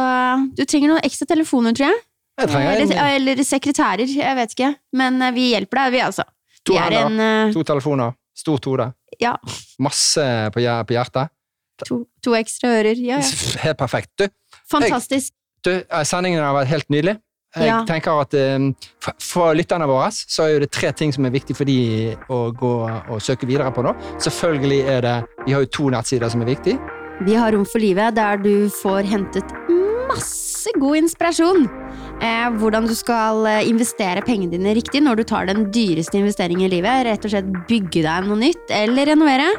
du 0.56 0.64
trenger 0.66 0.94
noen 0.94 1.04
ekstra 1.06 1.28
telefoner, 1.30 1.76
tror 1.76 1.90
jeg. 1.92 2.02
Jeg 2.40 2.50
Eller, 2.50 3.16
eller 3.16 3.44
sekretærer, 3.46 4.10
jeg 4.10 4.36
vet 4.40 4.56
ikke. 4.56 4.72
Men 4.98 5.22
eh, 5.22 5.34
vi 5.36 5.52
hjelper 5.52 5.84
deg, 5.84 5.92
vi 5.94 6.02
altså. 6.08 6.26
To 6.66 6.78
er 6.80 6.96
en 7.04 7.20
eh, 7.20 7.54
to 7.54 7.64
telefoner, 7.68 8.16
stort 8.38 8.66
hode, 8.66 8.88
Ja, 9.22 9.36
masse 9.84 10.24
på, 10.54 10.64
på 10.64 10.96
hjertet. 10.96 11.30
to, 11.86 12.06
to 12.24 12.34
ekstra 12.40 12.70
ører. 12.80 12.98
Ja, 12.98 13.20
ja. 13.20 13.60
Helt 13.66 13.78
perfekt. 13.78 14.14
Du, 14.18 14.28
Fantastisk. 14.72 15.34
Du, 15.64 15.72
eh, 15.76 16.04
sendingen 16.08 16.42
har 16.42 16.56
vært 16.56 16.72
helt 16.72 16.90
nydelig. 16.90 17.18
Jeg 17.56 17.68
Ja. 17.68 17.84
tenker 17.86 18.22
at 18.22 18.34
eh, 18.34 18.72
for- 19.20 19.54
lytterne 19.54 19.86
våre 19.88 20.10
så 20.12 20.48
er 20.50 20.60
det 20.62 20.72
tre 20.72 20.92
ting 20.92 21.12
som 21.14 21.26
er 21.26 21.30
viktig 21.32 21.56
for 21.56 21.66
de 21.66 22.16
å 22.30 22.52
gå 22.52 22.74
og 23.10 23.22
søke 23.22 23.46
videre 23.46 23.72
på 23.72 23.84
nå. 23.84 23.94
Selvfølgelig 24.18 24.82
er 24.90 25.02
det 25.02 25.26
Vi 25.46 25.54
har 25.54 25.62
jo 25.62 25.68
to 25.68 25.84
nettsider 25.90 26.30
som 26.32 26.42
er 26.42 26.46
viktige. 26.56 26.80
Vi 27.22 27.36
har 27.36 27.52
Rom 27.54 27.64
for 27.66 27.80
livet, 27.80 28.16
der 28.16 28.38
du 28.38 28.70
får 28.70 29.04
hentet 29.06 29.44
masse 30.10 30.68
god 30.80 30.98
inspirasjon. 30.98 31.70
Eh, 32.22 32.50
hvordan 32.58 32.88
du 32.88 32.96
skal 32.96 33.46
eh, 33.46 33.70
investere 33.70 34.24
pengene 34.26 34.52
dine 34.52 34.74
riktig 34.76 35.02
når 35.04 35.18
du 35.18 35.24
tar 35.24 35.46
den 35.46 35.68
dyreste 35.72 36.18
investeringen 36.18 36.66
i 36.66 36.70
livet. 36.74 37.06
Rett 37.06 37.26
og 37.26 37.32
slett 37.32 37.52
bygge 37.70 38.02
deg 38.02 38.28
noe 38.28 38.38
nytt, 38.40 38.66
eller 38.72 39.06
renovere. 39.14 39.50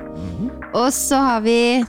Og 0.74 0.90
så 0.90 1.20
har 1.22 1.40
vi 1.46 1.84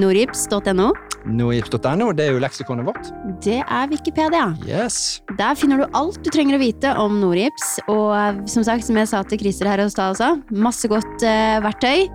norips.no. 0.00 0.90
Norips.no, 1.28 2.06
det 2.16 2.24
er 2.26 2.32
jo 2.32 2.40
leksikonet 2.40 2.86
vårt. 2.88 3.10
Det 3.44 3.58
er 3.60 3.90
Wikipedia. 3.92 4.46
Yes. 4.64 5.20
Der 5.36 5.54
finner 5.58 5.82
du 5.82 5.84
alt 5.98 6.16
du 6.24 6.30
trenger 6.32 6.56
å 6.56 6.62
vite 6.62 6.94
om 6.96 7.18
Norips. 7.20 7.74
Og 7.92 8.40
som 8.48 8.64
sagt, 8.64 8.86
som 8.88 8.96
jeg 8.96 9.10
sa 9.12 9.20
til 9.28 9.40
Christer 9.42 9.68
her 9.68 9.82
hos 9.84 9.96
deg 9.98 10.14
også, 10.16 10.32
masse 10.64 10.88
godt 10.88 11.26
eh, 11.28 11.60
verktøy. 11.64 12.08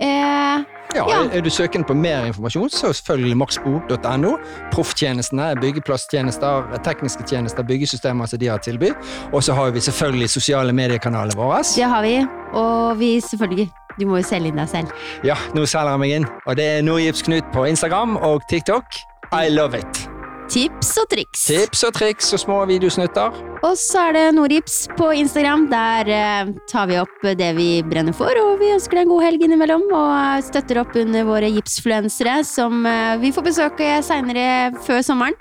Eh, 0.00 0.66
Ja, 0.96 1.02
Ja. 1.04 1.18
Er 1.36 1.42
du 1.44 1.50
søkende 1.52 1.84
på 1.84 1.92
mer 1.94 2.24
informasjon, 2.30 2.70
så 2.72 2.94
selvfølgelig 2.96 3.36
maxbo.no. 3.36 4.30
Profftjenestene, 4.72 5.50
byggeplasstjenester, 5.60 6.78
tekniske 6.86 7.26
tjenester, 7.28 7.62
byggesystemer 7.68 8.26
som 8.30 8.40
de 8.40 8.48
har 8.48 8.62
tilby. 8.64 8.94
Og 9.32 9.44
så 9.44 9.52
har 9.52 9.74
vi 9.76 9.80
selvfølgelig 9.84 10.30
sosiale 10.32 10.72
mediekanaler 10.72 11.36
våre. 11.36 11.60
det 11.76 11.84
har 11.92 12.02
vi. 12.02 12.14
Og 12.56 12.96
vi 12.98 13.20
selvfølgelig 13.20 13.68
Du 13.98 14.06
må 14.08 14.20
jo 14.20 14.26
selge 14.26 14.52
inn 14.52 14.60
deg 14.60 14.70
selv. 14.70 14.92
Ja, 15.26 15.38
nå 15.56 15.66
selger 15.66 15.96
jeg 15.96 16.04
meg 16.04 16.18
inn. 16.20 16.28
Og 16.46 16.58
det 16.58 16.68
er 16.76 16.86
Nordgipsknut 16.86 17.50
på 17.54 17.66
Instagram 17.70 18.16
og 18.22 18.46
TikTok. 18.50 19.02
I 19.34 19.50
love 19.52 19.78
it. 19.78 20.08
Tips 20.48 20.94
og 20.96 21.10
triks. 21.12 21.42
Tips 21.44 21.82
og 21.84 21.92
triks 21.92 22.30
og 22.32 22.40
små 22.40 22.58
videosnutter. 22.70 23.34
Og 23.66 23.74
så 23.76 24.06
er 24.08 24.14
det 24.16 24.22
Nordgips 24.36 24.78
på 24.96 25.10
Instagram. 25.20 25.66
Der 25.68 26.08
eh, 26.08 26.52
tar 26.70 26.88
vi 26.88 26.96
opp 27.02 27.26
det 27.36 27.50
vi 27.58 27.66
brenner 27.84 28.16
for, 28.16 28.32
og 28.40 28.62
vi 28.62 28.70
ønsker 28.72 28.96
deg 28.96 29.04
en 29.04 29.12
god 29.12 29.26
helg 29.26 29.44
innimellom. 29.44 29.84
Og 29.90 30.14
eh, 30.14 30.46
støtter 30.46 30.80
opp 30.80 30.96
under 30.96 31.28
våre 31.28 31.50
gipsfluensere, 31.52 32.38
som 32.48 32.80
eh, 32.88 33.18
vi 33.20 33.34
får 33.36 33.44
besøke 33.50 33.90
seinere 34.06 34.48
før 34.86 35.04
sommeren. 35.04 35.36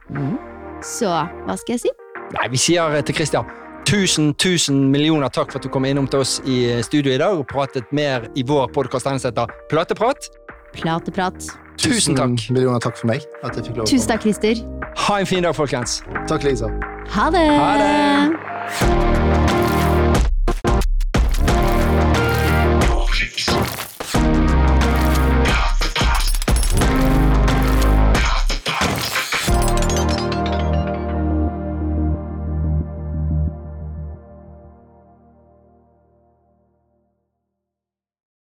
Så 0.84 1.08
hva 1.08 1.56
skal 1.56 1.78
jeg 1.78 1.86
si? 1.88 1.96
Nei, 2.36 2.52
vi 2.52 2.60
sier 2.60 3.00
til 3.08 3.16
Christian 3.22 3.48
tusen, 3.88 4.34
tusen 4.36 4.90
millioner 4.92 5.32
takk 5.32 5.52
for 5.52 5.62
at 5.62 5.68
du 5.68 5.72
kom 5.72 5.88
innom 5.88 6.10
til 6.12 6.24
oss 6.26 6.38
i 6.46 6.60
studio 6.84 7.14
i 7.14 7.22
dag 7.22 7.40
og 7.40 7.48
pratet 7.48 7.88
mer 7.96 8.28
i 8.36 8.44
vår 8.48 8.68
podkast 8.76 9.08
som 9.08 9.20
heter 9.20 9.54
Plateprat. 9.72 10.30
Plateprat. 10.76 11.48
Tusen 11.80 12.18
takk. 12.18 12.50
millioner 12.52 12.84
takk 12.84 12.98
for 13.00 13.08
meg. 13.14 13.24
at 13.44 13.56
jeg 13.56 13.70
fikk 13.70 13.82
lov 13.82 13.88
Tusen 13.88 14.12
takk, 14.12 14.26
Christer. 14.26 14.64
Ha 15.08 15.20
en 15.22 15.30
fin 15.30 15.44
dag, 15.46 15.56
folkens. 15.56 16.02
Takk, 16.28 16.44
Lisa. 16.44 16.72
Ha 17.16 17.30
det! 17.32 17.48
Ha 17.56 17.74
det! 17.84 19.47